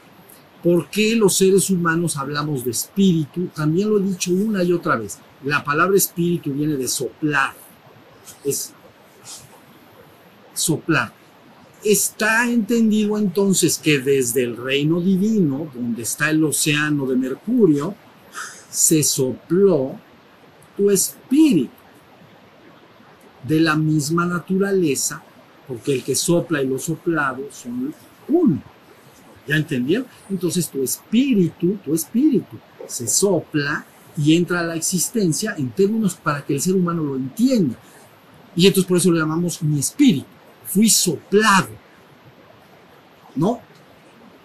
¿por 0.62 0.90
qué 0.90 1.14
los 1.14 1.36
seres 1.36 1.70
humanos 1.70 2.16
hablamos 2.16 2.64
de 2.64 2.72
espíritu? 2.72 3.46
También 3.54 3.90
lo 3.90 3.98
he 3.98 4.02
dicho 4.02 4.32
una 4.32 4.64
y 4.64 4.72
otra 4.72 4.96
vez. 4.96 5.18
La 5.44 5.62
palabra 5.62 5.96
espíritu 5.96 6.52
viene 6.52 6.74
de 6.74 6.88
soplar. 6.88 7.54
Es 8.44 8.72
soplar. 10.52 11.19
Está 11.82 12.50
entendido 12.50 13.16
entonces 13.16 13.78
que 13.78 13.98
desde 13.98 14.42
el 14.42 14.56
reino 14.56 15.00
divino, 15.00 15.70
donde 15.74 16.02
está 16.02 16.28
el 16.28 16.44
océano 16.44 17.06
de 17.06 17.16
Mercurio, 17.16 17.94
se 18.70 19.02
sopló 19.02 19.98
tu 20.76 20.90
espíritu 20.90 21.72
de 23.42 23.60
la 23.60 23.76
misma 23.76 24.26
naturaleza, 24.26 25.22
porque 25.66 25.94
el 25.94 26.04
que 26.04 26.14
sopla 26.14 26.62
y 26.62 26.66
los 26.66 26.84
soplados 26.84 27.54
son 27.54 27.94
uno. 28.28 28.62
¿Ya 29.46 29.56
entendieron? 29.56 30.06
Entonces 30.28 30.68
tu 30.68 30.82
espíritu, 30.82 31.78
tu 31.84 31.94
espíritu, 31.94 32.58
se 32.86 33.08
sopla 33.08 33.86
y 34.16 34.36
entra 34.36 34.60
a 34.60 34.64
la 34.64 34.76
existencia 34.76 35.54
en 35.56 35.70
términos 35.70 36.14
para 36.14 36.44
que 36.44 36.54
el 36.54 36.60
ser 36.60 36.74
humano 36.74 37.02
lo 37.02 37.16
entienda. 37.16 37.76
Y 38.54 38.66
entonces 38.66 38.86
por 38.86 38.98
eso 38.98 39.10
lo 39.10 39.18
llamamos 39.18 39.62
mi 39.62 39.78
espíritu. 39.78 40.26
Fui 40.72 40.88
soplado. 40.88 41.68
¿No? 43.34 43.60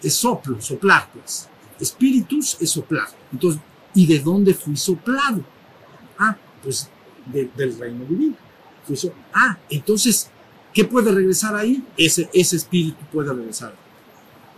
Es 0.02 0.14
soplo, 0.16 0.62
soplar, 0.62 1.10
pues. 1.14 1.50
Espíritus 1.80 2.58
es 2.60 2.70
soplar. 2.70 3.08
Entonces, 3.32 3.62
¿y 3.94 4.06
de 4.06 4.20
dónde 4.20 4.54
fui 4.54 4.78
soplado? 4.78 5.44
Ah, 6.18 6.38
pues 6.64 6.90
de, 7.26 7.50
del 7.56 7.78
reino 7.78 8.06
divino. 8.06 8.36
Fui 8.86 8.98
ah, 9.34 9.58
entonces, 9.70 10.30
¿qué 10.74 10.86
puede 10.86 11.12
regresar 11.12 11.56
ahí? 11.56 11.84
Ese, 11.98 12.30
ese 12.34 12.56
espíritu 12.56 13.04
puede 13.12 13.34
regresar. 13.34 13.76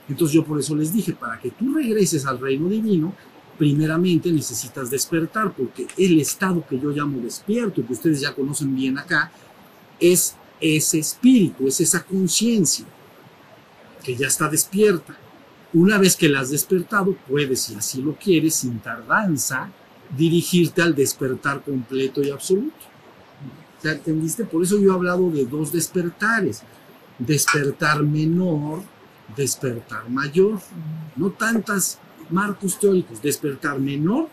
Entonces 0.09 0.35
yo 0.35 0.45
por 0.45 0.59
eso 0.59 0.75
les 0.75 0.93
dije, 0.93 1.13
para 1.13 1.39
que 1.39 1.51
tú 1.51 1.73
regreses 1.73 2.25
al 2.25 2.39
reino 2.39 2.69
divino, 2.69 3.13
primeramente 3.57 4.31
necesitas 4.31 4.89
despertar, 4.89 5.53
porque 5.53 5.87
el 5.97 6.19
estado 6.19 6.65
que 6.65 6.79
yo 6.79 6.91
llamo 6.91 7.19
despierto, 7.19 7.85
que 7.85 7.93
ustedes 7.93 8.21
ya 8.21 8.33
conocen 8.33 8.75
bien 8.75 8.97
acá, 8.97 9.31
es 9.99 10.35
ese 10.59 10.99
espíritu, 10.99 11.67
es 11.67 11.81
esa 11.81 12.03
conciencia 12.03 12.85
que 14.03 14.15
ya 14.15 14.27
está 14.27 14.47
despierta. 14.47 15.17
Una 15.73 15.97
vez 15.97 16.15
que 16.15 16.29
la 16.29 16.39
has 16.39 16.49
despertado, 16.49 17.15
puedes, 17.27 17.61
si 17.61 17.75
así 17.75 18.01
lo 18.01 18.15
quieres, 18.15 18.55
sin 18.55 18.79
tardanza, 18.79 19.69
dirigirte 20.15 20.81
al 20.81 20.95
despertar 20.95 21.63
completo 21.63 22.21
y 22.21 22.29
absoluto. 22.29 22.85
¿Ya 23.83 23.91
entendiste? 23.91 24.45
Por 24.45 24.63
eso 24.63 24.79
yo 24.79 24.91
he 24.91 24.95
hablado 24.95 25.29
de 25.29 25.45
dos 25.45 25.71
despertares. 25.71 26.63
Despertar 27.19 28.01
menor, 28.01 28.81
despertar 29.35 30.09
mayor. 30.09 30.59
No 31.15 31.31
tantas 31.31 31.99
marcos 32.29 32.79
teóricos. 32.79 33.21
Despertar 33.21 33.79
menor, 33.79 34.29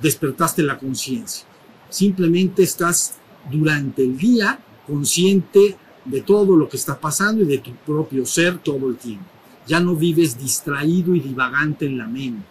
despertaste 0.00 0.62
la 0.62 0.78
conciencia. 0.78 1.46
Simplemente 1.88 2.62
estás 2.62 3.14
durante 3.50 4.04
el 4.04 4.16
día 4.16 4.60
consciente 4.88 5.76
de 6.04 6.22
todo 6.22 6.56
lo 6.56 6.68
que 6.68 6.78
está 6.78 6.98
pasando 6.98 7.42
y 7.42 7.46
de 7.46 7.58
tu 7.58 7.72
propio 7.74 8.24
ser 8.24 8.58
todo 8.58 8.88
el 8.88 8.96
tiempo. 8.96 9.26
Ya 9.66 9.78
no 9.78 9.94
vives 9.94 10.38
distraído 10.38 11.14
y 11.14 11.20
divagante 11.20 11.84
en 11.84 11.98
la 11.98 12.06
mente. 12.06 12.46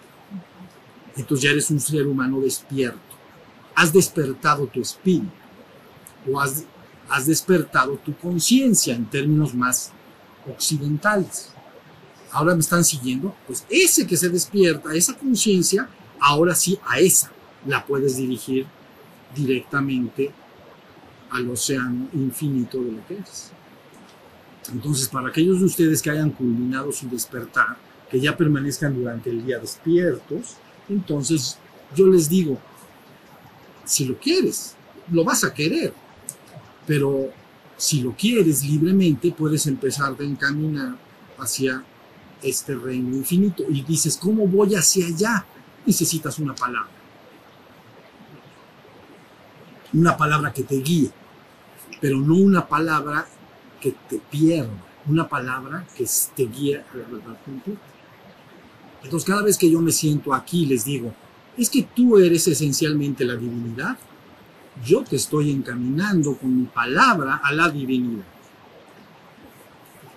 Entonces 1.15 1.43
ya 1.43 1.49
eres 1.49 1.69
un 1.71 1.79
ser 1.79 2.05
humano 2.05 2.39
despierto. 2.39 2.99
Has 3.73 3.91
despertado 3.91 4.67
tu 4.67 4.81
espíritu 4.81 5.31
o 6.31 6.39
has, 6.39 6.63
has 7.09 7.25
despertado 7.25 7.97
tu 7.97 8.15
conciencia 8.15 8.93
en 8.93 9.05
términos 9.05 9.55
más 9.55 9.91
occidentales. 10.47 11.49
Ahora 12.31 12.53
me 12.53 12.61
están 12.61 12.85
siguiendo. 12.85 13.35
Pues 13.47 13.65
ese 13.69 14.05
que 14.05 14.15
se 14.15 14.29
despierta, 14.29 14.93
esa 14.93 15.17
conciencia, 15.17 15.89
ahora 16.19 16.53
sí 16.53 16.77
a 16.85 16.99
esa 16.99 17.31
la 17.65 17.83
puedes 17.83 18.17
dirigir 18.17 18.67
directamente 19.35 20.31
al 21.31 21.49
océano 21.49 22.07
infinito 22.13 22.79
de 22.81 22.91
lo 22.91 23.07
que 23.07 23.15
eres. 23.15 23.51
Entonces, 24.71 25.07
para 25.07 25.29
aquellos 25.29 25.59
de 25.59 25.65
ustedes 25.65 26.01
que 26.01 26.09
hayan 26.09 26.31
culminado 26.31 26.91
su 26.91 27.09
despertar, 27.09 27.77
que 28.09 28.19
ya 28.19 28.35
permanezcan 28.35 28.95
durante 28.95 29.29
el 29.29 29.45
día 29.45 29.59
despiertos, 29.59 30.55
entonces 30.89 31.57
yo 31.95 32.07
les 32.07 32.29
digo, 32.29 32.59
si 33.85 34.05
lo 34.05 34.17
quieres, 34.17 34.75
lo 35.11 35.23
vas 35.23 35.43
a 35.43 35.53
querer, 35.53 35.93
pero 36.85 37.29
si 37.77 38.01
lo 38.01 38.15
quieres 38.15 38.63
libremente, 38.63 39.31
puedes 39.31 39.67
empezar 39.67 40.15
a 40.19 40.23
encaminar 40.23 40.95
hacia 41.37 41.83
este 42.41 42.75
reino 42.75 43.15
infinito. 43.15 43.63
Y 43.69 43.83
dices, 43.83 44.17
¿cómo 44.17 44.47
voy 44.47 44.75
hacia 44.75 45.07
allá? 45.07 45.45
Necesitas 45.85 46.39
una 46.39 46.55
palabra. 46.55 46.96
Una 49.93 50.17
palabra 50.17 50.51
que 50.51 50.63
te 50.63 50.75
guíe, 50.75 51.11
pero 52.01 52.17
no 52.17 52.35
una 52.35 52.67
palabra 52.67 53.25
que 53.79 53.93
te 54.09 54.19
pierda, 54.29 54.69
una 55.07 55.27
palabra 55.27 55.85
que 55.95 56.05
te 56.35 56.45
guíe 56.45 56.77
a 56.77 56.97
la 56.97 57.07
verdad 57.07 57.37
completa. 57.45 57.79
Entonces, 59.03 59.27
cada 59.27 59.43
vez 59.43 59.57
que 59.57 59.69
yo 59.69 59.79
me 59.79 59.91
siento 59.91 60.33
aquí, 60.33 60.65
les 60.65 60.83
digo, 60.83 61.13
es 61.57 61.69
que 61.69 61.83
tú 61.83 62.17
eres 62.17 62.47
esencialmente 62.47 63.25
la 63.25 63.35
divinidad. 63.35 63.97
Yo 64.85 65.03
te 65.03 65.15
estoy 65.15 65.51
encaminando 65.51 66.35
con 66.37 66.55
mi 66.55 66.65
palabra 66.65 67.41
a 67.43 67.51
la 67.53 67.69
divinidad. 67.69 68.25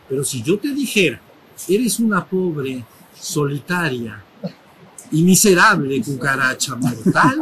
Pero 0.09 0.25
si 0.25 0.43
yo 0.43 0.59
te 0.59 0.75
dijera, 0.75 1.21
eres 1.69 2.01
una 2.01 2.25
pobre, 2.25 2.85
solitaria 3.15 4.25
y 5.13 5.23
miserable 5.23 6.03
cucaracha 6.03 6.77
mortal, 6.77 7.41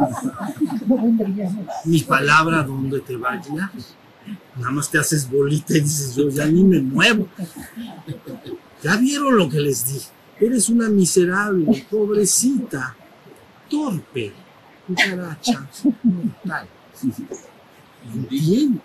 mi 1.85 2.01
palabra, 2.01 2.63
¿dónde 2.63 2.99
te 3.01 3.15
va 3.15 3.33
a 3.33 3.37
guiar? 3.37 3.71
Nada 4.57 4.71
más 4.71 4.89
te 4.89 4.99
haces 4.99 5.29
bolita 5.29 5.77
y 5.77 5.81
dices, 5.81 6.15
yo 6.15 6.29
ya 6.29 6.45
ni 6.45 6.63
me 6.63 6.81
muevo. 6.81 7.27
¿Ya 8.83 8.97
vieron 8.97 9.37
lo 9.37 9.49
que 9.49 9.59
les 9.59 9.85
dije? 9.87 10.07
Eres 10.39 10.69
una 10.69 10.89
miserable, 10.89 11.85
pobrecita, 11.89 12.95
torpe, 13.69 14.33
cucaracha 14.87 15.67
mortal. 16.03 16.67
Bien, 18.29 18.81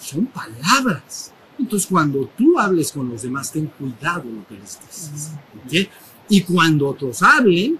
son 0.00 0.26
palabras. 0.26 1.32
Entonces, 1.58 1.88
cuando 1.88 2.30
tú 2.36 2.58
hables 2.58 2.92
con 2.92 3.08
los 3.08 3.22
demás, 3.22 3.50
ten 3.50 3.66
cuidado 3.66 4.24
lo 4.24 4.46
que 4.46 4.54
les 4.54 4.78
dices. 4.80 5.30
¿ok? 5.64 5.90
Y 6.28 6.42
cuando 6.42 6.88
otros 6.88 7.22
hablen, 7.22 7.78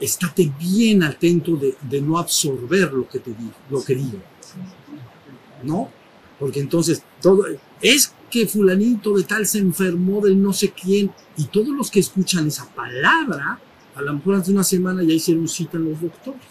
estate 0.00 0.52
bien 0.58 1.02
atento 1.02 1.56
de, 1.56 1.76
de 1.80 2.00
no 2.00 2.18
absorber 2.18 2.92
lo 2.92 3.08
que 3.08 3.18
te 3.18 3.30
digo, 3.30 3.54
lo 3.70 3.84
que 3.84 3.94
digo. 3.94 4.18
¿No? 5.62 5.90
Porque 6.38 6.60
entonces 6.60 7.02
todo 7.20 7.44
es 7.80 8.12
que 8.30 8.46
fulanito 8.46 9.16
de 9.16 9.24
tal 9.24 9.46
se 9.46 9.58
enfermó 9.58 10.20
del 10.20 10.42
no 10.42 10.52
sé 10.52 10.70
quién 10.70 11.10
y 11.36 11.44
todos 11.44 11.68
los 11.68 11.90
que 11.90 12.00
escuchan 12.00 12.46
esa 12.48 12.68
palabra, 12.74 13.58
a 13.94 14.02
lo 14.02 14.14
mejor 14.14 14.36
hace 14.36 14.52
una 14.52 14.64
semana 14.64 15.02
ya 15.02 15.14
hicieron 15.14 15.48
cita 15.48 15.78
en 15.78 15.90
los 15.90 16.00
doctores. 16.00 16.42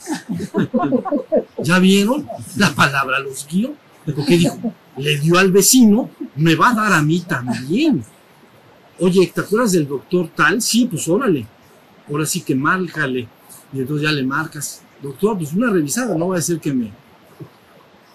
¿Ya 1.64 1.80
vieron? 1.80 2.28
La 2.58 2.74
palabra 2.74 3.20
los 3.20 3.48
guió. 3.48 3.74
Porque 4.06 4.38
dijo, 4.38 4.60
le 4.98 5.18
dio 5.18 5.38
al 5.38 5.52
vecino, 5.52 6.12
me 6.36 6.56
va 6.56 6.70
a 6.70 6.76
dar 6.76 6.94
a 6.94 7.02
mí 7.02 7.22
también. 7.22 8.04
Oye, 9.00 9.32
¿te 9.34 9.42
acuerdas 9.42 9.72
del 9.72 9.88
doctor 9.88 10.30
tal? 10.36 10.62
Sí, 10.62 10.86
pues 10.86 11.08
órale. 11.08 11.46
Ahora 12.08 12.26
sí 12.26 12.42
que 12.42 12.56
márcale. 12.56 13.28
Y 13.76 13.82
entonces 13.82 14.08
ya 14.08 14.14
le 14.14 14.24
marcas. 14.24 14.82
Doctor, 15.04 15.38
pues 15.38 15.52
una 15.54 15.70
revisada, 15.70 16.16
no 16.16 16.30
va 16.30 16.38
a 16.38 16.42
ser 16.42 16.62
que 16.62 16.74
me, 16.74 16.94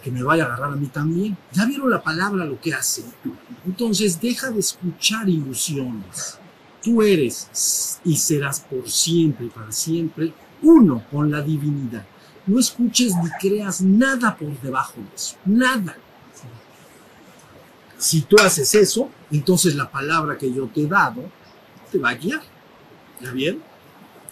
que 0.02 0.10
me 0.10 0.22
vaya 0.22 0.44
a 0.44 0.46
agarrar 0.46 0.72
a 0.72 0.76
mí 0.76 0.86
también. 0.86 1.36
Ya 1.52 1.66
vieron 1.66 1.90
la 1.90 2.02
palabra 2.02 2.46
lo 2.46 2.58
que 2.58 2.72
hace. 2.72 3.04
Entonces 3.66 4.18
deja 4.18 4.50
de 4.50 4.60
escuchar 4.60 5.28
ilusiones. 5.28 6.38
Tú 6.82 7.02
eres 7.02 8.00
y 8.04 8.16
serás 8.16 8.60
por 8.60 8.88
siempre 8.88 9.46
y 9.46 9.50
para 9.50 9.70
siempre 9.70 10.32
uno 10.62 11.04
con 11.10 11.30
la 11.30 11.42
divinidad. 11.42 12.06
No 12.46 12.58
escuches 12.58 13.12
ni 13.22 13.28
creas 13.38 13.82
nada 13.82 14.34
por 14.34 14.58
debajo 14.62 14.94
de 14.96 15.14
eso. 15.14 15.36
Nada. 15.44 15.94
Si 17.98 18.22
tú 18.22 18.36
haces 18.38 18.74
eso, 18.74 19.10
entonces 19.30 19.74
la 19.74 19.90
palabra 19.90 20.38
que 20.38 20.50
yo 20.50 20.66
te 20.68 20.80
he 20.80 20.86
dado 20.86 21.22
te 21.92 21.98
va 21.98 22.10
a 22.10 22.14
guiar. 22.14 22.40
¿Ya 23.20 23.30
vieron? 23.32 23.69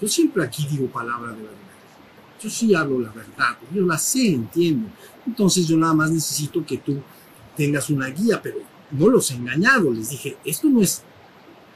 Yo 0.01 0.09
siempre 0.09 0.44
aquí 0.44 0.66
digo 0.70 0.86
palabra 0.86 1.32
de 1.32 1.42
verdad. 1.42 1.59
Yo 2.40 2.49
sí 2.49 2.74
hablo 2.74 3.01
la 3.01 3.11
verdad. 3.11 3.59
Yo 3.74 3.84
la 3.84 3.99
sé, 3.99 4.34
entiendo. 4.34 4.88
Entonces 5.26 5.66
yo 5.66 5.76
nada 5.76 5.94
más 5.94 6.11
necesito 6.11 6.64
que 6.64 6.78
tú 6.78 7.01
tengas 7.57 7.90
una 7.90 8.07
guía, 8.09 8.40
pero 8.40 8.59
no 8.92 9.09
los 9.09 9.30
he 9.30 9.34
engañado. 9.34 9.92
Les 9.92 10.11
dije, 10.11 10.36
esto 10.44 10.68
no 10.68 10.80
es, 10.80 11.03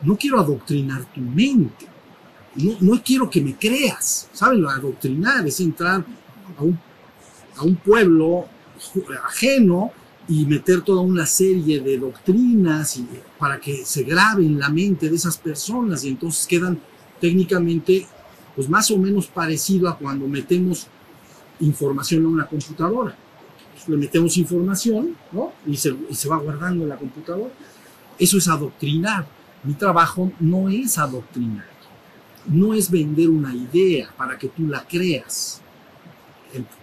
no 0.02 0.16
quiero 0.16 0.38
adoctrinar 0.38 1.04
tu 1.12 1.20
mente. 1.20 1.86
No, 2.54 2.76
no 2.80 3.02
quiero 3.02 3.28
que 3.28 3.40
me 3.40 3.56
creas. 3.56 4.28
¿Saben? 4.32 4.64
Adoctrinar 4.66 5.46
es 5.46 5.58
entrar 5.60 6.04
a 6.56 6.62
un, 6.62 6.78
a 7.56 7.62
un 7.64 7.76
pueblo 7.76 8.46
ajeno 9.24 9.92
y 10.28 10.46
meter 10.46 10.82
toda 10.82 11.00
una 11.00 11.26
serie 11.26 11.80
de 11.80 11.98
doctrinas 11.98 13.00
para 13.38 13.58
que 13.58 13.84
se 13.84 14.04
grabe 14.04 14.44
en 14.44 14.58
la 14.58 14.68
mente 14.68 15.08
de 15.08 15.16
esas 15.16 15.36
personas 15.36 16.04
y 16.04 16.08
entonces 16.08 16.46
quedan 16.46 16.80
técnicamente 17.22 18.04
pues 18.56 18.68
más 18.68 18.90
o 18.90 18.98
menos 18.98 19.28
parecido 19.28 19.88
a 19.88 19.96
cuando 19.96 20.26
metemos 20.26 20.88
información 21.60 22.26
a 22.26 22.28
una 22.28 22.46
computadora. 22.46 23.16
Pues, 23.72 23.88
le 23.88 23.96
metemos 23.96 24.36
información 24.36 25.16
¿no? 25.30 25.52
y, 25.64 25.76
se, 25.76 25.96
y 26.10 26.14
se 26.14 26.28
va 26.28 26.36
guardando 26.36 26.82
en 26.82 26.88
la 26.88 26.96
computadora. 26.96 27.52
Eso 28.18 28.38
es 28.38 28.48
adoctrinar. 28.48 29.24
Mi 29.62 29.74
trabajo 29.74 30.32
no 30.40 30.68
es 30.68 30.98
adoctrinar, 30.98 31.68
no 32.46 32.74
es 32.74 32.90
vender 32.90 33.30
una 33.30 33.54
idea 33.54 34.12
para 34.16 34.36
que 34.36 34.48
tú 34.48 34.66
la 34.66 34.84
creas. 34.84 35.62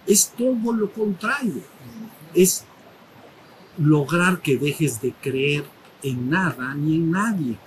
Es 0.06 0.32
todo 0.36 0.72
lo 0.72 0.90
contrario. 0.90 1.60
Es 2.32 2.64
lograr 3.76 4.40
que 4.40 4.56
dejes 4.56 5.02
de 5.02 5.12
creer 5.12 5.64
en 6.02 6.30
nada 6.30 6.74
ni 6.74 6.96
en 6.96 7.10
nadie, 7.10 7.58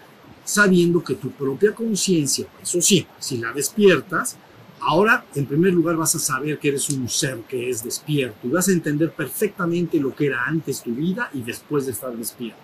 sabiendo 0.44 1.04
que 1.04 1.16
tu 1.16 1.32
propia 1.32 1.74
conciencia, 1.74 2.48
eso 2.62 2.82
sí, 2.82 3.06
si 3.20 3.38
la 3.38 3.54
despiertas, 3.54 4.38
ahora 4.82 5.26
en 5.36 5.46
primer 5.46 5.74
lugar 5.74 5.96
vas 5.96 6.16
a 6.16 6.20
saber 6.20 6.60
que 6.60 6.70
eres 6.70 6.90
un 6.90 7.08
ser 7.08 7.40
que 7.48 7.70
es 7.70 7.84
despierto 7.84 8.48
y 8.48 8.50
vas 8.50 8.68
a 8.68 8.74
entender 8.74 9.12
perfectamente 9.12 10.00
lo 10.00 10.14
que 10.14 10.28
era 10.28 10.46
antes 10.46 10.84
tu 10.84 10.94
vida 10.94 11.30
y 11.34 11.42
después 11.42 11.86
de 11.86 11.94
estar 11.94 12.16
despierto. 12.16 12.62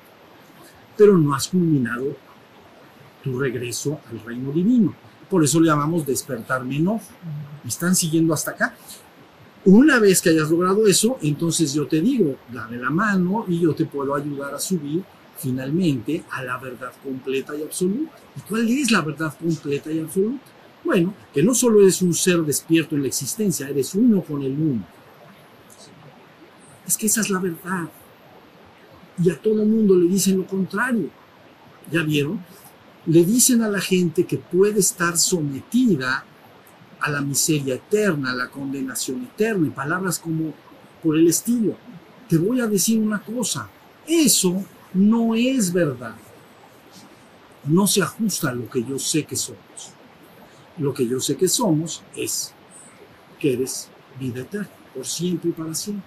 Pero 0.97 1.17
no 1.17 1.33
has 1.33 1.47
culminado 1.47 2.15
tu 3.23 3.39
regreso 3.39 4.01
al 4.09 4.19
reino 4.25 4.51
divino. 4.51 4.93
Por 5.29 5.43
eso 5.43 5.59
le 5.59 5.67
llamamos 5.67 6.05
despertar 6.05 6.65
menor. 6.65 6.99
¿Me 7.63 7.69
están 7.69 7.95
siguiendo 7.95 8.33
hasta 8.33 8.51
acá? 8.51 8.75
Una 9.65 9.99
vez 9.99 10.21
que 10.21 10.29
hayas 10.29 10.49
logrado 10.49 10.87
eso, 10.87 11.17
entonces 11.21 11.73
yo 11.73 11.85
te 11.85 12.01
digo, 12.01 12.37
dame 12.51 12.77
la 12.77 12.89
mano 12.89 13.45
y 13.47 13.59
yo 13.59 13.73
te 13.73 13.85
puedo 13.85 14.15
ayudar 14.15 14.55
a 14.55 14.59
subir 14.59 15.03
finalmente 15.39 16.23
a 16.31 16.43
la 16.43 16.57
verdad 16.57 16.91
completa 17.01 17.55
y 17.55 17.63
absoluta. 17.63 18.11
¿Y 18.35 18.41
cuál 18.41 18.67
es 18.69 18.91
la 18.91 19.01
verdad 19.01 19.33
completa 19.39 19.91
y 19.91 19.99
absoluta? 19.99 20.43
Bueno, 20.83 21.13
que 21.33 21.43
no 21.43 21.53
solo 21.53 21.81
eres 21.81 22.01
un 22.01 22.13
ser 22.13 22.39
despierto 22.39 22.95
en 22.95 23.03
la 23.03 23.07
existencia, 23.07 23.69
eres 23.69 23.93
uno 23.95 24.21
con 24.21 24.43
el 24.43 24.53
mundo. 24.53 24.85
Es 26.85 26.97
que 26.97 27.07
esa 27.07 27.21
es 27.21 27.29
la 27.29 27.39
verdad. 27.39 27.89
Y 29.23 29.29
a 29.29 29.39
todo 29.39 29.65
mundo 29.65 29.95
le 29.95 30.07
dicen 30.07 30.37
lo 30.37 30.47
contrario. 30.47 31.09
¿Ya 31.91 32.03
vieron? 32.03 32.39
Le 33.05 33.23
dicen 33.25 33.61
a 33.61 33.69
la 33.69 33.81
gente 33.81 34.25
que 34.25 34.37
puede 34.37 34.79
estar 34.79 35.17
sometida 35.17 36.25
a 36.99 37.09
la 37.09 37.21
miseria 37.21 37.75
eterna, 37.75 38.31
a 38.31 38.35
la 38.35 38.49
condenación 38.49 39.23
eterna, 39.23 39.67
y 39.67 39.71
palabras 39.71 40.19
como 40.19 40.53
por 41.01 41.17
el 41.17 41.27
estilo. 41.27 41.75
Te 42.27 42.37
voy 42.37 42.59
a 42.59 42.67
decir 42.67 42.99
una 42.99 43.21
cosa, 43.21 43.69
eso 44.07 44.63
no 44.93 45.35
es 45.35 45.71
verdad. 45.71 46.15
No 47.65 47.87
se 47.87 48.01
ajusta 48.01 48.49
a 48.49 48.53
lo 48.53 48.69
que 48.69 48.83
yo 48.83 48.97
sé 48.97 49.25
que 49.25 49.35
somos. 49.35 49.93
Lo 50.77 50.93
que 50.93 51.07
yo 51.07 51.19
sé 51.19 51.35
que 51.35 51.47
somos 51.47 52.01
es 52.15 52.53
que 53.37 53.53
eres 53.53 53.89
vida 54.19 54.41
eterna, 54.41 54.69
por 54.93 55.05
siempre 55.05 55.49
y 55.49 55.53
para 55.53 55.73
siempre. 55.73 56.05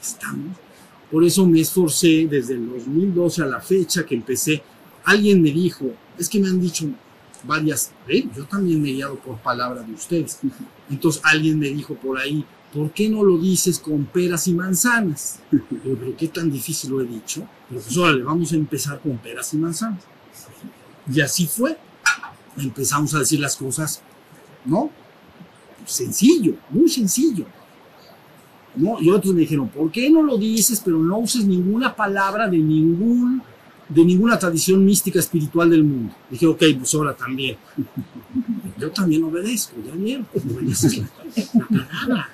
Estamos. 0.00 0.56
Por 1.10 1.24
eso 1.24 1.46
me 1.46 1.60
esforcé 1.60 2.26
desde 2.28 2.54
el 2.54 2.68
2012 2.68 3.42
a 3.42 3.46
la 3.46 3.60
fecha 3.60 4.04
que 4.04 4.14
empecé. 4.14 4.62
Alguien 5.04 5.42
me 5.42 5.50
dijo, 5.50 5.86
es 6.18 6.28
que 6.28 6.40
me 6.40 6.48
han 6.48 6.60
dicho 6.60 6.86
varias, 7.46 7.92
¿eh? 8.08 8.26
yo 8.34 8.44
también 8.46 8.80
me 8.80 8.90
he 8.90 8.94
guiado 8.94 9.16
por 9.16 9.36
palabra 9.38 9.82
de 9.82 9.92
ustedes. 9.92 10.40
Entonces 10.90 11.22
alguien 11.24 11.58
me 11.58 11.68
dijo 11.68 11.94
por 11.94 12.18
ahí, 12.18 12.44
¿por 12.74 12.90
qué 12.90 13.08
no 13.08 13.22
lo 13.22 13.38
dices 13.38 13.78
con 13.78 14.04
peras 14.06 14.48
y 14.48 14.52
manzanas? 14.52 15.38
Pero 15.50 16.16
qué 16.18 16.28
tan 16.28 16.50
difícil 16.50 16.90
lo 16.90 17.00
he 17.00 17.06
dicho. 17.06 17.46
Pero 17.68 17.80
pues 17.80 17.96
órale, 17.96 18.22
vamos 18.22 18.52
a 18.52 18.56
empezar 18.56 19.00
con 19.00 19.16
peras 19.18 19.54
y 19.54 19.58
manzanas. 19.58 20.02
Y 21.10 21.20
así 21.20 21.46
fue. 21.46 21.78
Empezamos 22.58 23.14
a 23.14 23.20
decir 23.20 23.40
las 23.40 23.56
cosas, 23.56 24.02
¿no? 24.64 24.90
Sencillo, 25.86 26.54
muy 26.70 26.88
sencillo. 26.88 27.46
¿no? 28.76 29.00
Y 29.00 29.10
otros 29.10 29.34
me 29.34 29.40
dijeron, 29.40 29.68
¿por 29.68 29.90
qué 29.90 30.10
no 30.10 30.22
lo 30.22 30.36
dices, 30.36 30.80
pero 30.84 30.98
no 30.98 31.18
uses 31.18 31.44
ninguna 31.44 31.94
palabra 31.94 32.48
de 32.48 32.58
ningún 32.58 33.42
de 33.86 34.02
ninguna 34.02 34.38
tradición 34.38 34.84
mística 34.84 35.18
espiritual 35.18 35.70
del 35.70 35.84
mundo? 35.84 36.14
Dije, 36.30 36.46
ok, 36.46 36.62
pues 36.78 36.94
ahora 36.94 37.14
también. 37.14 37.56
Yo 38.78 38.90
también 38.90 39.22
obedezco, 39.24 39.74
ya 39.84 39.92
pues 40.32 40.44
obedeces 40.44 40.98
la, 40.98 41.08
la 41.54 41.66
palabra. 41.86 42.28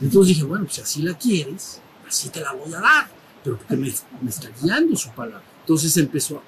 Entonces 0.00 0.28
dije, 0.28 0.44
bueno, 0.44 0.64
pues 0.64 0.76
si 0.76 0.80
así 0.82 1.02
la 1.02 1.14
quieres, 1.16 1.80
así 2.08 2.28
te 2.30 2.40
la 2.40 2.52
voy 2.52 2.72
a 2.74 2.80
dar, 2.80 3.08
pero 3.44 3.56
porque 3.58 3.76
me, 3.76 3.92
me 4.20 4.30
está 4.30 4.48
guiando 4.60 4.96
su 4.96 5.10
palabra. 5.10 5.42
Entonces 5.60 5.96
empezó, 5.96 6.38
a- 6.38 6.42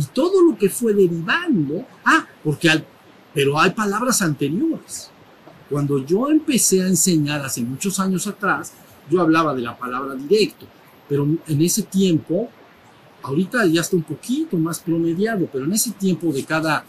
y 0.00 0.04
todo 0.14 0.42
lo 0.42 0.56
que 0.56 0.70
fue 0.70 0.94
derivando, 0.94 1.84
ah, 2.04 2.26
porque 2.44 2.70
al, 2.70 2.86
pero 3.34 3.58
hay 3.58 3.70
palabras 3.70 4.22
anteriores. 4.22 5.10
Cuando 5.68 6.04
yo 6.04 6.30
empecé 6.30 6.82
a 6.82 6.86
enseñar 6.86 7.44
hace 7.44 7.62
muchos 7.62 7.98
años 8.00 8.26
atrás, 8.26 8.72
yo 9.10 9.20
hablaba 9.20 9.54
de 9.54 9.62
la 9.62 9.76
palabra 9.76 10.14
directo, 10.14 10.66
pero 11.08 11.24
en 11.24 11.60
ese 11.62 11.82
tiempo, 11.82 12.48
ahorita 13.22 13.66
ya 13.66 13.80
está 13.80 13.96
un 13.96 14.02
poquito 14.04 14.56
más 14.56 14.78
promediado, 14.78 15.48
pero 15.52 15.64
en 15.64 15.72
ese 15.72 15.90
tiempo 15.92 16.32
de 16.32 16.44
cada, 16.44 16.84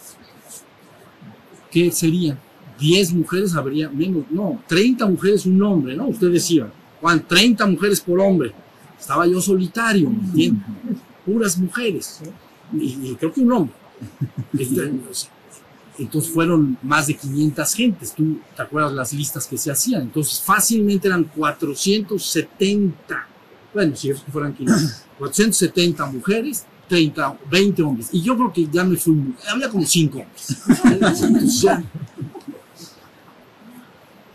¿qué 1.71 1.91
serían? 1.91 2.37
10 2.79 3.13
mujeres 3.13 3.55
habría 3.55 3.89
menos, 3.89 4.25
no, 4.29 4.61
30 4.67 5.05
mujeres 5.07 5.45
un 5.45 5.61
hombre, 5.61 5.95
¿no? 5.95 6.07
Usted 6.07 6.31
decía, 6.31 6.71
Juan, 6.99 7.25
30 7.27 7.65
mujeres 7.67 8.01
por 8.01 8.19
hombre. 8.19 8.51
Estaba 8.99 9.25
yo 9.25 9.41
solitario, 9.41 10.09
¿me 10.09 10.17
entiende? 10.17 10.61
Puras 11.25 11.57
mujeres. 11.57 12.21
Y, 12.73 13.09
y 13.09 13.15
creo 13.15 13.33
que 13.33 13.41
un 13.41 13.51
hombre. 13.51 13.75
Este, 14.57 14.91
entonces 15.97 16.31
fueron 16.31 16.77
más 16.81 17.07
de 17.07 17.15
500 17.15 17.73
gentes. 17.73 18.13
Tú 18.13 18.39
te 18.55 18.61
acuerdas 18.61 18.93
las 18.93 19.13
listas 19.13 19.47
que 19.47 19.57
se 19.57 19.71
hacían. 19.71 20.03
Entonces 20.03 20.39
fácilmente 20.39 21.07
eran 21.07 21.25
470. 21.25 23.27
Bueno, 23.73 23.95
si 23.95 24.13
fueran 24.13 24.53
500. 24.53 25.05
470 25.19 26.05
mujeres, 26.07 26.65
30, 26.91 27.39
20 27.49 27.83
hombres. 27.83 28.09
Y 28.11 28.21
yo 28.21 28.35
creo 28.35 28.51
que 28.51 28.67
ya 28.69 28.83
me 28.83 28.97
fui. 28.97 29.33
Había 29.49 29.69
como 29.69 29.85
5 29.85 30.19
hombres. 30.19 31.61
Ya, 31.61 31.81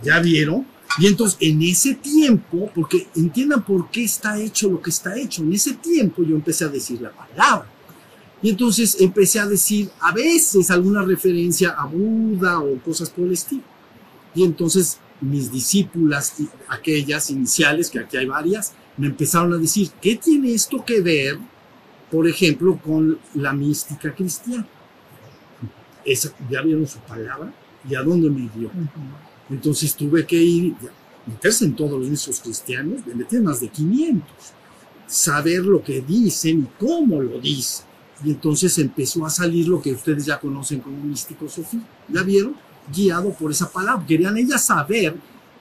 ¿Ya 0.02 0.20
vieron? 0.20 0.66
Y 0.98 1.06
entonces 1.06 1.36
en 1.42 1.60
ese 1.60 1.96
tiempo, 1.96 2.70
porque 2.74 3.08
entiendan 3.14 3.62
por 3.62 3.90
qué 3.90 4.04
está 4.04 4.38
hecho 4.40 4.70
lo 4.70 4.80
que 4.80 4.88
está 4.88 5.18
hecho, 5.18 5.42
en 5.42 5.52
ese 5.52 5.74
tiempo 5.74 6.22
yo 6.22 6.34
empecé 6.34 6.64
a 6.64 6.68
decir 6.68 6.98
la 7.02 7.10
palabra. 7.10 7.68
Y 8.40 8.48
entonces 8.48 8.96
empecé 9.00 9.38
a 9.38 9.46
decir 9.46 9.90
a 10.00 10.12
veces 10.12 10.70
alguna 10.70 11.02
referencia 11.02 11.74
a 11.76 11.84
Buda 11.84 12.60
o 12.60 12.78
cosas 12.80 13.10
por 13.10 13.26
el 13.26 13.32
estilo. 13.32 13.64
Y 14.34 14.44
entonces 14.44 14.98
mis 15.20 15.52
discípulas, 15.52 16.34
aquellas 16.68 17.28
iniciales, 17.30 17.90
que 17.90 17.98
aquí 17.98 18.16
hay 18.16 18.26
varias, 18.26 18.72
me 18.96 19.08
empezaron 19.08 19.52
a 19.52 19.58
decir, 19.58 19.90
¿qué 20.00 20.16
tiene 20.16 20.54
esto 20.54 20.82
que 20.84 21.02
ver, 21.02 21.38
por 22.10 22.28
ejemplo, 22.28 22.78
con 22.78 23.18
la 23.34 23.52
mística 23.52 24.14
cristiana? 24.14 24.66
Esa, 26.04 26.32
¿Ya 26.48 26.62
vieron 26.62 26.86
su 26.86 26.98
palabra? 27.00 27.52
¿Y 27.88 27.94
a 27.94 28.02
dónde 28.02 28.30
me 28.30 28.48
dio? 28.54 28.70
Entonces 29.50 29.94
tuve 29.94 30.26
que 30.26 30.36
ir, 30.36 30.74
meterse 31.26 31.64
en 31.64 31.74
todos 31.74 31.98
los 31.98 32.08
mismos 32.08 32.40
cristianos, 32.40 33.06
me 33.06 33.14
metí 33.14 33.36
en 33.36 33.44
más 33.44 33.60
de 33.60 33.68
500, 33.68 34.28
saber 35.06 35.64
lo 35.64 35.82
que 35.82 36.00
dicen 36.00 36.60
y 36.60 36.84
cómo 36.84 37.20
lo 37.20 37.40
dicen. 37.40 37.86
Y 38.24 38.30
entonces 38.30 38.78
empezó 38.78 39.26
a 39.26 39.30
salir 39.30 39.68
lo 39.68 39.80
que 39.82 39.92
ustedes 39.92 40.24
ya 40.24 40.40
conocen 40.40 40.80
como 40.80 40.96
místico 40.98 41.48
Sofía. 41.48 41.86
¿Ya 42.08 42.22
vieron? 42.22 42.56
Guiado 42.92 43.30
por 43.30 43.50
esa 43.50 43.70
palabra. 43.70 44.06
Querían 44.06 44.36
ellas 44.38 44.64
saber 44.64 45.14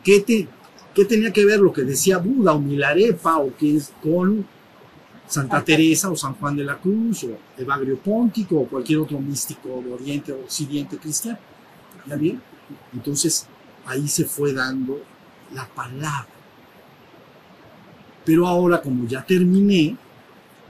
qué, 0.04 0.22
te, 0.22 0.48
qué 0.94 1.06
tenía 1.06 1.34
que 1.34 1.44
ver 1.44 1.60
lo 1.60 1.74
que 1.74 1.84
decía 1.84 2.18
Buda 2.18 2.54
o 2.54 2.60
Milarepa 2.60 3.40
o 3.40 3.54
qué 3.58 3.76
es 3.76 3.92
con 4.02 4.46
Santa 5.28 5.64
Teresa 5.64 6.10
o 6.10 6.16
San 6.16 6.36
Juan 6.36 6.56
de 6.56 6.64
la 6.64 6.78
Cruz 6.78 7.24
o 7.24 7.38
Evagrio 7.58 7.98
Póntico 7.98 8.60
o 8.60 8.68
cualquier 8.68 9.00
otro 9.00 9.20
místico 9.20 9.82
de 9.84 9.92
Oriente 9.92 10.32
o 10.32 10.42
Occidente 10.42 10.98
cristiano. 10.98 11.40
¿Ya 12.08 12.16
vieron? 12.16 12.42
Entonces 12.94 13.48
ahí 13.86 14.08
se 14.08 14.26
fue 14.26 14.54
dando 14.54 15.02
la 15.54 15.68
palabra. 15.68 16.28
Pero 18.24 18.48
ahora, 18.48 18.82
como 18.82 19.08
ya 19.08 19.24
terminé, 19.24 19.96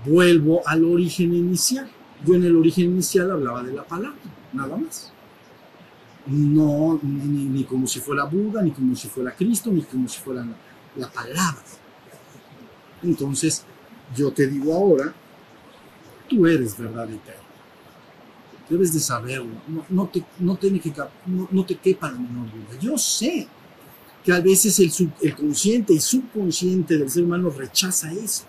vuelvo 0.06 0.62
al 0.66 0.84
origen 0.84 1.34
inicial. 1.34 1.90
Yo 2.26 2.36
en 2.36 2.44
el 2.44 2.56
origen 2.56 2.86
inicial 2.86 3.32
hablaba 3.32 3.64
de 3.64 3.74
la 3.74 3.84
palabra, 3.84 4.20
nada 4.52 4.76
más. 4.76 5.12
No, 6.28 7.00
ni, 7.02 7.46
ni 7.46 7.64
como 7.64 7.88
si 7.88 8.00
fuera 8.00 8.26
Buda, 8.26 8.62
ni 8.62 8.72
como 8.72 8.96
si 8.96 9.08
fuera 9.08 9.36
Cristo, 9.36 9.72
ni 9.72 9.84
como 9.84 10.08
si 10.08 10.20
fuera 10.20 10.44
la, 10.44 10.56
la 10.98 11.10
palabra. 11.10 11.62
Entonces, 13.04 13.64
yo 14.16 14.32
te 14.32 14.48
digo 14.48 14.74
ahora, 14.74 15.14
tú 16.30 16.46
eres 16.48 16.78
verdad 16.78 17.10
eterna. 17.10 17.42
Debes 18.70 18.94
de 18.94 19.00
saberlo. 19.00 19.54
No, 19.90 20.08
te, 20.08 20.24
no, 20.40 20.56
tiene 20.58 20.80
que, 20.80 20.92
no, 21.28 21.48
no 21.52 21.66
te 21.66 21.76
quepa 21.76 22.12
la 22.12 22.18
menor 22.18 22.48
duda. 22.52 22.80
Yo 22.82 22.98
sé 22.98 23.48
que 24.24 24.32
a 24.34 24.40
veces 24.42 24.80
el, 24.80 24.92
sub- 24.92 25.14
el 25.22 25.36
consciente 25.36 25.94
y 25.94 26.00
subconsciente 26.00 26.98
del 26.98 27.10
ser 27.10 27.24
humano 27.26 27.52
rechaza 27.52 28.12
esto, 28.12 28.48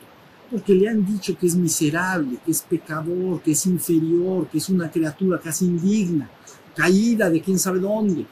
porque 0.51 0.75
le 0.75 0.89
han 0.89 1.05
dicho 1.05 1.37
que 1.37 1.47
es 1.47 1.55
miserable, 1.55 2.39
que 2.45 2.51
es 2.51 2.63
pecador, 2.63 3.43
que 3.43 3.53
es 3.53 3.67
inferior, 3.67 4.49
que 4.49 4.57
es 4.57 4.71
una 4.71 4.91
criatura 4.91 5.39
casi 5.39 5.67
indigna, 5.67 6.31
caída 6.75 7.29
de 7.29 7.43
quién 7.43 7.59
sabe 7.59 7.79
dónde. 7.81 8.25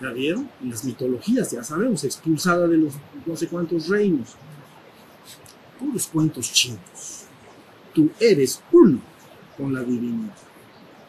¿Ya 0.00 0.10
vieron? 0.10 0.50
En 0.62 0.70
las 0.70 0.84
mitologías, 0.84 1.50
ya 1.52 1.62
sabemos, 1.62 2.04
expulsada 2.04 2.66
de 2.68 2.76
los 2.76 2.94
no 3.24 3.36
sé 3.36 3.46
cuántos 3.48 3.88
reinos. 3.88 4.36
Puros 5.84 6.06
cuentos 6.06 6.52
chinos. 6.52 7.26
Tú 7.92 8.10
eres 8.18 8.62
uno 8.72 9.00
con 9.56 9.74
la 9.74 9.82
divinidad. 9.82 10.34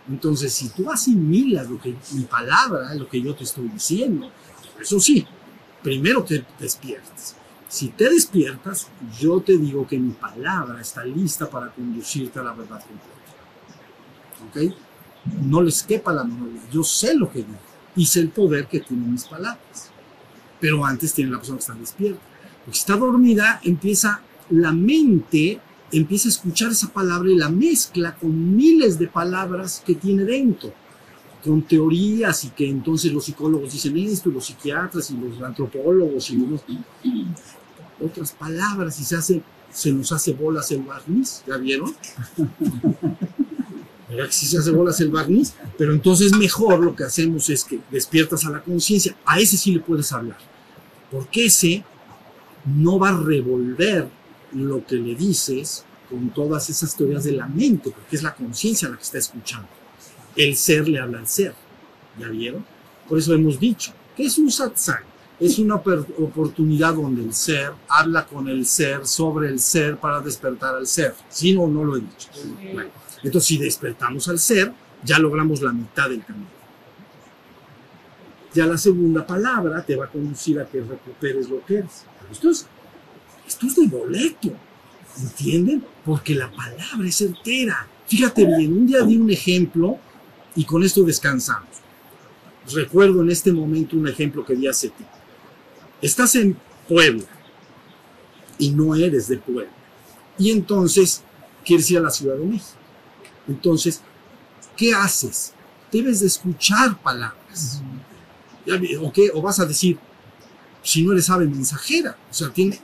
Entonces, 0.09 0.53
si 0.53 0.69
tú 0.69 0.91
asimilas 0.91 1.69
lo 1.69 1.79
que 1.79 1.95
mi 2.11 2.23
palabra, 2.23 2.93
lo 2.93 3.07
que 3.07 3.21
yo 3.21 3.33
te 3.33 3.43
estoy 3.43 3.69
diciendo, 3.69 4.29
eso 4.79 4.99
sí, 4.99 5.25
primero 5.81 6.23
te 6.23 6.45
despiertas. 6.59 7.35
Si 7.67 7.89
te 7.89 8.09
despiertas, 8.09 8.87
yo 9.19 9.41
te 9.41 9.57
digo 9.57 9.87
que 9.87 9.97
mi 9.97 10.11
palabra 10.11 10.81
está 10.81 11.03
lista 11.03 11.49
para 11.49 11.71
conducirte 11.71 12.39
a 12.39 12.43
la 12.43 12.53
verdad 12.53 12.83
completa. 12.83 14.71
¿Ok? 14.71 14.75
No 15.41 15.61
les 15.61 15.81
quepa 15.81 16.13
la 16.13 16.23
menor 16.23 16.51
duda. 16.51 16.61
Yo 16.71 16.83
sé 16.83 17.15
lo 17.15 17.31
que 17.31 17.39
digo 17.39 17.57
y 17.95 18.05
sé 18.05 18.19
el 18.19 18.29
poder 18.29 18.67
que 18.67 18.81
tienen 18.81 19.11
mis 19.11 19.25
palabras. 19.25 19.89
Pero 20.59 20.85
antes 20.85 21.13
tiene 21.13 21.31
la 21.31 21.37
persona 21.37 21.57
que 21.57 21.63
está 21.63 21.73
despierta. 21.73 22.21
Porque 22.63 22.77
si 22.77 22.81
está 22.81 22.95
dormida, 22.95 23.59
empieza 23.63 24.21
la 24.49 24.71
mente, 24.71 25.59
empieza 25.91 26.27
a 26.27 26.31
escuchar 26.31 26.71
esa 26.71 26.89
palabra 26.89 27.29
y 27.29 27.35
la 27.35 27.49
mezcla 27.49 28.15
con 28.15 28.55
miles 28.55 28.99
de 28.99 29.07
palabras 29.07 29.83
que 29.85 29.95
tiene 29.95 30.23
dentro 30.23 30.73
con 31.45 31.61
teorías 31.61 32.43
y 32.43 32.49
que 32.49 32.67
entonces 32.67 33.13
los 33.13 33.25
psicólogos 33.25 33.71
dicen 33.71 33.95
esto, 33.97 34.31
los 34.31 34.47
psiquiatras 34.47 35.11
y 35.11 35.17
los 35.17 35.39
antropólogos 35.41 36.31
y 36.31 36.37
los, 36.37 36.61
otras 38.03 38.31
palabras 38.31 38.99
y 38.99 39.03
se 39.03 39.15
hace, 39.15 39.43
se 39.71 39.91
nos 39.93 40.11
hace 40.11 40.33
bolas 40.33 40.71
el 40.71 40.81
barniz, 40.81 41.43
¿ya 41.47 41.57
vieron? 41.57 41.93
¿Verdad 44.09 44.25
que 44.27 44.31
sí 44.31 44.47
se 44.47 44.57
hace 44.57 44.71
bolas 44.71 44.99
el 45.01 45.09
barniz? 45.09 45.53
Pero 45.77 45.93
entonces 45.93 46.35
mejor 46.35 46.79
lo 46.79 46.95
que 46.95 47.03
hacemos 47.03 47.49
es 47.49 47.63
que 47.63 47.79
despiertas 47.91 48.43
a 48.45 48.49
la 48.49 48.61
conciencia, 48.61 49.15
a 49.25 49.39
ese 49.39 49.55
sí 49.55 49.71
le 49.71 49.81
puedes 49.81 50.11
hablar, 50.11 50.37
porque 51.11 51.45
ese 51.45 51.83
no 52.65 52.97
va 52.97 53.09
a 53.09 53.17
revolver 53.21 54.07
lo 54.55 54.85
que 54.85 54.95
le 54.95 55.15
dices 55.15 55.85
con 56.09 56.29
todas 56.29 56.69
esas 56.69 56.95
teorías 56.95 57.23
de 57.23 57.33
la 57.33 57.47
mente, 57.47 57.91
porque 57.91 58.15
es 58.15 58.23
la 58.23 58.33
conciencia 58.33 58.89
la 58.89 58.97
que 58.97 59.03
está 59.03 59.17
escuchando 59.17 59.67
el 60.35 60.55
ser 60.55 60.87
le 60.87 60.99
habla 60.99 61.19
al 61.19 61.27
ser. 61.27 61.53
¿Ya 62.19 62.27
vieron? 62.27 62.65
Por 63.07 63.17
eso 63.17 63.33
hemos 63.33 63.59
dicho 63.59 63.93
que 64.15 64.25
es 64.25 64.37
un 64.37 64.51
satsang. 64.51 65.03
Es 65.37 65.59
una 65.59 65.75
oportunidad 65.75 66.93
donde 66.93 67.21
el 67.21 67.33
ser 67.33 67.73
habla 67.89 68.25
con 68.25 68.47
el 68.47 68.65
ser 68.65 69.05
sobre 69.05 69.49
el 69.49 69.59
ser 69.59 69.97
para 69.97 70.21
despertar 70.21 70.75
al 70.75 70.87
ser. 70.87 71.13
¿Sí 71.27 71.55
o 71.57 71.67
no 71.67 71.83
lo 71.83 71.97
he 71.97 72.01
dicho? 72.01 72.29
Bueno, 72.73 72.89
entonces 73.21 73.45
si 73.45 73.57
despertamos 73.57 74.29
al 74.29 74.39
ser, 74.39 74.71
ya 75.03 75.19
logramos 75.19 75.61
la 75.61 75.73
mitad 75.73 76.09
del 76.09 76.23
camino. 76.23 76.47
Ya 78.53 78.65
la 78.65 78.77
segunda 78.77 79.27
palabra 79.27 79.85
te 79.85 79.97
va 79.97 80.05
a 80.05 80.09
conducir 80.09 80.57
a 80.57 80.65
que 80.65 80.79
recuperes 80.79 81.49
lo 81.49 81.65
que 81.65 81.79
eres. 81.79 82.05
Esto 82.31 82.49
es, 82.49 82.65
esto 83.47 83.67
es 83.67 83.75
de 83.75 83.87
boleto. 83.87 84.51
¿Entienden? 85.19 85.83
Porque 86.03 86.35
la 86.35 86.51
palabra 86.51 87.07
es 87.07 87.15
certera. 87.15 87.87
Fíjate 88.05 88.45
bien, 88.45 88.73
un 88.73 88.87
día 88.87 89.01
di 89.01 89.17
un 89.17 89.29
ejemplo 89.31 89.97
y 90.55 90.65
con 90.65 90.83
esto 90.83 91.03
descansamos. 91.03 91.69
Recuerdo 92.71 93.21
en 93.21 93.31
este 93.31 93.51
momento 93.51 93.95
un 93.95 94.07
ejemplo 94.07 94.45
que 94.45 94.55
di 94.55 94.67
hace 94.67 94.89
tiempo. 94.89 95.15
Estás 96.01 96.35
en 96.35 96.57
Puebla 96.87 97.25
y 98.57 98.71
no 98.71 98.95
eres 98.95 99.27
de 99.27 99.37
Puebla. 99.37 99.71
Y 100.37 100.51
entonces 100.51 101.23
quieres 101.63 101.89
ir 101.91 101.97
a 101.97 102.01
la 102.01 102.09
Ciudad 102.09 102.35
de 102.35 102.45
México. 102.45 102.77
Entonces, 103.47 104.01
¿qué 104.75 104.93
haces? 104.93 105.53
Debes 105.91 106.19
de 106.19 106.27
escuchar 106.27 106.99
palabras. 107.01 107.81
Ya 108.65 108.75
¿O 109.01 109.11
qué? 109.11 109.29
O 109.33 109.41
vas 109.41 109.59
a 109.59 109.65
decir, 109.65 109.97
si 110.85 111.03
no 111.03 111.13
eres 111.13 111.29
ave 111.29 111.47
mensajera. 111.47 112.15
O 112.29 112.33
sea, 112.33 112.49
tiene, 112.49 112.79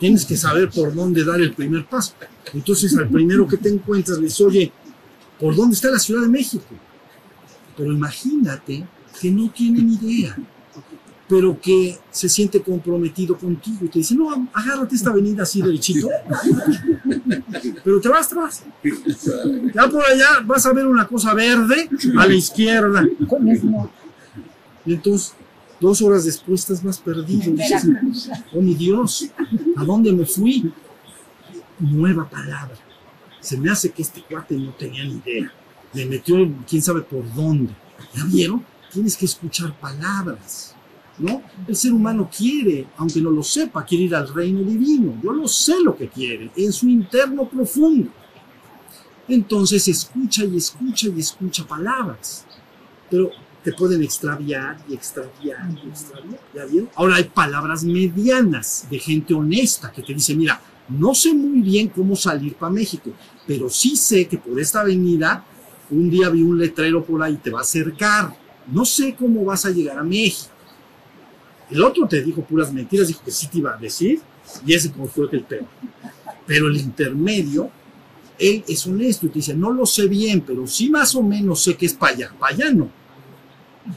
tienes 0.00 0.24
que 0.24 0.36
saber 0.36 0.70
por 0.70 0.94
dónde 0.94 1.22
dar 1.22 1.40
el 1.40 1.52
primer 1.52 1.84
paso. 1.84 2.14
Entonces, 2.54 2.96
al 2.96 3.08
primero 3.08 3.46
que 3.46 3.58
te 3.58 3.68
encuentras, 3.68 4.18
le 4.18 4.24
dices, 4.24 4.40
oye, 4.40 4.72
¿por 5.38 5.54
dónde 5.54 5.74
está 5.74 5.90
la 5.90 5.98
Ciudad 5.98 6.22
de 6.22 6.28
México? 6.28 6.64
Pero 7.76 7.92
imagínate 7.92 8.86
que 9.20 9.30
no 9.30 9.50
tienen 9.50 9.90
idea, 9.90 10.36
pero 11.28 11.60
que 11.60 11.98
se 12.10 12.28
siente 12.28 12.62
comprometido 12.62 13.36
contigo 13.36 13.78
y 13.82 13.88
te 13.88 13.98
dice, 13.98 14.14
no, 14.14 14.48
agárrate 14.54 14.94
esta 14.94 15.10
avenida 15.10 15.42
así 15.42 15.60
derechito, 15.60 16.08
pero 17.84 18.00
te 18.00 18.08
vas, 18.08 18.34
vas. 18.34 18.64
Ya 19.74 19.88
por 19.88 20.04
allá 20.04 20.40
vas 20.44 20.64
a 20.64 20.72
ver 20.72 20.86
una 20.86 21.06
cosa 21.06 21.34
verde 21.34 21.88
a 22.18 22.26
la 22.26 22.34
izquierda. 22.34 23.06
Y 24.84 24.94
entonces, 24.94 25.34
dos 25.82 26.00
horas 26.00 26.24
después 26.24 26.60
estás 26.60 26.82
más 26.82 26.98
perdido. 26.98 27.52
Dices, 27.52 27.86
oh 28.54 28.62
mi 28.62 28.74
Dios, 28.74 29.28
¿a 29.76 29.84
dónde 29.84 30.12
me 30.12 30.24
fui? 30.24 30.72
Nueva 31.78 32.30
palabra. 32.30 32.78
Se 33.40 33.58
me 33.58 33.68
hace 33.68 33.90
que 33.90 34.02
este 34.02 34.22
cuate 34.22 34.56
no 34.56 34.72
tenía 34.72 35.04
ni 35.04 35.14
idea. 35.14 35.52
Le 35.92 36.06
metió 36.06 36.36
quién 36.66 36.80
sabe 36.80 37.02
por 37.02 37.22
dónde. 37.34 37.74
¿Ya 38.14 38.24
vieron? 38.24 38.64
Tienes 38.92 39.16
que 39.16 39.26
escuchar 39.26 39.78
palabras. 39.78 40.74
¿No? 41.18 41.42
El 41.68 41.76
ser 41.76 41.92
humano 41.92 42.30
quiere, 42.34 42.86
aunque 42.96 43.20
no 43.20 43.30
lo 43.30 43.42
sepa, 43.42 43.84
quiere 43.84 44.04
ir 44.04 44.14
al 44.14 44.32
reino 44.32 44.62
divino. 44.62 45.20
Yo 45.22 45.32
lo 45.32 45.46
sé 45.46 45.74
lo 45.82 45.94
que 45.94 46.08
quiere, 46.08 46.50
en 46.56 46.72
su 46.72 46.88
interno 46.88 47.46
profundo. 47.48 48.10
Entonces 49.28 49.86
escucha 49.88 50.44
y 50.44 50.56
escucha 50.56 51.08
y 51.08 51.20
escucha 51.20 51.66
palabras. 51.66 52.46
Pero 53.10 53.30
te 53.62 53.72
pueden 53.72 54.02
extraviar 54.02 54.78
y 54.88 54.94
extraviar 54.94 55.68
y 55.84 55.88
extraviar. 55.88 56.40
¿Ya 56.54 56.64
vieron? 56.64 56.90
Ahora 56.94 57.16
hay 57.16 57.24
palabras 57.24 57.84
medianas 57.84 58.86
de 58.90 58.98
gente 58.98 59.34
honesta 59.34 59.92
que 59.92 60.02
te 60.02 60.14
dice, 60.14 60.34
mira, 60.34 60.60
no 60.88 61.14
sé 61.14 61.32
muy 61.32 61.60
bien 61.60 61.88
cómo 61.88 62.16
salir 62.16 62.54
para 62.54 62.72
México, 62.72 63.10
pero 63.46 63.70
sí 63.70 63.96
sé 63.96 64.26
que 64.26 64.38
por 64.38 64.58
esta 64.60 64.80
avenida 64.80 65.44
un 65.90 66.10
día 66.10 66.28
vi 66.28 66.42
un 66.42 66.58
letrero 66.58 67.04
por 67.04 67.22
ahí, 67.22 67.36
te 67.36 67.50
va 67.50 67.60
a 67.60 67.62
acercar. 67.62 68.34
No 68.66 68.84
sé 68.84 69.14
cómo 69.14 69.44
vas 69.44 69.66
a 69.66 69.70
llegar 69.70 69.98
a 69.98 70.02
México. 70.02 70.50
El 71.70 71.82
otro 71.82 72.06
te 72.06 72.22
dijo 72.22 72.42
puras 72.42 72.72
mentiras, 72.72 73.08
dijo 73.08 73.22
que 73.24 73.30
sí 73.30 73.46
te 73.48 73.58
iba 73.58 73.74
a 73.74 73.78
decir, 73.78 74.20
y 74.66 74.74
ese 74.74 74.90
como 74.90 75.06
fue 75.06 75.28
el 75.32 75.44
peor. 75.44 75.66
Pero 76.46 76.68
el 76.68 76.76
intermedio, 76.76 77.70
él 78.38 78.64
es 78.66 78.86
honesto 78.86 79.26
y 79.26 79.28
te 79.30 79.38
dice, 79.38 79.54
no 79.54 79.72
lo 79.72 79.86
sé 79.86 80.06
bien, 80.06 80.40
pero 80.42 80.66
sí 80.66 80.90
más 80.90 81.14
o 81.14 81.22
menos 81.22 81.62
sé 81.62 81.76
que 81.76 81.86
es 81.86 81.94
para 81.94 82.14
allá. 82.14 82.34
Para 82.38 82.54
allá 82.54 82.72
no, 82.72 82.90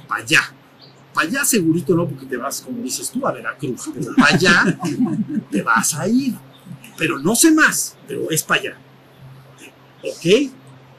para 0.08 0.24
allá. 0.24 0.42
Para 1.14 1.28
allá 1.28 1.46
segurito 1.46 1.96
no, 1.96 2.08
porque 2.08 2.26
te 2.26 2.38
vas, 2.38 2.62
como 2.62 2.82
dices 2.82 3.10
tú, 3.10 3.26
a 3.26 3.32
Veracruz. 3.32 3.90
Pero 3.94 4.14
para 4.16 4.36
allá 4.36 4.80
te 5.52 5.62
vas 5.62 5.96
a 5.96 6.08
ir. 6.08 6.36
Pero 6.98 7.20
no 7.20 7.36
sé 7.36 7.52
más, 7.52 7.96
pero 8.08 8.30
es 8.32 8.44
para 8.44 8.62
allá. 8.62 8.78
¿Ok? 10.04 10.52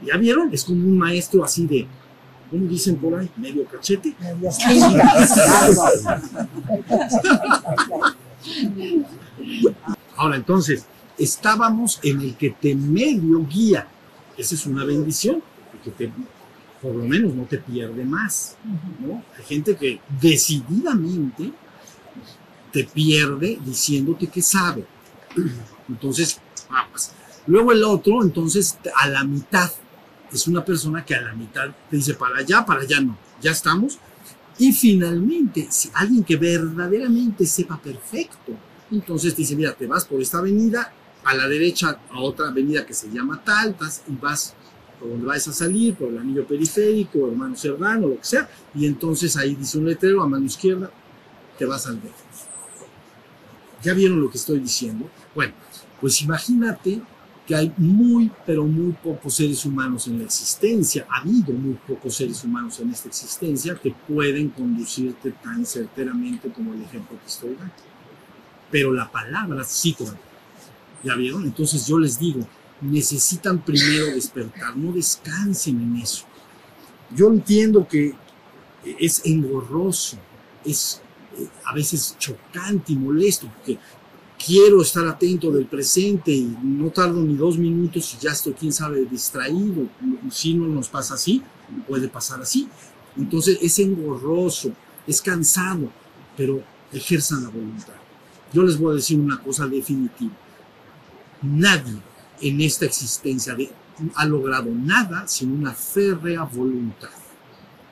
¿Ya 0.02 0.16
vieron? 0.16 0.52
Es 0.52 0.64
como 0.64 0.86
un 0.86 0.98
maestro 0.98 1.44
así 1.44 1.66
de, 1.66 1.86
¿cómo 2.50 2.66
dicen 2.66 2.96
por 2.96 3.18
ahí? 3.18 3.30
Medio 3.36 3.64
cachete. 3.66 4.14
Ahora 10.16 10.36
entonces, 10.36 10.86
estábamos 11.18 11.98
en 12.02 12.20
el 12.20 12.36
que 12.36 12.50
te 12.50 12.74
medio 12.74 13.46
guía. 13.46 13.88
Esa 14.36 14.54
es 14.54 14.66
una 14.66 14.84
bendición, 14.84 15.42
porque 15.72 15.90
te, 15.90 16.12
por 16.86 16.94
lo 16.94 17.04
menos 17.04 17.34
no 17.34 17.42
te 17.46 17.58
pierde 17.58 18.04
más. 18.04 18.56
¿no? 19.00 19.24
Hay 19.36 19.42
gente 19.42 19.74
que 19.74 19.98
decididamente 20.20 21.50
te 22.72 22.84
pierde 22.84 23.58
diciéndote 23.64 24.28
que 24.28 24.40
sabe. 24.40 24.86
Entonces, 25.88 26.40
vamos. 26.70 27.10
Luego 27.48 27.72
el 27.72 27.82
otro, 27.82 28.22
entonces, 28.22 28.78
a 28.94 29.08
la 29.08 29.24
mitad. 29.24 29.68
Es 30.32 30.46
una 30.46 30.64
persona 30.64 31.04
que 31.04 31.16
a 31.16 31.22
la 31.22 31.32
mitad 31.32 31.70
te 31.90 31.96
dice 31.96 32.14
para 32.14 32.38
allá, 32.38 32.64
para 32.64 32.82
allá 32.82 33.00
no. 33.00 33.18
Ya 33.40 33.50
estamos. 33.50 33.98
Y 34.56 34.72
finalmente, 34.72 35.66
si 35.68 35.90
alguien 35.92 36.22
que 36.22 36.36
verdaderamente 36.36 37.46
sepa 37.46 37.82
perfecto, 37.82 38.52
entonces 38.92 39.34
te 39.34 39.42
dice, 39.42 39.56
mira, 39.56 39.72
te 39.72 39.88
vas 39.88 40.04
por 40.04 40.22
esta 40.22 40.38
avenida, 40.38 40.92
a 41.24 41.34
la 41.34 41.48
derecha 41.48 41.98
a 42.12 42.20
otra 42.20 42.46
avenida 42.46 42.86
que 42.86 42.94
se 42.94 43.10
llama 43.10 43.42
tal, 43.44 43.74
y 44.06 44.14
vas 44.22 44.54
por 44.98 45.08
donde 45.08 45.26
vayas 45.26 45.48
a 45.48 45.52
salir, 45.52 45.94
por 45.94 46.08
el 46.08 46.18
anillo 46.18 46.46
periférico, 46.46 47.28
hermano 47.28 47.56
Serrano, 47.56 48.08
lo 48.08 48.18
que 48.18 48.24
sea, 48.24 48.48
y 48.74 48.86
entonces 48.86 49.36
ahí 49.36 49.54
dice 49.54 49.78
un 49.78 49.86
letrero 49.86 50.22
a 50.22 50.28
mano 50.28 50.44
izquierda, 50.44 50.90
te 51.58 51.64
vas 51.64 51.86
al 51.86 51.98
ver. 51.98 52.12
¿Ya 53.82 53.94
vieron 53.94 54.20
lo 54.20 54.30
que 54.30 54.38
estoy 54.38 54.58
diciendo? 54.58 55.08
Bueno, 55.34 55.52
pues 56.00 56.20
imagínate 56.22 57.00
que 57.46 57.54
hay 57.54 57.72
muy, 57.76 58.30
pero 58.44 58.64
muy 58.64 58.92
pocos 58.92 59.34
seres 59.34 59.64
humanos 59.64 60.08
en 60.08 60.18
la 60.18 60.24
existencia, 60.24 61.06
ha 61.08 61.20
habido 61.20 61.52
muy 61.52 61.74
pocos 61.86 62.16
seres 62.16 62.42
humanos 62.42 62.80
en 62.80 62.90
esta 62.90 63.08
existencia 63.08 63.76
que 63.76 63.94
pueden 64.08 64.48
conducirte 64.48 65.30
tan 65.30 65.64
certeramente 65.64 66.50
como 66.50 66.74
el 66.74 66.82
ejemplo 66.82 67.16
que 67.20 67.26
estoy 67.26 67.54
dando. 67.54 67.74
Pero 68.70 68.92
la 68.92 69.10
palabra 69.10 69.62
sí 69.62 69.94
puede. 69.96 70.18
¿Ya 71.04 71.14
vieron? 71.14 71.44
Entonces 71.44 71.86
yo 71.86 72.00
les 72.00 72.18
digo, 72.18 72.40
necesitan 72.80 73.62
primero 73.64 74.06
despertar, 74.06 74.76
no 74.76 74.92
descansen 74.92 75.80
en 75.80 75.96
eso. 75.96 76.24
Yo 77.14 77.28
entiendo 77.28 77.86
que 77.86 78.14
es 78.98 79.22
engorroso, 79.24 80.18
es 80.64 81.00
eh, 81.38 81.48
a 81.64 81.74
veces 81.74 82.16
chocante 82.18 82.92
y 82.92 82.96
molesto, 82.96 83.48
porque 83.48 83.78
quiero 84.44 84.82
estar 84.82 85.06
atento 85.06 85.50
del 85.50 85.66
presente 85.66 86.32
y 86.32 86.56
no 86.62 86.90
tardo 86.90 87.20
ni 87.20 87.34
dos 87.34 87.58
minutos 87.58 88.14
y 88.14 88.22
ya 88.22 88.32
estoy, 88.32 88.52
quién 88.52 88.72
sabe, 88.72 89.04
distraído. 89.04 89.88
Si 90.30 90.54
no 90.54 90.66
nos 90.66 90.88
pasa 90.88 91.14
así, 91.14 91.42
puede 91.86 92.08
pasar 92.08 92.40
así. 92.40 92.68
Entonces 93.16 93.58
es 93.62 93.78
engorroso, 93.78 94.72
es 95.06 95.22
cansado, 95.22 95.90
pero 96.36 96.62
ejerzan 96.92 97.44
la 97.44 97.48
voluntad. 97.48 97.94
Yo 98.52 98.62
les 98.62 98.78
voy 98.78 98.92
a 98.92 98.96
decir 98.96 99.18
una 99.18 99.40
cosa 99.42 99.66
definitiva. 99.66 100.32
Nadie 101.42 102.00
en 102.40 102.60
esta 102.60 102.84
existencia 102.84 103.54
de, 103.54 103.70
ha 104.14 104.24
logrado 104.26 104.70
nada 104.70 105.26
sin 105.26 105.52
una 105.52 105.72
férrea 105.72 106.42
voluntad. 106.42 107.10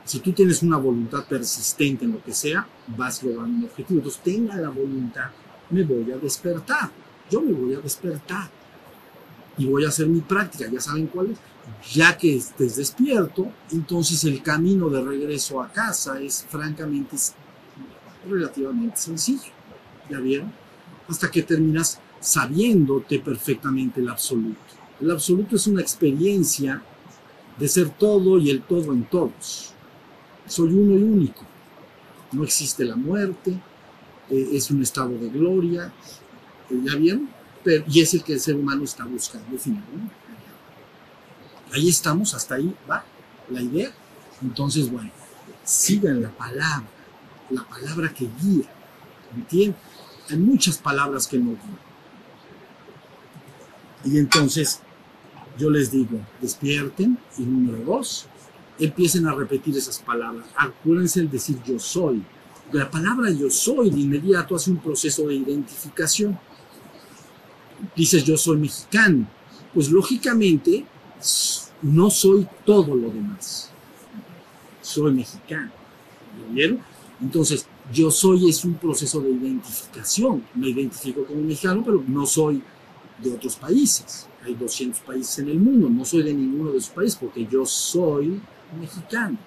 Si 0.04 0.20
tú 0.20 0.32
tienes 0.32 0.62
una 0.62 0.76
voluntad 0.76 1.24
persistente 1.26 2.04
en 2.04 2.12
lo 2.12 2.22
que 2.22 2.34
sea, 2.34 2.66
vas 2.88 3.22
logrando 3.22 3.58
un 3.58 3.64
objetivo. 3.64 4.00
Entonces 4.00 4.22
tenga 4.22 4.56
la 4.56 4.68
voluntad 4.68 5.30
me 5.70 5.82
voy 5.82 6.10
a 6.12 6.16
despertar. 6.16 6.90
Yo 7.30 7.40
me 7.40 7.52
voy 7.52 7.74
a 7.74 7.80
despertar 7.80 8.50
y 9.56 9.66
voy 9.66 9.84
a 9.84 9.88
hacer 9.88 10.06
mi 10.06 10.20
práctica. 10.20 10.70
Ya 10.70 10.80
saben 10.80 11.06
cuál 11.06 11.30
es. 11.30 11.38
Ya 11.92 12.16
que 12.16 12.36
estés 12.36 12.76
despierto, 12.76 13.50
entonces 13.72 14.22
el 14.24 14.42
camino 14.42 14.90
de 14.90 15.02
regreso 15.02 15.62
a 15.62 15.72
casa 15.72 16.20
es 16.20 16.46
francamente 16.48 17.16
relativamente 18.28 18.98
sencillo. 18.98 19.52
¿Ya 20.10 20.18
vieron? 20.18 20.52
Hasta 21.08 21.30
que 21.30 21.42
terminas 21.42 21.98
sabiéndote 22.24 23.18
perfectamente 23.18 24.00
el 24.00 24.08
absoluto. 24.08 24.58
El 24.98 25.10
absoluto 25.10 25.56
es 25.56 25.66
una 25.66 25.82
experiencia 25.82 26.82
de 27.58 27.68
ser 27.68 27.90
todo 27.90 28.38
y 28.38 28.48
el 28.48 28.62
todo 28.62 28.94
en 28.94 29.04
todos. 29.04 29.74
Soy 30.46 30.72
uno 30.72 30.98
y 30.98 31.02
único. 31.02 31.42
No 32.32 32.42
existe 32.42 32.82
la 32.84 32.96
muerte, 32.96 33.50
eh, 34.30 34.48
es 34.52 34.70
un 34.70 34.82
estado 34.82 35.10
de 35.10 35.28
gloria, 35.28 35.92
eh, 36.70 36.80
¿ya 36.82 36.96
vieron? 36.96 37.28
Pero, 37.62 37.84
y 37.88 38.00
es 38.00 38.14
el 38.14 38.24
que 38.24 38.32
el 38.32 38.40
ser 38.40 38.56
humano 38.56 38.84
está 38.84 39.04
buscando 39.04 39.58
finalmente. 39.58 40.14
Ahí 41.72 41.90
estamos, 41.90 42.32
hasta 42.32 42.54
ahí 42.54 42.74
va 42.90 43.04
la 43.50 43.60
idea. 43.60 43.92
Entonces, 44.40 44.90
bueno, 44.90 45.10
sigan 45.62 46.22
la 46.22 46.30
palabra, 46.30 46.88
la 47.50 47.68
palabra 47.68 48.14
que 48.14 48.28
guía, 48.40 48.70
¿entienden? 49.34 49.76
Hay 50.30 50.38
muchas 50.38 50.78
palabras 50.78 51.26
que 51.26 51.36
no 51.36 51.50
guían. 51.50 51.93
Y 54.04 54.18
entonces, 54.18 54.80
yo 55.58 55.70
les 55.70 55.90
digo, 55.90 56.20
despierten 56.40 57.18
y 57.38 57.42
número 57.42 57.84
dos, 57.84 58.26
empiecen 58.78 59.26
a 59.26 59.34
repetir 59.34 59.76
esas 59.76 59.98
palabras. 59.98 60.46
Acuérdense 60.56 61.20
el 61.20 61.30
decir 61.30 61.58
yo 61.64 61.78
soy 61.78 62.22
la 62.72 62.90
palabra 62.90 63.30
yo 63.30 63.50
soy 63.50 63.90
de 63.90 64.00
inmediato 64.00 64.56
hace 64.56 64.70
un 64.70 64.78
proceso 64.78 65.28
de 65.28 65.34
identificación. 65.34 66.38
Dices 67.94 68.24
yo 68.24 68.36
soy 68.36 68.56
mexicano. 68.56 69.28
Pues 69.72 69.90
lógicamente 69.90 70.84
no 71.82 72.10
soy 72.10 72.46
todo 72.64 72.94
lo 72.94 73.10
demás. 73.10 73.70
Soy 74.80 75.12
mexicano. 75.12 75.70
¿Vieron? 76.50 76.80
Entonces, 77.20 77.66
yo 77.92 78.10
soy 78.10 78.48
es 78.48 78.64
un 78.64 78.74
proceso 78.74 79.20
de 79.20 79.30
identificación. 79.30 80.44
Me 80.54 80.68
identifico 80.68 81.24
como 81.24 81.42
mexicano, 81.42 81.82
pero 81.84 82.02
no 82.06 82.26
soy 82.26 82.62
de 83.18 83.32
otros 83.32 83.56
países. 83.56 84.26
Hay 84.44 84.54
200 84.54 85.00
países 85.00 85.38
en 85.38 85.48
el 85.48 85.58
mundo. 85.58 85.88
No 85.88 86.04
soy 86.04 86.22
de 86.22 86.34
ninguno 86.34 86.72
de 86.72 86.78
esos 86.78 86.90
países 86.90 87.16
porque 87.16 87.46
yo 87.46 87.64
soy 87.64 88.40
mexicano. 88.78 89.38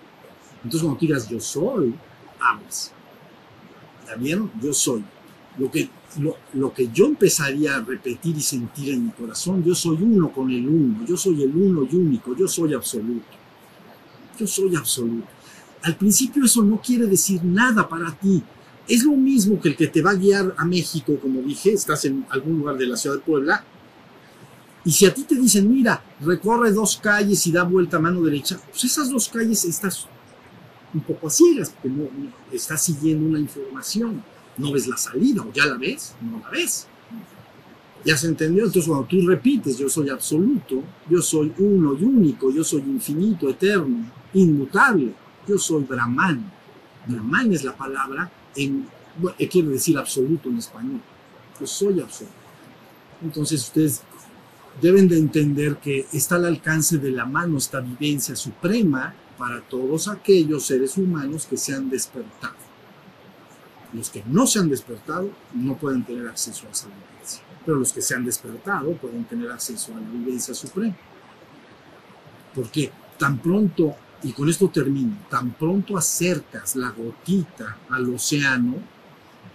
Entonces, 0.58 0.82
cuando 0.82 1.00
digas 1.00 1.30
yo 1.30 1.40
soy, 1.40 1.94
hablas 2.40 2.92
¿Ya 4.08 4.16
vieron? 4.16 4.52
Yo 4.62 4.74
soy. 4.74 5.04
Lo 5.58 5.70
que, 5.70 5.90
lo, 6.20 6.38
lo, 6.54 6.74
que 6.74 6.90
yo 6.94 7.06
empezaría 7.06 7.76
a 7.76 7.82
repetir 7.82 8.38
y 8.38 8.42
sentir 8.42 8.94
en 8.94 9.06
mi 9.06 9.12
corazón, 9.12 9.64
yo 9.64 9.76
soy 9.76 9.98
uno 10.02 10.32
con 10.32 10.52
el 10.52 10.68
uno, 10.68 11.06
yo 11.06 11.18
soy 11.18 11.44
el 11.44 11.56
uno 11.56 11.88
y 11.92 11.96
único, 11.96 12.36
yo 12.36 12.48
soy 12.48 12.74
absoluto. 12.74 13.26
Yo 14.40 14.46
soy 14.46 14.76
absoluto. 14.76 15.28
Al 15.84 15.96
principio 15.96 16.46
eso 16.46 16.62
no 16.64 16.80
quiere 16.80 17.08
decir 17.08 17.44
nada 17.44 17.88
para 17.88 18.12
ti. 18.12 18.44
Es 18.88 19.04
lo 19.04 19.12
mismo 19.14 19.60
que 19.60 19.70
el 19.70 19.76
que 19.76 19.88
te 19.88 20.02
va 20.02 20.12
a 20.12 20.16
guiar 20.16 20.56
a 20.58 20.66
México, 20.66 21.18
como 21.22 21.42
dije, 21.42 21.74
estás 21.74 22.06
en 22.06 22.26
algún 22.30 22.60
lugar 22.60 22.78
de 22.78 22.88
la 22.88 22.96
ciudad 22.96 23.18
de 23.18 23.22
Puebla, 23.22 23.64
y 24.86 24.92
si 24.92 25.06
a 25.06 25.14
ti 25.14 25.24
te 25.24 25.36
dicen, 25.36 25.70
mira, 25.70 26.02
recorre 26.22 26.72
dos 26.72 26.98
calles 26.98 27.46
y 27.46 27.52
da 27.52 27.64
vuelta 27.64 27.98
a 27.98 28.00
mano 28.00 28.22
derecha, 28.22 28.58
pues 28.70 28.86
esas 28.86 29.10
dos 29.10 29.28
calles 29.28 29.66
estás 29.66 30.08
un 30.94 31.02
poco 31.02 31.28
a 31.28 31.30
ciegas, 31.30 31.72
porque 31.72 31.90
no, 31.90 32.04
no, 32.04 32.32
estás 32.54 32.84
siguiendo 32.84 33.28
una 33.28 33.40
información, 33.40 34.24
no 34.58 34.72
ves 34.72 34.88
la 34.88 34.96
salida, 34.96 35.42
o 35.42 35.52
ya 35.52 35.66
la 35.66 35.78
ves, 35.78 36.16
no 36.22 36.40
la 36.40 36.50
ves. 36.50 36.88
¿Ya 38.06 38.16
se 38.16 38.28
entendió? 38.28 38.64
Entonces 38.64 38.88
cuando 38.88 39.06
tú 39.08 39.28
repites, 39.28 39.78
yo 39.78 39.90
soy 39.90 40.10
absoluto, 40.10 40.82
yo 41.10 41.22
soy 41.22 41.52
uno 41.58 41.94
y 41.94 42.06
único, 42.06 42.50
yo 42.50 42.64
soy 42.64 42.80
infinito, 42.82 43.50
eterno, 43.50 44.10
inmutable, 44.34 45.14
yo 45.46 45.58
soy 45.58 45.84
Brahman. 45.84 46.50
Brahman 47.06 47.52
es 47.52 47.66
la 47.66 47.76
palabra 47.76 48.32
en, 48.58 48.88
bueno, 49.18 49.38
quiere 49.50 49.70
decir 49.70 49.98
absoluto 49.98 50.50
en 50.50 50.58
español. 50.58 51.02
Yo 51.60 51.66
soy 51.66 52.02
absoluto. 52.02 52.36
Entonces 53.22 53.62
ustedes 53.62 54.02
deben 54.82 55.08
de 55.08 55.18
entender 55.18 55.78
que 55.78 56.06
está 56.14 56.36
al 56.36 56.46
alcance 56.46 56.98
de 56.98 57.12
la 57.12 57.26
mano 57.26 57.58
esta 57.58 57.80
vivencia 57.80 58.36
suprema 58.36 59.14
para 59.38 59.62
todos 59.62 60.08
aquellos 60.08 60.66
seres 60.66 60.98
humanos 60.98 61.46
que 61.46 61.58
se 61.58 61.74
han 61.74 61.90
despertado. 61.90 62.56
Los 63.94 64.10
que 64.10 64.24
no 64.28 64.46
se 64.46 64.60
han 64.60 64.70
despertado 64.70 65.30
no 65.54 65.78
pueden 65.78 66.04
tener 66.04 66.28
acceso 66.28 66.68
a 66.68 66.72
esa 66.72 66.88
vivencia, 66.88 67.42
pero 67.66 67.78
los 67.78 67.94
que 67.94 68.02
se 68.02 68.16
han 68.16 68.26
despertado 68.26 68.92
pueden 68.94 69.24
tener 69.26 69.50
acceso 69.50 69.94
a 69.94 70.00
la 70.00 70.10
vivencia 70.10 70.54
suprema. 70.54 70.96
Porque 72.54 72.92
tan 73.18 73.38
pronto, 73.40 73.96
y 74.24 74.32
con 74.32 74.50
esto 74.50 74.70
termino, 74.70 75.16
tan 75.30 75.52
pronto 75.52 75.98
acercas 75.98 76.76
la 76.76 76.90
gotita 76.90 77.78
al 77.90 78.14
océano, 78.14 78.76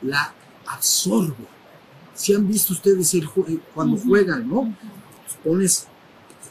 la 0.02 0.32
absorbe. 0.66 1.46
Si 2.14 2.32
han 2.32 2.46
visto 2.46 2.72
ustedes 2.72 3.14
el, 3.14 3.28
cuando 3.74 3.96
juegan, 3.96 4.48
¿no? 4.48 4.74
Pones, 5.42 5.88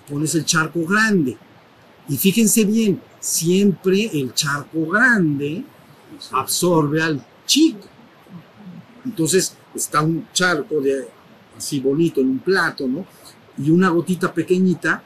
pones 0.10 0.36
el 0.36 0.44
charco 0.44 0.86
grande. 0.86 1.38
Y 2.10 2.18
fíjense 2.18 2.66
bien, 2.66 3.02
siempre 3.20 4.10
el 4.14 4.34
charco 4.34 4.86
grande 4.88 5.64
absorbe 6.32 7.02
al 7.02 7.26
chico. 7.46 7.88
Entonces 9.06 9.56
está 9.74 10.02
un 10.02 10.28
charco 10.34 10.82
de, 10.82 11.08
así 11.58 11.80
bonito 11.80 12.20
en 12.20 12.30
un 12.30 12.40
plato, 12.40 12.88
¿no? 12.88 13.06
Y 13.58 13.70
una 13.70 13.90
gotita 13.90 14.34
pequeñita 14.34 15.02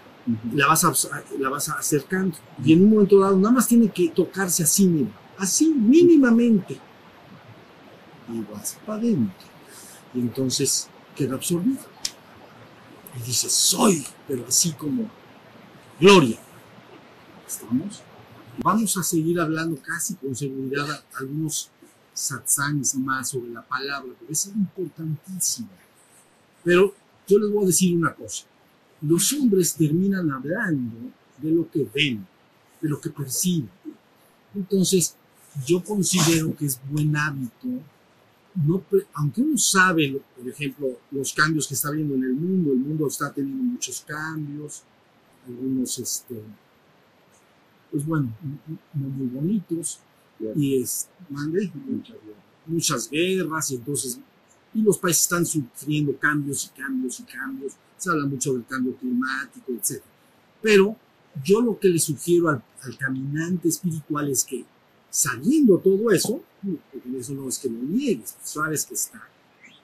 la, 0.53 0.67
vas 0.67 0.83
a, 0.83 0.93
la 1.39 1.49
vas 1.49 1.69
acercando. 1.69 2.37
Y 2.63 2.73
en 2.73 2.83
un 2.83 2.89
momento 2.91 3.19
dado 3.19 3.37
nada 3.37 3.55
más 3.55 3.67
tiene 3.67 3.89
que 3.89 4.09
tocarse 4.09 4.63
así, 4.63 4.87
mira, 4.87 5.11
así 5.37 5.69
mínimamente. 5.69 6.79
Y 8.31 8.41
vas 8.51 8.77
para 8.85 8.99
adentro. 8.99 9.47
Y 10.13 10.19
entonces 10.19 10.89
queda 11.15 11.35
absorbido. 11.35 11.79
Y 13.17 13.23
dice, 13.23 13.49
soy, 13.49 14.05
pero 14.27 14.45
así 14.47 14.71
como 14.73 15.09
gloria. 15.99 16.39
¿Estamos? 17.47 18.01
Vamos 18.57 18.97
a 18.97 19.03
seguir 19.03 19.39
hablando 19.39 19.77
casi 19.81 20.15
con 20.15 20.35
seguridad 20.35 21.03
algunos 21.19 21.69
satsangs 22.13 22.95
más 22.95 23.29
sobre 23.29 23.51
la 23.51 23.61
palabra, 23.61 24.13
porque 24.17 24.33
es 24.33 24.47
importantísimo. 24.47 25.69
Pero 26.63 26.95
yo 27.27 27.37
les 27.37 27.51
voy 27.51 27.63
a 27.63 27.67
decir 27.67 27.95
una 27.95 28.13
cosa. 28.13 28.45
Los 29.07 29.33
hombres 29.33 29.75
terminan 29.75 30.31
hablando 30.31 31.11
de 31.37 31.51
lo 31.51 31.69
que 31.69 31.87
ven, 31.93 32.25
de 32.81 32.89
lo 32.89 32.99
que 32.99 33.09
perciben. 33.09 33.69
Entonces, 34.53 35.15
yo 35.65 35.83
considero 35.83 36.55
que 36.55 36.65
es 36.65 36.79
buen 36.89 37.15
hábito, 37.15 37.67
no, 38.55 38.83
aunque 39.13 39.41
uno 39.41 39.57
sabe, 39.57 40.21
por 40.35 40.47
ejemplo, 40.47 40.99
los 41.11 41.33
cambios 41.33 41.67
que 41.67 41.73
está 41.73 41.91
viendo 41.91 42.15
en 42.15 42.23
el 42.23 42.33
mundo, 42.33 42.71
el 42.71 42.79
mundo 42.79 43.07
está 43.07 43.31
teniendo 43.31 43.63
muchos 43.63 44.01
cambios, 44.07 44.83
algunos, 45.45 45.99
este, 45.99 46.41
pues 47.91 48.05
bueno, 48.05 48.33
no 48.93 49.07
muy 49.09 49.27
bonitos, 49.27 49.99
y 50.55 50.81
es, 50.81 51.09
muchas, 51.29 52.17
muchas 52.65 53.09
guerras, 53.09 53.71
y 53.71 53.75
entonces, 53.75 54.19
y 54.73 54.81
los 54.81 54.97
países 54.97 55.23
están 55.23 55.45
sufriendo 55.45 56.17
cambios 56.17 56.65
y 56.65 56.79
cambios 56.79 57.19
y 57.19 57.23
cambios, 57.23 57.73
se 57.97 58.09
habla 58.09 58.25
mucho 58.25 58.53
del 58.53 58.65
cambio 58.65 58.95
climático, 58.95 59.71
etc. 59.71 60.01
Pero 60.61 60.95
yo 61.43 61.61
lo 61.61 61.79
que 61.79 61.89
le 61.89 61.99
sugiero 61.99 62.49
al, 62.49 62.63
caminante 62.99 63.67
espiritual 63.67 64.29
es 64.29 64.43
que, 64.43 64.63
sabiendo 65.09 65.79
todo 65.79 66.11
eso, 66.11 66.43
porque 66.61 67.17
eso 67.17 67.33
no 67.33 67.49
es 67.49 67.57
que 67.57 67.69
lo 67.69 67.79
niegues, 67.79 68.35
sabes 68.43 68.85
que 68.85 68.93
está, 68.93 69.27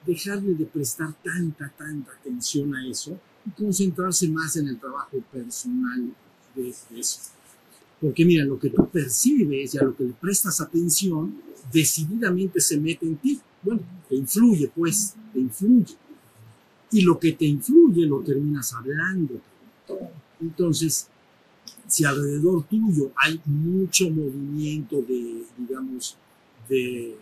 dejarle 0.06 0.54
de 0.54 0.66
prestar 0.66 1.12
tanta, 1.22 1.72
tanta 1.76 2.12
atención 2.12 2.74
a 2.74 2.86
eso 2.86 3.18
y 3.44 3.50
concentrarse 3.50 4.28
más 4.28 4.56
en 4.56 4.68
el 4.68 4.78
trabajo 4.78 5.18
personal 5.32 6.14
de 6.54 6.68
eso. 6.68 7.20
Porque 8.00 8.24
mira, 8.24 8.44
lo 8.44 8.58
que 8.58 8.70
tú 8.70 8.88
percibes 8.88 9.74
y 9.74 9.78
a 9.78 9.84
lo 9.84 9.96
que 9.96 10.04
le 10.04 10.12
prestas 10.12 10.60
atención, 10.60 11.40
decididamente 11.72 12.60
se 12.60 12.78
mete 12.78 13.06
en 13.06 13.16
ti. 13.16 13.40
Bueno, 13.62 13.82
te 14.08 14.16
influye, 14.16 14.70
pues, 14.74 15.14
te 15.32 15.38
influye. 15.38 15.94
Y 16.92 17.02
lo 17.02 17.18
que 17.18 17.32
te 17.32 17.44
influye 17.44 18.06
lo 18.06 18.20
terminas 18.20 18.72
hablando. 18.74 19.40
Entonces, 20.40 21.08
si 21.86 22.04
alrededor 22.04 22.64
tuyo 22.64 23.12
hay 23.16 23.40
mucho 23.44 24.10
movimiento 24.10 25.02
de, 25.02 25.44
digamos, 25.58 26.16
de 26.68 27.16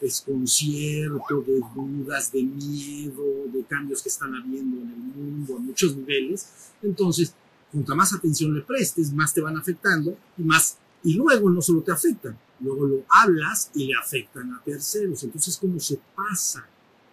desconcierto, 0.00 1.42
de 1.42 1.60
dudas, 1.74 2.32
de 2.32 2.42
miedo, 2.42 3.46
de 3.52 3.64
cambios 3.64 4.02
que 4.02 4.08
están 4.08 4.34
habiendo 4.34 4.80
en 4.82 4.90
el 4.90 4.98
mundo 4.98 5.56
a 5.56 5.60
muchos 5.60 5.96
niveles, 5.96 6.48
entonces 6.82 7.34
contra 7.70 7.94
más 7.94 8.12
atención 8.12 8.54
le 8.54 8.62
prestes, 8.62 9.12
más 9.12 9.32
te 9.32 9.40
van 9.40 9.56
afectando 9.56 10.16
y 10.36 10.42
más, 10.42 10.76
y 11.02 11.14
luego 11.14 11.48
no 11.48 11.62
solo 11.62 11.82
te 11.82 11.92
afectan, 11.92 12.36
luego 12.60 12.86
lo 12.86 13.04
hablas 13.08 13.70
y 13.74 13.86
le 13.86 13.94
afectan 13.94 14.52
a 14.52 14.62
terceros. 14.62 15.22
Entonces, 15.24 15.56
¿cómo 15.56 15.80
se 15.80 15.98
pasa? 16.14 16.66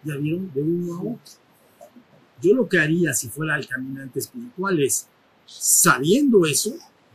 ¿Ya 0.04 0.16
vieron? 0.16 0.52
De 0.52 0.62
uno 0.62 0.94
a 0.94 1.00
otro. 1.00 1.32
Yo 2.42 2.54
lo 2.54 2.68
que 2.68 2.78
haría 2.78 3.12
si 3.12 3.28
fuera 3.28 3.56
el 3.56 3.66
caminante 3.66 4.18
espiritual 4.18 4.80
es, 4.82 5.06
sabiendo 5.46 6.46
eso, 6.46 6.74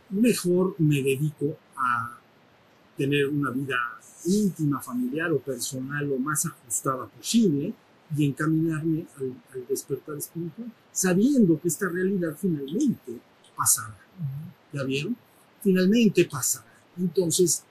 mejor 0.09 0.75
me 0.77 1.01
dedico 1.01 1.57
a 1.77 2.17
tener 2.97 3.27
una 3.27 3.49
vida 3.51 3.77
íntima, 4.25 4.81
familiar 4.81 5.31
o 5.31 5.39
personal 5.39 6.07
lo 6.07 6.17
más 6.17 6.45
ajustada 6.45 7.07
posible 7.07 7.73
y 8.15 8.25
encaminarme 8.25 9.05
al, 9.17 9.35
despertar 9.67 10.17
espiritual, 10.17 10.71
sabiendo 10.91 11.59
que 11.59 11.67
esta 11.67 11.89
realidad 11.89 12.35
finalmente 12.39 13.19
pasará. 13.55 13.97
¿Ya 14.71 14.83
vieron? 14.83 15.15
Finalmente 15.61 16.25
pasará. 16.25 16.71
Entonces, 16.97 17.63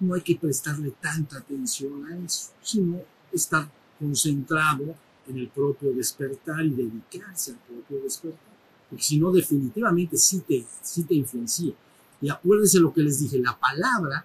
no 0.00 0.14
hay 0.14 0.22
que 0.22 0.36
prestarle 0.36 0.92
tanta 1.00 1.38
atención 1.38 2.06
a 2.06 2.16
eso, 2.24 2.50
sino 2.62 3.00
estar 3.32 3.68
concentrado 3.98 4.94
en 5.28 5.38
el 5.38 5.48
propio 5.48 5.92
despertar 5.92 6.64
y 6.64 6.70
dedicarse 6.70 7.52
al 7.52 7.58
propio 7.58 8.00
despertar. 8.02 8.52
Porque 8.88 9.04
si 9.04 9.18
no, 9.18 9.32
definitivamente 9.32 10.16
sí 10.16 10.40
te, 10.46 10.64
sí 10.82 11.04
te 11.04 11.14
influencia. 11.14 11.72
Y 12.20 12.28
acuérdense 12.28 12.78
lo 12.78 12.92
que 12.92 13.02
les 13.02 13.20
dije, 13.20 13.38
la 13.38 13.58
palabra, 13.58 14.24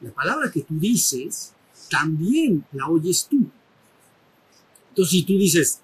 la 0.00 0.10
palabra 0.10 0.50
que 0.50 0.62
tú 0.62 0.78
dices, 0.78 1.52
también 1.88 2.64
la 2.72 2.88
oyes 2.88 3.26
tú. 3.30 3.46
Entonces, 4.90 5.10
si 5.10 5.22
tú 5.22 5.34
dices, 5.34 5.80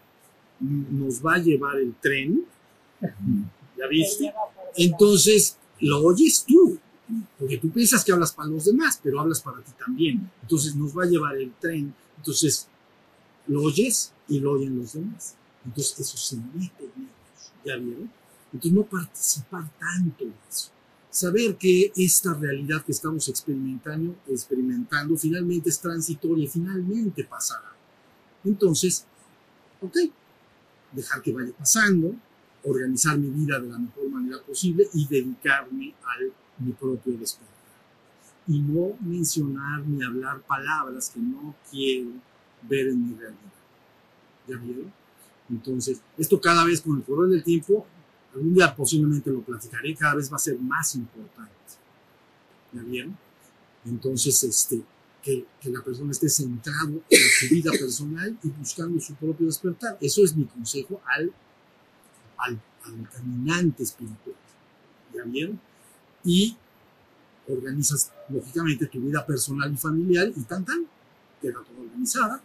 nos 0.61 1.25
va 1.25 1.35
a 1.35 1.39
llevar 1.39 1.77
el 1.79 1.95
tren, 1.95 2.45
¿Ya 3.01 3.87
viste? 3.89 4.33
Entonces, 4.77 5.57
lo 5.81 6.03
oyes 6.03 6.45
tú, 6.47 6.79
porque 7.39 7.59
tú 7.59 7.71
piensas 7.71 8.05
que 8.05 8.13
hablas 8.13 8.33
para 8.33 8.49
los 8.49 8.65
demás, 8.65 8.99
pero 9.03 9.21
hablas 9.21 9.41
para 9.41 9.59
ti 9.63 9.73
también. 9.79 10.31
Entonces, 10.43 10.75
nos 10.75 10.97
va 10.97 11.05
a 11.05 11.07
llevar 11.07 11.37
el 11.37 11.53
tren. 11.61 11.95
Entonces, 12.17 12.69
lo 13.49 13.63
oyes 13.63 14.13
y 14.29 14.41
lo 14.41 14.53
oyen 14.53 14.79
los 14.79 14.93
demás. 14.95 15.35
Entonces, 15.65 16.01
eso 16.01 16.17
se 16.17 16.37
mete 16.37 16.85
en 16.85 17.03
ellos. 17.03 17.53
¿Ya 17.65 17.77
vieron? 17.77 18.11
Entonces, 18.53 18.73
no 18.73 18.85
participar 18.85 19.65
tanto 19.79 20.25
en 20.25 20.35
eso. 20.49 20.71
Saber 21.11 21.57
que 21.57 21.93
esta 21.97 22.35
realidad 22.35 22.85
que 22.85 22.93
estamos 22.93 23.29
experimentando, 23.29 24.17
experimentando 24.29 25.17
finalmente 25.17 25.71
es 25.71 25.81
transitoria 25.81 26.49
finalmente 26.49 27.25
pasará. 27.25 27.73
Entonces, 28.45 29.07
ok, 29.81 29.97
dejar 30.93 31.23
que 31.23 31.33
vaya 31.33 31.53
pasando, 31.57 32.15
organizar 32.65 33.19
mi 33.19 33.29
vida 33.31 33.59
de 33.59 33.69
la 33.69 33.79
mejor 33.79 34.09
manera 34.11 34.43
posible 34.43 34.89
y 34.93 35.07
dedicarme 35.07 35.95
a 36.05 36.63
mi 36.63 36.73
propio 36.73 37.17
despertar. 37.17 37.55
y 38.49 38.61
no 38.61 38.97
mencionar 39.01 39.81
ni 39.87 40.05
hablar 40.05 40.41
palabras 40.43 41.11
que 41.11 41.19
no 41.19 41.55
quiero 41.71 42.11
ver 42.63 42.89
en 42.89 43.09
mi 43.09 43.15
realidad. 43.15 43.41
¿Ya 44.47 44.57
vieron? 44.57 44.93
Entonces, 45.51 46.01
esto 46.19 46.41
cada 46.41 46.65
vez 46.65 46.81
con 46.81 46.97
el 46.97 47.05
correr 47.05 47.31
del 47.31 47.45
tiempo, 47.45 47.87
algún 48.35 48.55
día 48.55 48.75
posiblemente 48.75 49.31
lo 49.31 49.43
platicaré, 49.43 49.95
cada 49.95 50.17
vez 50.17 50.31
va 50.31 50.37
a 50.37 50.41
ser 50.41 50.59
más 50.59 50.95
importante. 50.95 51.53
¿Ya 52.73 52.83
vieron? 52.83 53.17
Entonces, 53.85 54.43
este, 54.43 54.83
que, 55.23 55.47
que, 55.61 55.71
la 55.71 55.83
persona 55.83 56.11
esté 56.11 56.29
centrado 56.29 57.03
en 57.09 57.19
su 57.19 57.55
vida 57.55 57.71
personal 57.73 58.37
y 58.43 58.49
buscando 58.51 59.01
su 59.01 59.15
propio 59.15 59.47
despertar. 59.47 59.97
Eso 60.01 60.25
es 60.25 60.37
mi 60.37 60.45
consejo 60.45 61.01
al, 61.07 61.33
al, 62.39 62.61
al 62.85 63.11
caminante 63.11 63.83
espiritual. 63.83 64.37
¿Ya 65.15 65.23
vieron? 65.25 65.61
Y 66.25 66.57
organizas, 67.49 68.13
lógicamente, 68.29 68.87
tu 68.87 69.01
vida 69.01 69.25
personal 69.25 69.73
y 69.73 69.77
familiar 69.77 70.29
y 70.35 70.43
tan, 70.43 70.65
tan, 70.65 70.87
queda 71.41 71.55
todo 71.55 71.76
organizada. 71.87 72.43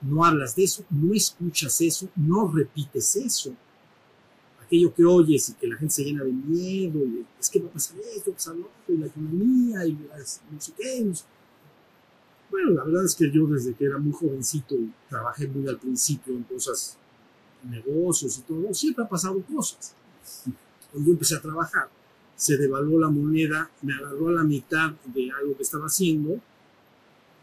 No 0.00 0.24
hablas 0.24 0.56
de 0.56 0.64
eso, 0.64 0.84
no 0.90 1.14
escuchas 1.14 1.80
eso, 1.80 2.08
no 2.16 2.50
repites 2.50 3.16
eso. 3.16 3.54
Aquello 4.64 4.92
que 4.94 5.04
oyes 5.04 5.50
y 5.50 5.54
que 5.54 5.68
la 5.68 5.76
gente 5.76 5.94
se 5.94 6.04
llena 6.04 6.24
de 6.24 6.32
miedo, 6.32 6.98
y 7.04 7.24
es 7.38 7.48
que 7.50 7.60
va 7.60 7.68
a 7.68 7.72
pasar 7.72 7.98
esto, 7.98 8.30
va 8.30 8.34
a 8.34 8.36
pasar 8.36 8.56
lo 8.56 8.66
otro, 8.66 8.94
y 8.94 8.98
la 8.98 9.06
economía, 9.06 9.86
y 9.86 9.98
las, 10.08 10.40
no 10.50 10.60
sé 10.60 10.72
qué. 10.76 11.04
No 11.04 11.14
sé. 11.14 11.24
Bueno, 12.50 12.72
la 12.72 12.84
verdad 12.84 13.06
es 13.06 13.14
que 13.14 13.30
yo 13.30 13.46
desde 13.46 13.74
que 13.74 13.86
era 13.86 13.96
muy 13.96 14.12
jovencito 14.12 14.76
trabajé 15.08 15.48
muy 15.48 15.66
al 15.68 15.78
principio 15.78 16.34
en 16.34 16.42
cosas, 16.42 16.98
negocios 17.62 18.38
y 18.38 18.42
todo, 18.42 18.74
siempre 18.74 19.04
ha 19.04 19.08
pasado 19.08 19.42
cosas. 19.42 19.94
Cuando 20.90 21.06
yo 21.06 21.12
empecé 21.14 21.36
a 21.36 21.40
trabajar, 21.40 21.88
se 22.36 22.58
devaluó 22.58 23.00
la 23.00 23.08
moneda, 23.08 23.70
me 23.80 23.94
agarró 23.94 24.28
a 24.28 24.32
la 24.32 24.42
mitad 24.42 24.92
de 25.06 25.30
algo 25.30 25.56
que 25.56 25.62
estaba 25.62 25.86
haciendo, 25.86 26.40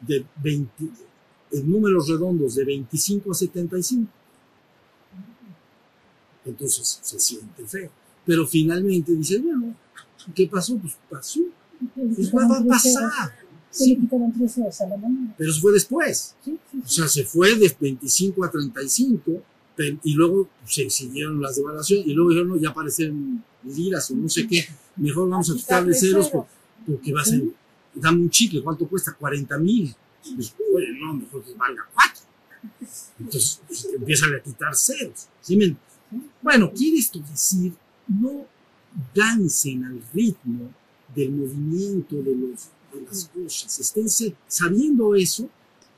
de 0.01 0.25
20, 0.43 0.71
en 1.51 1.71
números 1.71 2.07
redondos, 2.07 2.55
de 2.55 2.65
25 2.65 3.31
a 3.31 3.33
75. 3.35 4.07
Entonces 6.45 6.99
se 7.01 7.19
siente 7.19 7.65
feo. 7.65 7.89
Pero 8.25 8.45
finalmente 8.47 9.11
dice, 9.13 9.39
bueno, 9.39 9.75
¿qué 10.35 10.47
pasó? 10.47 10.77
Pues 10.77 10.97
pasó. 11.09 11.41
Pues 11.95 12.33
va 12.33 12.57
a 12.57 12.63
pasar. 12.65 13.33
Moneda. 14.97 15.35
Pero 15.37 15.51
eso 15.51 15.61
fue 15.61 15.73
después. 15.73 16.35
Sí, 16.43 16.57
sí, 16.71 16.79
O 16.83 16.87
sea, 16.87 17.07
se 17.07 17.23
fue 17.23 17.55
de 17.55 17.75
25 17.79 18.43
a 18.43 18.49
35 18.51 19.43
pero- 19.75 19.97
y 20.03 20.13
luego 20.13 20.49
se 20.65 20.89
siguieron 20.89 21.39
las 21.41 21.55
devaluaciones 21.55 22.05
y 22.07 22.13
luego 22.13 22.31
dijeron, 22.31 22.49
no, 22.49 22.57
ya 22.57 22.69
aparecen 22.69 23.41
liras 23.63 24.11
o 24.11 24.15
no 24.15 24.27
sé 24.27 24.45
qué, 24.47 24.65
mejor 24.97 25.29
vamos 25.29 25.49
a 25.51 25.53
quitarle 25.55 25.93
ceros 25.93 26.29
por- 26.29 26.47
porque 26.85 27.13
va 27.13 27.21
a 27.21 27.25
ser, 27.25 27.43
dame 27.93 28.21
un 28.23 28.29
chicle, 28.29 28.61
¿cuánto 28.61 28.87
cuesta? 28.89 29.13
40 29.13 29.57
mil. 29.59 29.95
Pues, 30.35 30.55
oye, 30.73 30.87
no, 30.99 31.13
mejor 31.13 31.43
que 31.43 31.53
valga 31.53 31.87
4. 31.93 32.23
Entonces, 33.19 33.61
pues, 33.67 33.85
empiezan 33.85 34.35
a 34.35 34.39
quitar 34.39 34.75
ceros. 34.75 35.27
¿sí 35.41 35.77
Bueno, 36.41 36.71
quiere 36.73 36.97
esto 36.97 37.19
decir, 37.19 37.73
no 38.07 38.45
dancen 39.13 39.85
al 39.85 40.01
ritmo 40.13 40.71
del 41.15 41.31
movimiento 41.31 42.15
de, 42.17 42.35
los, 42.35 42.69
de 42.93 43.01
las 43.05 43.29
cosas. 43.29 43.79
Esténse, 43.79 44.35
sabiendo 44.47 45.15
eso, 45.15 45.49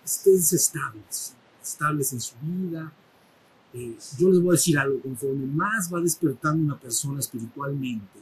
esténse 0.04 0.56
estables, 0.56 1.34
estables 1.62 2.14
en 2.14 2.22
su 2.22 2.36
vida. 2.42 2.92
Eh, 3.74 3.98
yo 4.18 4.30
les 4.30 4.42
voy 4.42 4.50
a 4.50 4.54
decir 4.54 4.78
algo, 4.78 5.02
conforme 5.02 5.46
más 5.46 5.94
va 5.94 6.02
despertando 6.02 6.64
una 6.64 6.80
persona 6.80 7.20
espiritualmente, 7.20 8.20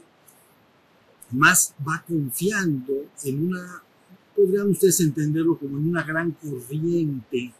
más 1.32 1.74
va 1.86 2.04
confiando 2.06 3.06
en 3.24 3.48
una, 3.48 3.82
podrían 4.40 4.70
ustedes 4.70 5.00
entenderlo 5.00 5.58
como 5.58 5.78
en 5.78 5.88
una 5.88 6.02
gran 6.02 6.32
corriente 6.32 7.52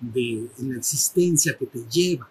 de, 0.00 0.48
en 0.58 0.72
la 0.72 0.78
existencia 0.78 1.56
que 1.56 1.66
te 1.66 1.84
lleva. 1.90 2.28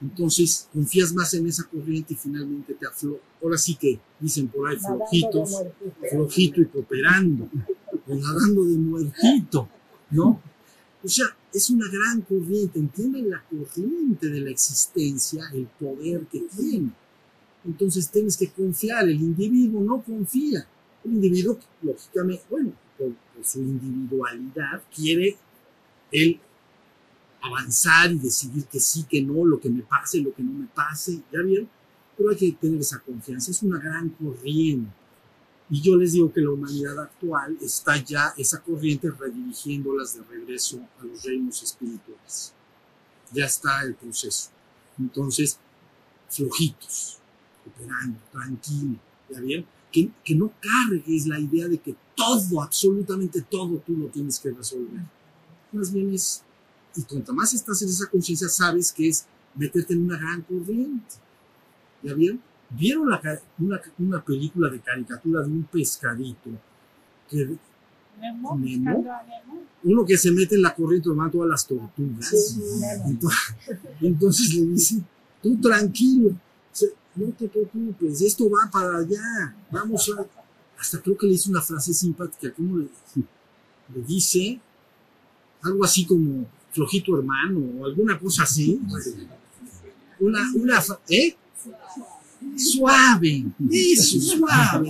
Entonces 0.00 0.68
confías 0.72 1.12
más 1.12 1.32
en 1.34 1.46
esa 1.46 1.64
corriente 1.64 2.14
y 2.14 2.16
finalmente 2.16 2.74
te 2.74 2.86
afloja. 2.86 3.20
Ahora 3.42 3.58
sí 3.58 3.76
que 3.76 4.00
dicen 4.18 4.48
por 4.48 4.68
ahí 4.68 4.76
Nadando 4.76 5.04
flojitos, 5.06 5.62
flojito 6.10 6.60
y 6.60 6.66
cooperando, 6.66 7.48
o 8.06 8.14
nadando 8.14 8.64
de 8.64 8.76
muertito, 8.76 9.68
¿no? 10.10 10.40
O 11.02 11.08
sea, 11.08 11.26
es 11.52 11.70
una 11.70 11.86
gran 11.88 12.22
corriente, 12.22 12.78
entienden 12.78 13.30
la 13.30 13.42
corriente 13.42 14.28
de 14.28 14.40
la 14.40 14.50
existencia, 14.50 15.44
el 15.52 15.66
poder 15.66 16.26
que 16.26 16.40
tiene. 16.56 16.90
Entonces 17.64 18.10
tienes 18.10 18.36
que 18.36 18.50
confiar, 18.50 19.04
el 19.04 19.20
individuo 19.20 19.82
no 19.82 20.02
confía. 20.02 20.66
El 21.04 21.12
individuo, 21.12 21.58
lógicamente, 21.82 22.44
bueno, 22.50 22.72
por, 22.98 23.12
por 23.34 23.44
su 23.44 23.60
individualidad, 23.60 24.82
quiere 24.94 25.36
él 26.12 26.40
avanzar 27.40 28.10
y 28.12 28.18
decidir 28.18 28.66
que 28.66 28.80
sí, 28.80 29.04
que 29.04 29.22
no, 29.22 29.44
lo 29.44 29.60
que 29.60 29.70
me 29.70 29.82
pase, 29.82 30.20
lo 30.20 30.34
que 30.34 30.42
no 30.42 30.52
me 30.52 30.66
pase, 30.66 31.22
¿ya 31.32 31.40
vieron? 31.40 31.68
Pero 32.16 32.30
hay 32.30 32.36
que 32.36 32.52
tener 32.52 32.80
esa 32.80 32.98
confianza, 32.98 33.50
es 33.50 33.62
una 33.62 33.78
gran 33.78 34.10
corriente. 34.10 34.90
Y 35.70 35.80
yo 35.80 35.96
les 35.96 36.12
digo 36.12 36.32
que 36.32 36.40
la 36.40 36.50
humanidad 36.50 36.98
actual 36.98 37.56
está 37.62 37.96
ya 37.96 38.34
esa 38.36 38.60
corriente 38.60 39.08
redirigiéndolas 39.10 40.16
de 40.16 40.22
regreso 40.24 40.80
a 40.98 41.04
los 41.04 41.22
reinos 41.22 41.62
espirituales. 41.62 42.52
Ya 43.32 43.46
está 43.46 43.82
el 43.82 43.94
proceso. 43.94 44.50
Entonces, 44.98 45.58
flojitos, 46.28 47.18
operando, 47.64 48.18
tranquilo, 48.32 48.98
¿ya 49.30 49.40
bien? 49.40 49.64
Que, 49.92 50.10
que 50.24 50.34
no 50.34 50.52
cargues 50.60 51.26
la 51.26 51.38
idea 51.38 51.66
de 51.66 51.78
que 51.78 51.96
todo, 52.14 52.62
absolutamente 52.62 53.42
todo, 53.42 53.78
tú 53.78 53.96
lo 53.96 54.06
tienes 54.06 54.38
que 54.38 54.50
resolver. 54.50 55.00
Más 55.72 55.92
bien 55.92 56.14
es, 56.14 56.42
y 56.96 57.02
cuanto 57.02 57.32
más 57.32 57.52
estás 57.54 57.82
en 57.82 57.88
esa 57.88 58.08
conciencia, 58.08 58.48
sabes 58.48 58.92
que 58.92 59.08
es 59.08 59.26
meterte 59.54 59.94
en 59.94 60.04
una 60.04 60.18
gran 60.18 60.42
corriente. 60.42 61.16
¿Ya 62.02 62.14
bien? 62.14 62.40
¿Vieron 62.70 63.10
la 63.10 63.20
una, 63.58 63.80
una 63.98 64.24
película 64.24 64.68
de 64.70 64.80
caricatura 64.80 65.42
de 65.42 65.48
un 65.48 65.64
pescadito? 65.64 66.50
Que 67.28 67.56
Nemo, 68.20 68.58
Nemo. 68.58 69.04
uno 69.82 70.04
que 70.04 70.16
se 70.16 70.30
mete 70.30 70.54
en 70.54 70.62
la 70.62 70.74
corriente 70.74 71.08
van 71.10 71.30
todas 71.30 71.48
las 71.48 71.66
tortugas. 71.66 72.28
Sí. 72.28 72.60
Entonces, 73.06 73.56
entonces 74.00 74.54
le 74.54 74.66
dice, 74.66 75.00
tú 75.42 75.56
tranquilo, 75.60 76.36
no 77.16 77.32
te 77.32 77.48
preocupes, 77.48 78.20
esto 78.22 78.48
va 78.50 78.70
para 78.70 78.98
allá, 78.98 79.54
vamos 79.70 80.10
a... 80.16 80.24
Hasta 80.78 80.98
creo 81.02 81.16
que 81.16 81.26
le 81.26 81.34
hizo 81.34 81.50
una 81.50 81.60
frase 81.60 81.92
simpática, 81.92 82.50
como 82.54 82.78
le, 82.78 82.88
le 83.94 84.02
dice 84.02 84.58
algo 85.62 85.84
así 85.84 86.06
como 86.06 86.46
flojito 86.72 87.18
hermano 87.18 87.60
o 87.78 87.86
alguna 87.86 88.18
cosa 88.18 88.44
así. 88.44 88.80
Una, 90.18 90.40
una, 90.54 90.82
¿eh? 91.08 91.36
Suave, 92.56 93.44
eso, 93.70 94.18
suave. 94.18 94.88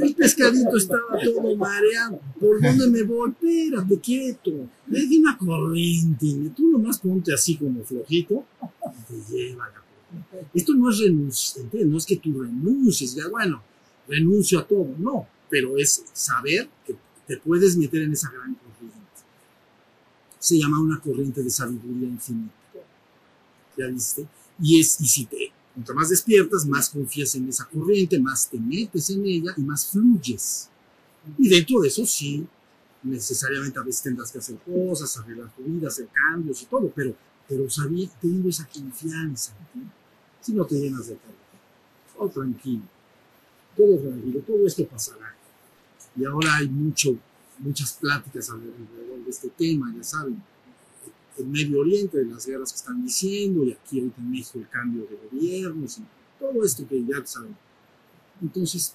El 0.00 0.14
pescadito 0.14 0.76
estaba 0.76 1.18
todo 1.24 1.56
mareado. 1.56 2.20
¿Por 2.38 2.60
dónde 2.60 2.86
me 2.88 3.02
voy? 3.02 3.30
Espérate, 3.30 3.98
quieto. 3.98 4.52
Le 4.86 5.06
di 5.06 5.18
una 5.18 5.36
corriente. 5.36 6.52
Tú 6.56 6.70
nomás 6.70 6.98
ponte 6.98 7.34
así 7.34 7.56
como 7.56 7.82
flojito. 7.82 8.44
Te 9.08 9.34
lleva 9.34 9.68
la. 9.68 9.85
Esto 10.54 10.74
no 10.74 10.90
es 10.90 10.98
renuncia, 10.98 11.62
¿entiendes? 11.62 11.90
No 11.90 11.98
es 11.98 12.06
que 12.06 12.16
tú 12.16 12.42
renuncies, 12.42 13.14
ya 13.14 13.28
bueno, 13.28 13.62
renuncio 14.08 14.58
a 14.58 14.66
todo. 14.66 14.94
No, 14.98 15.26
pero 15.50 15.76
es 15.78 16.04
saber 16.12 16.68
que 16.86 16.96
te 17.26 17.36
puedes 17.38 17.76
meter 17.76 18.02
en 18.02 18.12
esa 18.12 18.30
gran 18.30 18.54
corriente. 18.54 18.96
Se 20.38 20.58
llama 20.58 20.80
una 20.80 21.00
corriente 21.00 21.42
de 21.42 21.50
sabiduría 21.50 22.08
infinita. 22.08 22.52
¿Ya 23.76 23.86
viste? 23.88 24.26
Y, 24.62 24.80
es, 24.80 25.00
y 25.00 25.06
si 25.06 25.26
te, 25.26 25.52
cuanto 25.74 25.94
más 25.94 26.08
despiertas, 26.08 26.64
más 26.66 26.88
confías 26.88 27.34
en 27.34 27.48
esa 27.48 27.66
corriente, 27.66 28.18
más 28.18 28.48
te 28.48 28.58
metes 28.58 29.10
en 29.10 29.24
ella 29.26 29.52
y 29.56 29.60
más 29.62 29.86
fluyes. 29.86 30.68
Y 31.36 31.48
dentro 31.48 31.80
de 31.80 31.88
eso 31.88 32.06
sí, 32.06 32.46
necesariamente 33.02 33.78
a 33.78 33.82
veces 33.82 34.02
tendrás 34.02 34.30
que 34.32 34.38
hacer 34.38 34.56
cosas, 34.58 35.16
arreglar 35.18 35.52
tu 35.54 35.62
vida, 35.62 35.88
hacer 35.88 36.08
cambios 36.08 36.62
y 36.62 36.66
todo, 36.66 36.90
pero, 36.94 37.14
pero 37.48 37.68
sabi- 37.68 38.10
teniendo 38.20 38.48
esa 38.48 38.66
confianza, 38.66 39.52
¿sí? 39.74 39.80
Si 40.46 40.52
no 40.52 40.64
te 40.64 40.76
llenas 40.76 41.08
de 41.08 41.16
carga. 41.16 41.34
Oh, 42.18 42.28
tranquilo, 42.28 42.84
todo 43.76 43.98
tranquilo, 43.98 44.40
todo 44.46 44.64
esto 44.64 44.86
pasará. 44.86 45.34
Y 46.16 46.24
ahora 46.24 46.54
hay 46.58 46.68
mucho, 46.68 47.18
muchas 47.58 47.94
pláticas 47.94 48.48
alrededor 48.48 49.24
de 49.24 49.30
este 49.30 49.48
tema, 49.48 49.92
ya 49.92 50.04
saben, 50.04 50.40
en 51.36 51.50
Medio 51.50 51.80
Oriente, 51.80 52.18
de 52.18 52.26
las 52.26 52.46
guerras 52.46 52.70
que 52.70 52.76
están 52.76 53.02
diciendo, 53.02 53.64
y 53.64 53.72
aquí 53.72 53.98
ahorita 53.98 54.20
en 54.20 54.30
México 54.30 54.60
el 54.60 54.68
cambio 54.68 55.04
de 55.06 55.18
gobiernos, 55.28 55.98
y 55.98 56.02
todo 56.38 56.64
esto 56.64 56.86
que 56.88 57.04
ya 57.04 57.26
saben. 57.26 57.56
Entonces, 58.40 58.94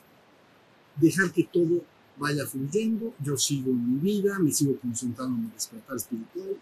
dejar 0.96 1.34
que 1.34 1.44
todo 1.44 1.84
vaya 2.18 2.48
fluyendo, 2.48 3.14
yo 3.20 3.36
sigo 3.38 3.72
en 3.72 3.94
mi 3.94 4.00
vida, 4.00 4.40
me 4.40 4.54
sigo 4.54 4.78
concentrando 4.80 5.36
en 5.36 5.44
mi 5.48 5.52
despertar 5.52 5.98
espiritual. 5.98 6.56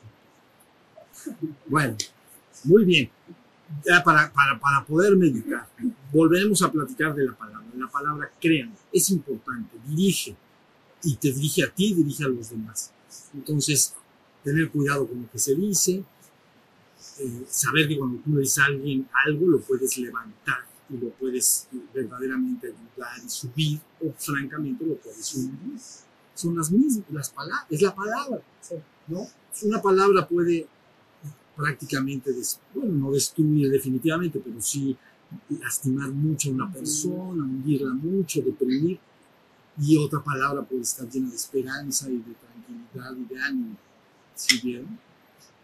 Bueno, 1.67 1.95
muy 2.63 2.85
bien. 2.85 3.11
Para, 4.03 4.31
para, 4.33 4.59
para 4.59 4.85
poder 4.85 5.15
meditar, 5.15 5.67
volveremos 6.11 6.61
a 6.63 6.71
platicar 6.71 7.13
de 7.15 7.25
la 7.25 7.33
palabra. 7.33 7.67
La 7.75 7.87
palabra 7.87 8.31
crean, 8.41 8.73
es 8.91 9.09
importante, 9.11 9.77
dirige. 9.87 10.35
y 11.03 11.15
te 11.15 11.31
dirige 11.31 11.63
a 11.63 11.69
ti 11.69 11.93
dirige 11.93 12.25
a 12.25 12.27
los 12.27 12.49
demás. 12.49 12.91
Entonces, 13.33 13.95
tener 14.43 14.69
cuidado 14.69 15.07
con 15.07 15.21
lo 15.21 15.31
que 15.31 15.39
se 15.39 15.55
dice, 15.55 16.03
eh, 17.19 17.45
saber 17.47 17.87
que 17.87 17.97
cuando 17.97 18.21
tú 18.21 18.31
le 18.33 18.41
dices 18.41 18.59
a 18.59 18.65
alguien 18.65 19.07
algo, 19.25 19.47
lo 19.47 19.61
puedes 19.61 19.97
levantar 19.97 20.65
y 20.89 20.97
lo 20.97 21.09
puedes 21.11 21.67
verdaderamente 21.93 22.67
ayudar 22.67 23.19
y 23.23 23.29
subir, 23.29 23.79
o 24.01 24.11
francamente 24.17 24.85
lo 24.85 24.95
puedes 24.95 25.33
hundir. 25.35 25.79
Son 26.33 26.55
las 26.55 26.71
mismas, 26.71 27.05
las 27.11 27.29
palabras, 27.29 27.65
es 27.69 27.81
la 27.81 27.93
palabra, 27.93 28.41
¿no? 29.07 29.27
Una 29.63 29.81
palabra 29.81 30.27
puede 30.27 30.67
prácticamente, 31.59 32.31
des- 32.31 32.57
bueno, 32.73 32.93
no 32.93 33.11
destruir 33.11 33.69
definitivamente, 33.69 34.39
pero 34.39 34.61
sí 34.61 34.95
lastimar 35.49 36.09
mucho 36.09 36.49
a 36.49 36.53
una 36.53 36.71
persona, 36.71 37.43
hundirla 37.43 37.93
mucho, 37.93 38.41
deprimir, 38.41 38.97
y 39.77 39.97
otra 39.97 40.23
palabra 40.23 40.63
puede 40.63 40.83
estar 40.83 41.07
llena 41.09 41.29
de 41.29 41.35
esperanza 41.35 42.09
y 42.09 42.17
de 42.17 42.33
tranquilidad 42.33 43.15
y 43.17 43.33
de 43.33 43.41
ánimo. 43.41 43.75
¿Sí 44.35 44.59
vieron? 44.63 44.97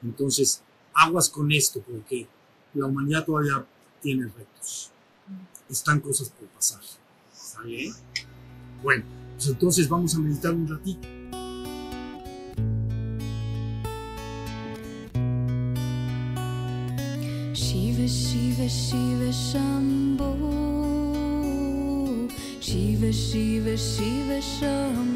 Entonces, 0.04 0.62
aguas 0.94 1.30
con 1.30 1.50
esto, 1.52 1.82
porque 1.82 2.28
la 2.74 2.88
humanidad 2.88 3.26
todavía 3.26 3.66
tiene 4.02 4.26
retos. 4.26 4.92
Están 5.70 6.02
cosas 6.02 6.30
por 6.30 6.48
pasar. 6.50 6.82
¿Está 7.34 7.62
bien? 7.62 7.94
Bueno, 8.84 9.06
pues 9.36 9.48
entonces 9.48 9.88
vamos 9.88 10.14
a 10.16 10.20
meditar 10.20 10.54
un 10.54 10.68
ratito. 10.68 11.08
Shiva 23.16 23.78
Shiva 23.78 23.78
Shiva 23.78 24.42
Shambho 24.42 25.15